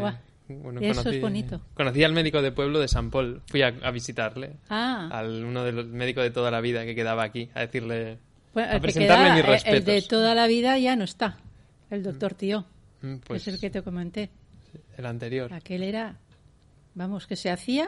Bueno, 0.47 0.79
eso 0.79 1.09
es 1.09 1.21
bonito. 1.21 1.59
Conocí 1.73 2.03
al 2.03 2.13
médico 2.13 2.39
de 2.41 2.51
pueblo 2.51 2.79
de 2.79 2.87
San 2.87 3.09
Paul. 3.09 3.41
Fui 3.47 3.63
a, 3.63 3.73
a 3.81 3.89
visitarle. 3.91 4.57
Ah, 4.69 5.09
Al 5.11 5.43
uno 5.43 5.63
de 5.63 5.71
los 5.71 5.87
médicos 5.87 6.23
de 6.23 6.29
toda 6.29 6.51
la 6.51 6.61
vida 6.61 6.85
que 6.85 6.93
quedaba 6.93 7.23
aquí. 7.23 7.49
A 7.55 7.61
decirle. 7.61 8.19
bueno, 8.53 8.71
a 8.75 8.79
presentarle 8.79 9.25
queda- 9.25 9.35
mis 9.35 9.43
el- 9.65 9.75
el 9.75 9.83
de 9.85 9.91
respetos. 9.93 10.07
toda 10.07 10.35
la 10.35 10.45
vida 10.47 10.77
ya 10.77 10.95
no 10.95 11.03
está, 11.03 11.37
el 11.89 12.03
doctor 12.03 12.35
Tío, 12.35 12.63
"Mm, 13.01 13.15
Pues 13.25 13.47
es 13.47 13.55
el 13.55 13.59
que 13.59 13.69
te 13.71 13.81
comenté. 13.81 14.29
el 14.97 15.05
anterior. 15.07 15.51
Aquel 15.51 15.81
era, 15.83 16.15
vamos, 16.93 17.25
que 17.27 17.35
se 17.35 17.49
hacía, 17.49 17.87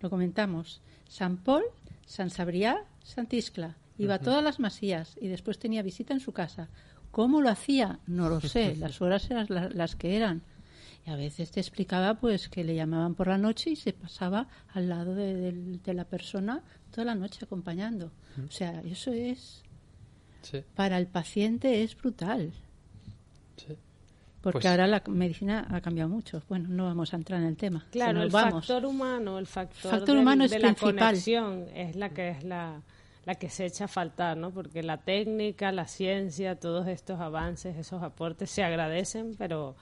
lo 0.00 0.08
comentamos, 0.10 0.80
San 1.06 1.36
Paul, 1.36 1.64
San 2.06 2.30
Sabriá, 2.30 2.78
Sant 3.02 3.32
Iscla. 3.34 3.76
Iba 3.98 4.14
a 4.14 4.18
todas 4.18 4.42
las 4.42 4.58
masías 4.60 5.16
y 5.20 5.28
después 5.28 5.58
tenía 5.58 5.82
visita 5.82 6.12
en 6.14 6.20
su 6.20 6.32
casa. 6.32 6.68
¿Cómo 7.10 7.40
lo 7.40 7.48
hacía? 7.48 8.00
No 8.06 8.28
lo 8.28 8.40
sé. 8.40 8.74
Las 8.78 9.00
horas 9.00 9.30
eran 9.30 9.46
la- 9.48 9.68
las 9.68 9.94
que 9.94 10.16
eran. 10.16 10.42
Y 11.06 11.10
a 11.10 11.16
veces 11.16 11.50
te 11.50 11.60
explicaba 11.60 12.14
pues 12.14 12.48
que 12.48 12.64
le 12.64 12.74
llamaban 12.74 13.14
por 13.14 13.28
la 13.28 13.38
noche 13.38 13.70
y 13.70 13.76
se 13.76 13.92
pasaba 13.92 14.48
al 14.72 14.88
lado 14.88 15.14
de, 15.14 15.78
la 15.86 16.04
persona 16.04 16.62
toda 16.90 17.04
la 17.04 17.14
noche 17.14 17.40
acompañando. 17.44 18.10
O 18.48 18.50
sea, 18.50 18.80
eso 18.84 19.12
es, 19.12 19.62
Sí, 20.42 20.62
para 20.74 20.98
el 20.98 21.06
paciente 21.06 21.82
es 21.84 21.96
brutal. 21.96 22.52
sí. 23.56 23.76
Porque 24.40 24.56
Pues- 24.60 24.66
ahora 24.66 24.86
la 24.86 25.02
medicina 25.06 25.66
ha 25.70 25.80
cambiado 25.80 26.10
mucho. 26.10 26.42
Bueno, 26.48 26.68
no 26.68 26.84
vamos 26.84 27.12
a 27.14 27.16
entrar 27.16 27.40
en 27.40 27.46
el 27.48 27.56
tema. 27.56 27.86
Claro, 27.92 28.22
el 28.22 28.28
vamos. 28.30 28.66
factor 28.66 28.84
humano, 28.84 29.38
el 29.38 29.46
factor, 29.46 29.90
Factor 29.90 30.08
del- 30.08 30.18
humano 30.18 30.44
es 30.44 30.50
de 30.50 30.58
la 30.58 30.68
principal. 30.74 30.94
conexión 30.96 31.66
es 31.74 31.96
la 31.96 32.10
que 32.10 32.28
es 32.30 32.44
la, 32.44 32.82
la 33.26 33.34
que 33.36 33.48
se 33.50 33.64
echa 33.66 33.84
a 33.84 33.88
faltar, 33.88 34.36
¿no? 34.36 34.50
Porque 34.50 34.82
la 34.82 34.98
técnica, 34.98 35.72
la 35.72 35.86
ciencia, 35.86 36.56
todos 36.56 36.86
estos 36.88 37.20
avances, 37.20 37.76
esos 37.76 38.02
aportes 38.02 38.50
se 38.50 38.62
agradecen, 38.62 39.34
pero 39.38 39.76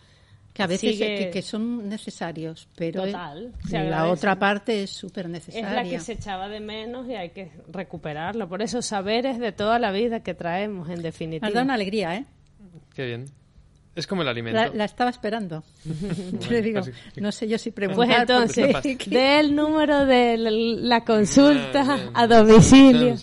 Que 0.55 0.63
a 0.63 0.67
veces 0.67 0.93
sigue- 0.97 1.17
que, 1.19 1.31
que 1.31 1.43
son 1.43 1.89
necesarios, 1.89 2.69
pero 2.77 3.05
Total, 3.05 3.53
se 3.69 3.83
la 3.85 4.07
otra 4.09 4.39
parte 4.39 4.83
es 4.85 4.91
súper 4.91 5.25
es 5.27 5.31
necesaria. 5.33 5.73
la 5.73 5.83
que 5.85 5.99
se 5.99 6.13
echaba 6.13 6.49
de 6.49 6.61
menos 6.61 7.09
y 7.09 7.15
hay 7.15 7.31
que 7.31 7.51
recuperarlo. 7.69 8.49
Por 8.49 8.63
eso 8.63 8.81
saberes 8.83 9.39
de 9.39 9.51
toda 9.53 9.79
la 9.79 9.91
vida 9.93 10.21
que 10.21 10.35
traemos, 10.35 10.89
en 10.91 11.03
definitiva. 11.03 11.49
has 11.49 11.55
dado 11.55 11.65
una 11.65 11.75
alegría, 11.75 12.17
¿eh? 12.17 12.27
Qué 12.95 13.07
bien. 13.07 13.25
Es 13.95 14.07
como 14.07 14.23
el 14.23 14.29
alimento. 14.29 14.59
La, 14.59 14.69
la 14.69 14.85
estaba 14.87 15.11
esperando. 15.11 15.63
Yo 15.85 16.51
le 16.51 16.63
digo, 16.63 16.81
pues, 16.81 16.95
no 17.17 17.31
sé 17.31 17.47
yo 17.47 17.59
si 17.59 17.71
preguntar. 17.73 18.27
Pues 18.27 18.57
entonces, 18.57 18.99
dé 19.07 19.41
el 19.41 19.55
número 19.55 20.07
de 20.07 20.37
la, 20.39 21.05
consulta 21.05 21.85
Ah, 22.15 22.23
a 22.23 22.27
domicilio. 22.27 23.15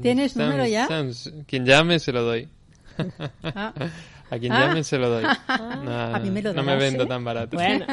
¿Tienes 0.00 0.36
número 0.36 0.66
ya? 0.66 0.86
Quien 1.46 1.66
llame 1.66 1.98
se 1.98 2.12
lo 2.12 2.22
doy. 2.22 2.48
Ah, 3.42 3.72
A 4.30 4.38
quien 4.38 4.52
Ah. 4.52 4.66
llame 4.68 4.84
se 4.84 4.98
lo 4.98 5.10
doy. 5.10 5.24
No, 5.84 5.92
A 6.14 6.18
mí 6.20 6.30
me 6.30 6.42
lo 6.42 6.54
no 6.54 6.62
me 6.62 6.76
vendo 6.76 7.04
¿eh? 7.04 7.06
tan 7.06 7.24
barato. 7.24 7.56
Bueno, 7.56 7.84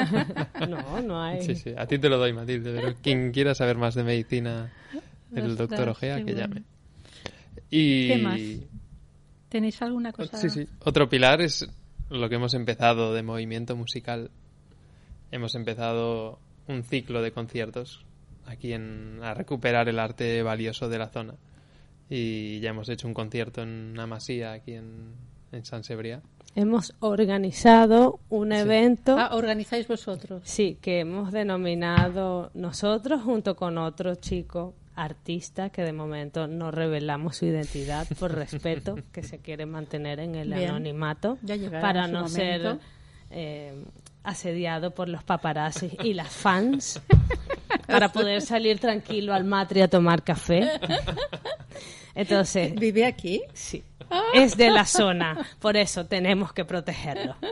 no, 0.69 1.01
no 1.01 1.23
hay. 1.23 1.41
Sí, 1.41 1.55
sí, 1.55 1.73
a 1.75 1.87
ti 1.87 1.97
te 1.97 2.07
lo 2.07 2.17
doy, 2.19 2.33
Matilde, 2.33 2.71
pero 2.75 2.93
quien 3.01 3.31
quiera 3.31 3.55
saber 3.55 3.77
más 3.77 3.95
de 3.95 4.03
medicina 4.03 4.71
del 5.31 5.51
Ostras, 5.51 5.69
doctor 5.69 5.89
Ojea, 5.89 6.17
que 6.17 6.23
bueno. 6.23 6.39
llame. 6.39 6.63
Y... 7.71 8.07
¿Qué 8.09 8.17
más? 8.19 8.39
¿Tenéis 9.49 9.81
alguna 9.81 10.13
cosa? 10.13 10.37
Sí, 10.37 10.49
sí. 10.49 10.67
Otro 10.83 11.09
pilar 11.09 11.41
es 11.41 11.67
lo 12.11 12.29
que 12.29 12.35
hemos 12.35 12.53
empezado 12.53 13.13
de 13.13 13.23
movimiento 13.23 13.75
musical. 13.75 14.29
Hemos 15.31 15.55
empezado 15.55 16.39
un 16.67 16.83
ciclo 16.83 17.21
de 17.21 17.31
conciertos 17.31 18.05
aquí 18.45 18.73
en, 18.73 19.19
a 19.23 19.33
recuperar 19.33 19.87
el 19.89 19.97
arte 19.99 20.43
valioso 20.43 20.89
de 20.89 20.97
la 20.99 21.07
zona. 21.09 21.35
Y 22.09 22.59
ya 22.59 22.71
hemos 22.71 22.89
hecho 22.89 23.07
un 23.07 23.13
concierto 23.13 23.61
en 23.61 23.91
una 23.93 24.05
masía 24.07 24.51
aquí 24.51 24.73
en, 24.73 25.13
en 25.53 25.65
San 25.65 25.83
Sebriá. 25.83 26.21
Hemos 26.53 26.93
organizado 26.99 28.19
un 28.29 28.51
evento, 28.51 29.15
Ah, 29.17 29.33
organizáis 29.35 29.87
vosotros. 29.87 30.41
sí, 30.43 30.77
que 30.81 30.99
hemos 30.99 31.31
denominado 31.31 32.51
nosotros 32.53 33.21
junto 33.21 33.55
con 33.55 33.77
otro 33.77 34.15
chico 34.15 34.73
artista 35.03 35.69
que 35.69 35.81
de 35.83 35.93
momento 35.93 36.47
no 36.47 36.71
revelamos 36.71 37.37
su 37.37 37.45
identidad 37.45 38.07
por 38.19 38.33
respeto, 38.33 38.95
que 39.11 39.23
se 39.23 39.39
quiere 39.39 39.65
mantener 39.65 40.19
en 40.19 40.35
el 40.35 40.53
Bien. 40.53 40.69
anonimato 40.69 41.37
para 41.81 42.07
no 42.07 42.27
ser 42.27 42.79
eh, 43.29 43.83
asediado 44.23 44.91
por 44.91 45.09
los 45.09 45.23
paparazzi 45.23 45.91
y 46.03 46.13
las 46.13 46.29
fans, 46.29 47.01
para 47.87 48.09
poder 48.09 48.41
salir 48.41 48.79
tranquilo 48.79 49.33
al 49.33 49.43
matri 49.43 49.81
a 49.81 49.87
tomar 49.87 50.23
café. 50.23 50.69
Entonces, 52.13 52.75
¿Vive 52.75 53.05
aquí? 53.05 53.41
Sí, 53.53 53.83
es 54.33 54.57
de 54.57 54.69
la 54.69 54.85
zona, 54.85 55.47
por 55.59 55.77
eso 55.77 56.05
tenemos 56.05 56.53
que 56.53 56.65
protegerlo. 56.65 57.35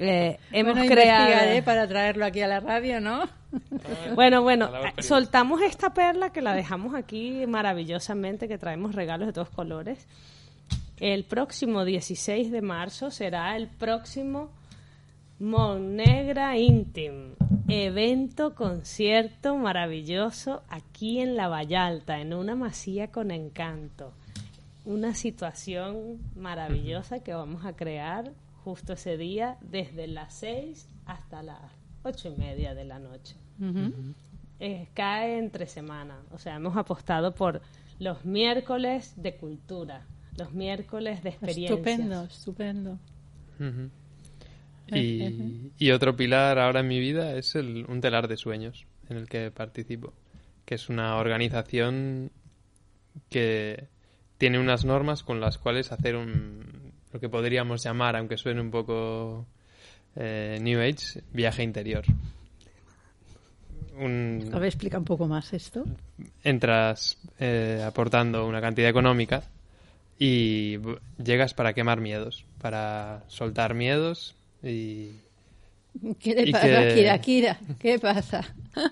Eh, 0.00 0.40
hemos 0.50 0.74
bueno, 0.74 0.90
creado. 0.90 1.64
para 1.64 1.86
traerlo 1.86 2.24
aquí 2.24 2.40
a 2.40 2.48
la 2.48 2.58
radio, 2.58 3.00
¿no? 3.00 3.28
Bueno, 4.14 4.42
bueno, 4.42 4.70
eh, 4.74 5.02
soltamos 5.02 5.60
esta 5.62 5.92
perla 5.92 6.30
que 6.30 6.42
la 6.42 6.54
dejamos 6.54 6.94
aquí 6.94 7.46
maravillosamente, 7.46 8.48
que 8.48 8.58
traemos 8.58 8.94
regalos 8.94 9.26
de 9.26 9.32
todos 9.32 9.50
colores. 9.50 10.06
El 10.98 11.24
próximo 11.24 11.84
16 11.84 12.50
de 12.50 12.62
marzo 12.62 13.10
será 13.10 13.56
el 13.56 13.68
próximo 13.68 14.50
Monnegra 15.40 16.56
Intim, 16.56 17.34
evento, 17.68 18.54
concierto 18.54 19.56
maravilloso 19.56 20.62
aquí 20.68 21.20
en 21.20 21.34
La 21.36 21.48
Vallalta, 21.48 22.20
en 22.20 22.32
una 22.32 22.54
masía 22.54 23.10
con 23.10 23.32
encanto. 23.32 24.12
Una 24.84 25.14
situación 25.14 26.20
maravillosa 26.36 27.20
que 27.20 27.34
vamos 27.34 27.64
a 27.64 27.74
crear 27.74 28.32
justo 28.64 28.92
ese 28.92 29.16
día, 29.16 29.58
desde 29.60 30.06
las 30.06 30.34
6 30.34 30.88
hasta 31.06 31.42
las 31.42 31.60
ocho 32.04 32.28
y 32.28 32.36
media 32.36 32.74
de 32.74 32.84
la 32.84 32.98
noche. 32.98 33.34
Eh, 34.60 34.88
cae 34.94 35.38
entre 35.38 35.66
semana. 35.66 36.18
O 36.30 36.38
sea, 36.38 36.56
hemos 36.56 36.76
apostado 36.76 37.34
por 37.34 37.60
los 37.98 38.24
miércoles 38.24 39.14
de 39.16 39.36
cultura, 39.36 40.06
los 40.36 40.52
miércoles 40.52 41.22
de 41.22 41.30
experiencias. 41.30 41.78
Estupendo, 41.78 42.24
estupendo. 42.24 42.98
Ujú. 43.60 43.90
Eh, 44.88 45.70
Y, 45.78 45.86
y 45.86 45.90
otro 45.92 46.14
pilar 46.16 46.58
ahora 46.58 46.80
en 46.80 46.88
mi 46.88 47.00
vida 47.00 47.34
es 47.36 47.54
el, 47.54 47.86
un 47.88 48.00
telar 48.00 48.28
de 48.28 48.36
sueños 48.36 48.86
en 49.08 49.16
el 49.16 49.28
que 49.28 49.50
participo, 49.50 50.12
que 50.64 50.74
es 50.74 50.88
una 50.88 51.16
organización 51.16 52.30
que 53.30 53.88
tiene 54.38 54.58
unas 54.58 54.84
normas 54.84 55.22
con 55.22 55.40
las 55.40 55.58
cuales 55.58 55.92
hacer 55.92 56.16
un, 56.16 56.92
lo 57.12 57.20
que 57.20 57.28
podríamos 57.28 57.82
llamar, 57.84 58.16
aunque 58.16 58.36
suene 58.36 58.60
un 58.60 58.70
poco 58.70 59.46
eh, 60.16 60.58
New 60.60 60.80
Age, 60.80 61.22
viaje 61.32 61.62
interior. 61.62 62.04
Un, 63.98 64.50
A 64.52 64.58
ver, 64.58 64.66
explica 64.66 64.98
un 64.98 65.04
poco 65.04 65.26
más 65.28 65.52
esto. 65.52 65.84
entras 66.42 67.18
eh, 67.38 67.82
aportando 67.86 68.46
una 68.46 68.60
cantidad 68.60 68.88
económica 68.88 69.44
y 70.18 70.78
llegas 71.22 71.54
para 71.54 71.72
quemar 71.74 72.00
miedos, 72.00 72.44
para 72.60 73.22
soltar 73.28 73.74
miedos 73.74 74.34
y, 74.62 75.12
¿Qué 76.18 76.34
le 76.34 76.50
pasa, 76.52 76.66
que- 76.66 76.94
Kira? 76.94 77.18
Kira, 77.20 77.58
¿qué 77.80 77.98
pasa? 77.98 78.42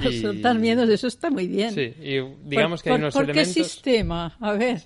Y- 0.00 0.20
Soltar 0.20 0.58
miedos, 0.58 0.88
eso 0.88 1.06
está 1.06 1.30
muy 1.30 1.46
bien. 1.46 1.72
sí, 1.72 1.94
y 2.00 2.18
digamos 2.48 2.80
¿Por- 2.80 2.84
que 2.84 2.90
hay 2.90 2.94
por- 2.94 3.00
unos 3.00 3.14
¿Por 3.14 3.26
qué 3.26 3.30
elementos 3.32 3.54
sistema? 3.70 4.36
A 4.40 4.52
ver. 4.52 4.82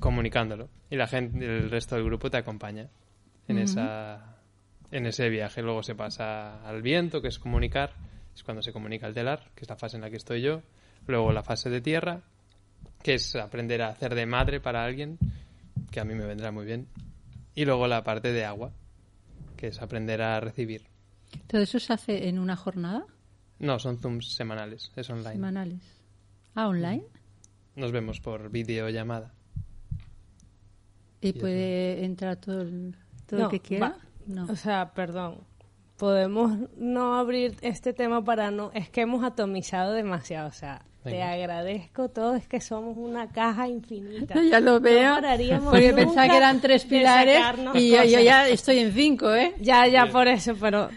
comunicándolo 0.00 0.68
y 0.90 0.96
la 0.96 1.06
gente, 1.06 1.44
el 1.44 1.70
resto 1.70 1.94
del 1.94 2.04
grupo 2.04 2.30
te 2.30 2.36
acompaña 2.38 2.88
en 3.48 3.58
esa 3.58 4.36
en 4.90 5.06
ese 5.06 5.28
viaje. 5.28 5.62
Luego 5.62 5.82
se 5.82 5.94
pasa 5.94 6.66
al 6.68 6.82
viento, 6.82 7.22
que 7.22 7.28
es 7.28 7.38
comunicar, 7.38 7.92
es 8.34 8.42
cuando 8.42 8.62
se 8.62 8.72
comunica 8.72 9.06
el 9.06 9.14
telar, 9.14 9.50
que 9.54 9.64
es 9.64 9.68
la 9.68 9.76
fase 9.76 9.96
en 9.96 10.02
la 10.02 10.10
que 10.10 10.16
estoy 10.16 10.42
yo. 10.42 10.62
Luego 11.06 11.32
la 11.32 11.42
fase 11.42 11.68
de 11.70 11.80
tierra, 11.80 12.20
que 13.02 13.14
es 13.14 13.34
aprender 13.36 13.82
a 13.82 13.88
hacer 13.88 14.14
de 14.14 14.26
madre 14.26 14.60
para 14.60 14.84
alguien, 14.84 15.18
que 15.90 16.00
a 16.00 16.04
mí 16.04 16.14
me 16.14 16.24
vendrá 16.26 16.50
muy 16.52 16.64
bien. 16.64 16.86
Y 17.54 17.64
luego 17.64 17.86
la 17.86 18.02
parte 18.04 18.32
de 18.32 18.44
agua, 18.44 18.72
que 19.56 19.68
es 19.68 19.82
aprender 19.82 20.22
a 20.22 20.40
recibir. 20.40 20.82
¿Todo 21.46 21.60
eso 21.62 21.78
se 21.78 21.92
hace 21.92 22.28
en 22.28 22.38
una 22.38 22.56
jornada? 22.56 23.04
No, 23.58 23.78
son 23.78 23.98
Zooms 23.98 24.34
semanales, 24.34 24.90
es 24.96 25.08
online. 25.10 25.32
Semanales. 25.34 25.80
Ah, 26.54 26.68
online. 26.68 27.04
Nos 27.76 27.92
vemos 27.92 28.20
por 28.20 28.50
videollamada. 28.50 29.32
Y 31.20 31.28
Y 31.28 31.32
puede 31.34 32.04
entrar 32.04 32.36
todo 32.36 32.62
el, 32.62 32.96
todo 33.26 33.44
el 33.44 33.48
que 33.50 33.60
quiera. 33.60 33.88
va- 33.90 33.98
No. 34.26 34.44
O 34.46 34.56
sea, 34.56 34.92
perdón. 34.92 35.38
Podemos 36.02 36.50
no 36.78 37.14
abrir 37.14 37.54
este 37.60 37.92
tema 37.92 38.24
para 38.24 38.50
no... 38.50 38.72
Es 38.74 38.90
que 38.90 39.02
hemos 39.02 39.22
atomizado 39.22 39.92
demasiado. 39.92 40.48
O 40.48 40.52
sea, 40.52 40.82
te 41.04 41.12
Venga. 41.12 41.30
agradezco 41.30 42.08
todo. 42.08 42.34
Es 42.34 42.48
que 42.48 42.60
somos 42.60 42.96
una 42.96 43.28
caja 43.28 43.68
infinita. 43.68 44.34
ya 44.50 44.58
lo 44.58 44.80
veo. 44.80 45.20
No 45.20 45.70
porque 45.70 45.92
pensaba 45.92 46.28
que 46.28 46.36
eran 46.36 46.60
tres 46.60 46.86
pilares 46.86 47.40
y 47.74 47.90
yo, 47.90 48.02
ya 48.02 48.48
estoy 48.48 48.80
en 48.80 48.92
cinco, 48.92 49.32
¿eh? 49.32 49.54
Ya, 49.60 49.86
ya, 49.86 50.06
por 50.06 50.26
eso, 50.26 50.56
pero 50.60 50.88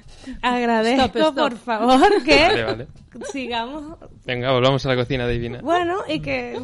agradezco, 0.42 1.06
Stop, 1.06 1.18
stop. 1.18 1.36
por 1.36 1.58
favor, 1.60 2.24
que 2.26 2.40
Vale, 2.40 2.64
vale. 2.64 2.88
Sigamos 3.32 3.98
Venga, 4.26 4.52
volvamos 4.52 4.86
a 4.86 4.90
la 4.90 4.96
cocina 4.96 5.28
divina. 5.28 5.60
Bueno, 5.62 6.00
y 6.08 6.20
que 6.20 6.60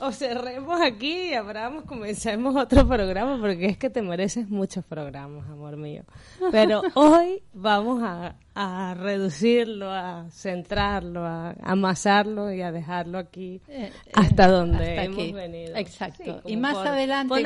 os 0.00 0.16
cerremos 0.18 0.80
aquí 0.80 1.30
y 1.30 1.34
abramos, 1.34 1.84
comencemos 1.84 2.56
otro 2.56 2.86
programa, 2.88 3.38
porque 3.40 3.66
es 3.66 3.76
que 3.78 3.90
te 3.90 4.02
mereces 4.02 4.48
muchos 4.48 4.84
programas, 4.84 5.48
amor 5.48 5.76
mío. 5.76 6.04
Pero 6.50 6.82
hoy 6.94 7.42
vamos 7.52 8.02
a, 8.02 8.36
a 8.54 8.94
reducirlo, 8.94 9.90
a 9.90 10.26
centrarlo, 10.30 11.24
a 11.26 11.54
amasarlo 11.62 12.52
y 12.52 12.62
a 12.62 12.72
dejarlo 12.72 13.18
aquí 13.18 13.60
Eh, 13.68 13.90
hasta 14.14 14.48
donde 14.48 14.90
hasta 14.90 15.04
hemos 15.04 15.18
aquí. 15.18 15.32
venido. 15.32 15.76
Exacto. 15.76 16.40
Sí, 16.44 16.52
y 16.52 16.56
más 16.56 16.76
adelante, 16.76 17.42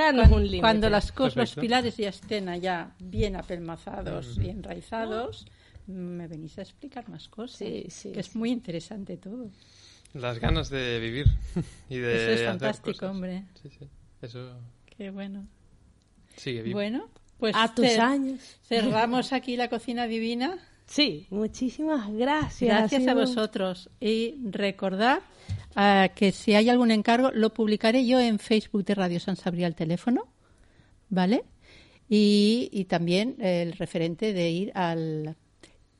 cuando 0.60 0.88
las 0.90 1.12
cosas, 1.12 1.36
los 1.36 1.54
pilares 1.54 1.96
ya 1.96 2.08
estén 2.10 2.48
allá 2.48 2.90
bien 2.98 3.36
apelmazados 3.36 4.38
y 4.38 4.48
enraizados, 4.50 5.46
me 5.86 6.26
venís 6.28 6.58
a 6.58 6.62
explicar 6.62 7.08
más 7.08 7.28
cosas. 7.28 7.58
Sí, 7.58 7.86
sí, 7.88 8.12
que 8.12 8.20
es 8.20 8.34
muy 8.34 8.50
interesante 8.50 9.16
todo. 9.16 9.50
Las 10.14 10.38
ganas 10.38 10.70
de 10.70 10.98
vivir 11.00 11.26
y 11.90 11.98
de 11.98 12.16
Eso 12.16 12.26
es 12.30 12.34
hacer 12.36 12.46
fantástico, 12.48 12.92
cosas. 12.92 13.10
hombre. 13.10 13.44
Sí, 13.62 13.68
sí. 13.78 13.86
Eso 14.22 14.56
Qué 14.96 15.10
bueno. 15.10 15.46
sigue 16.36 16.62
vivo. 16.62 16.76
Bueno, 16.78 17.08
pues 17.38 17.54
A 17.56 17.74
tus 17.74 17.84
cer- 17.84 18.00
años. 18.00 18.40
cerramos 18.62 19.32
aquí 19.34 19.56
la 19.56 19.68
cocina 19.68 20.06
divina. 20.06 20.58
Sí, 20.86 21.26
muchísimas 21.30 22.10
gracias. 22.12 22.68
Gracias 22.78 23.06
a 23.08 23.14
vosotros. 23.14 23.90
Y 24.00 24.36
recordar 24.50 25.20
ah, 25.74 26.10
que 26.14 26.30
si 26.32 26.54
hay 26.54 26.68
algún 26.70 26.92
encargo, 26.92 27.30
lo 27.32 27.52
publicaré 27.52 28.06
yo 28.06 28.20
en 28.20 28.38
Facebook 28.38 28.84
de 28.84 28.94
Radio 28.94 29.18
San 29.20 29.36
Sabriel 29.36 29.66
al 29.66 29.74
teléfono, 29.74 30.28
¿vale? 31.10 31.44
Y, 32.08 32.68
y 32.72 32.84
también 32.84 33.34
el 33.40 33.72
referente 33.72 34.32
de 34.32 34.48
ir 34.50 34.72
al 34.76 35.36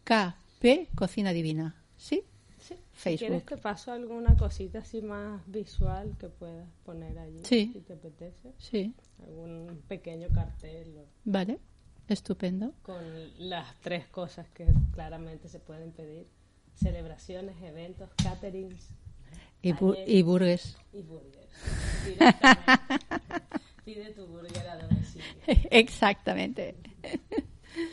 KP 0.07 0.89
Cocina 0.95 1.33
Divina, 1.33 1.75
¿sí? 1.97 2.23
Sí, 2.61 2.75
Si 2.75 2.81
Facebook. 2.97 3.19
quieres 3.19 3.45
te 3.47 3.57
paso 3.57 3.93
alguna 3.93 4.37
cosita 4.37 4.79
así 4.79 5.03
más 5.03 5.41
visual 5.47 6.17
que 6.19 6.29
puedas 6.29 6.69
poner 6.85 7.19
allí, 7.19 7.41
Sí. 7.45 7.71
si 7.73 7.81
te 7.81 7.93
apetece. 7.95 8.53
Sí, 8.59 8.95
Algún 9.27 9.83
pequeño 9.89 10.29
cartel 10.33 10.97
o- 10.99 11.07
vale. 11.25 11.59
Estupendo. 12.09 12.73
con 12.83 13.03
las 13.51 13.75
tres 13.81 14.07
cosas 14.07 14.47
que 14.51 14.65
claramente 14.93 15.49
se 15.49 15.59
pueden 15.59 15.91
pedir. 15.91 16.29
Celebraciones, 16.77 17.61
eventos, 17.63 18.09
caterings 18.23 18.91
Y, 19.61 19.73
bu- 19.73 19.97
y 20.07 20.23
burgues. 20.23 20.77
y 20.93 21.03
burgers. 21.03 21.51
Pide 23.85 24.13
tu 24.13 24.27
burger 24.29 24.69
a 24.69 24.77
domicilio. 24.87 25.27
Exactamente. 25.71 26.77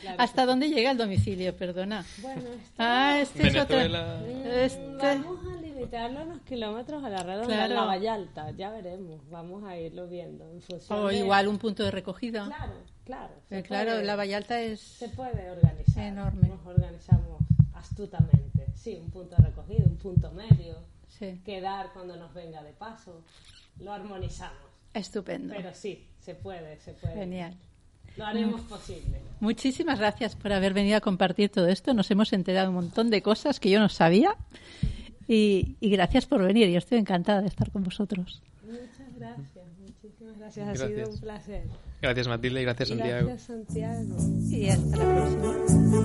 Claro 0.02 0.18
¿Hasta 0.20 0.46
dónde 0.46 0.70
llega 0.70 0.92
el 0.92 0.98
domicilio? 0.98 1.56
Perdona. 1.56 2.06
Bueno, 2.22 2.42
este- 2.42 2.74
Ah, 2.78 3.20
este 3.22 3.48
es 3.48 3.56
otro. 3.56 3.78
Este... 3.80 4.98
Vamos 4.98 5.40
a 5.46 5.62
limitarnos 5.62 6.28
los 6.28 6.40
kilómetros 6.42 7.04
a 7.04 7.10
la 7.10 7.24
redonda, 7.24 7.48
Claro. 7.54 7.74
la 7.76 7.82
Vallalta, 7.86 8.52
ya 8.52 8.70
veremos, 8.72 9.22
vamos 9.30 9.64
a 9.66 9.78
irlo 9.78 10.08
viendo 10.08 10.50
en 10.50 10.62
función 10.62 11.00
O 11.00 11.08
de- 11.08 11.18
igual 11.18 11.48
un 11.48 11.58
punto 11.58 11.84
de 11.84 11.92
recogida. 11.92 12.46
Claro, 12.46 12.74
claro. 13.06 13.34
se 13.50 13.60
Eh, 13.60 13.64
claro, 13.64 13.92
puede- 13.92 14.04
la 14.06 14.16
Vallalta 14.16 14.62
es... 14.62 14.80
Se 14.80 15.10
puede 15.10 15.50
organizar. 15.52 16.04
Enorme. 16.06 16.48
Nos 16.48 16.66
organizamos 16.66 17.42
astutamente. 17.74 18.68
Sí, 18.76 18.96
un 19.02 19.10
punto 19.12 19.36
de 19.36 19.44
recogida, 19.44 19.84
un 19.86 19.98
punto 19.98 20.32
medio. 20.32 20.78
Sí, 21.10 21.42
Quedar 21.46 21.92
cuando 21.94 22.16
nos 22.16 22.34
venga 22.34 22.64
de 22.64 22.74
paso. 22.74 23.24
Lo 23.80 23.92
armonizamos. 23.94 24.58
estupendo. 24.94 25.54
Pero 25.56 25.74
sí, 25.74 26.08
se 26.20 26.36
puede, 26.36 26.80
se 26.80 26.94
puede. 26.94 27.14
Genial. 27.16 27.56
Lo 28.18 28.26
haremos 28.26 28.62
posible. 28.62 29.20
Muchísimas 29.40 30.00
gracias 30.00 30.36
por 30.36 30.54
haber 30.54 30.74
venido 30.74 30.98
a 30.98 31.02
compartir 31.02 31.50
todo 31.50 31.68
esto. 31.68 31.94
Nos 31.94 32.10
hemos 32.12 32.32
enterado 32.34 32.70
un 32.70 32.76
montón 32.76 33.10
de 33.10 33.22
cosas 33.22 33.60
que 33.60 33.70
yo 33.70 33.80
no 33.80 33.90
sabía. 33.90 34.36
Y, 35.28 35.76
y 35.80 35.90
gracias 35.90 36.26
por 36.26 36.44
venir. 36.44 36.70
Yo 36.70 36.78
estoy 36.78 37.00
encantada 37.00 37.42
de 37.42 37.48
estar 37.48 37.72
con 37.72 37.84
vosotros. 37.84 38.42
Muchas 38.66 39.16
gracias, 39.18 39.66
muchísimas 39.80 40.38
gracias. 40.38 40.68
Ha 40.68 40.72
Gracias. 40.74 40.90
sido 40.90 41.10
un 41.10 41.20
placer. 41.20 41.64
Gracias 42.02 42.28
Matilde 42.28 42.62
y 42.62 42.64
gracias 42.66 42.90
Santiago. 42.90 43.28
Gracias, 43.28 43.48
Santiago. 43.48 44.16
Y 44.50 44.70
hasta 44.70 44.98
la 44.98 45.26
próxima. 45.40 46.04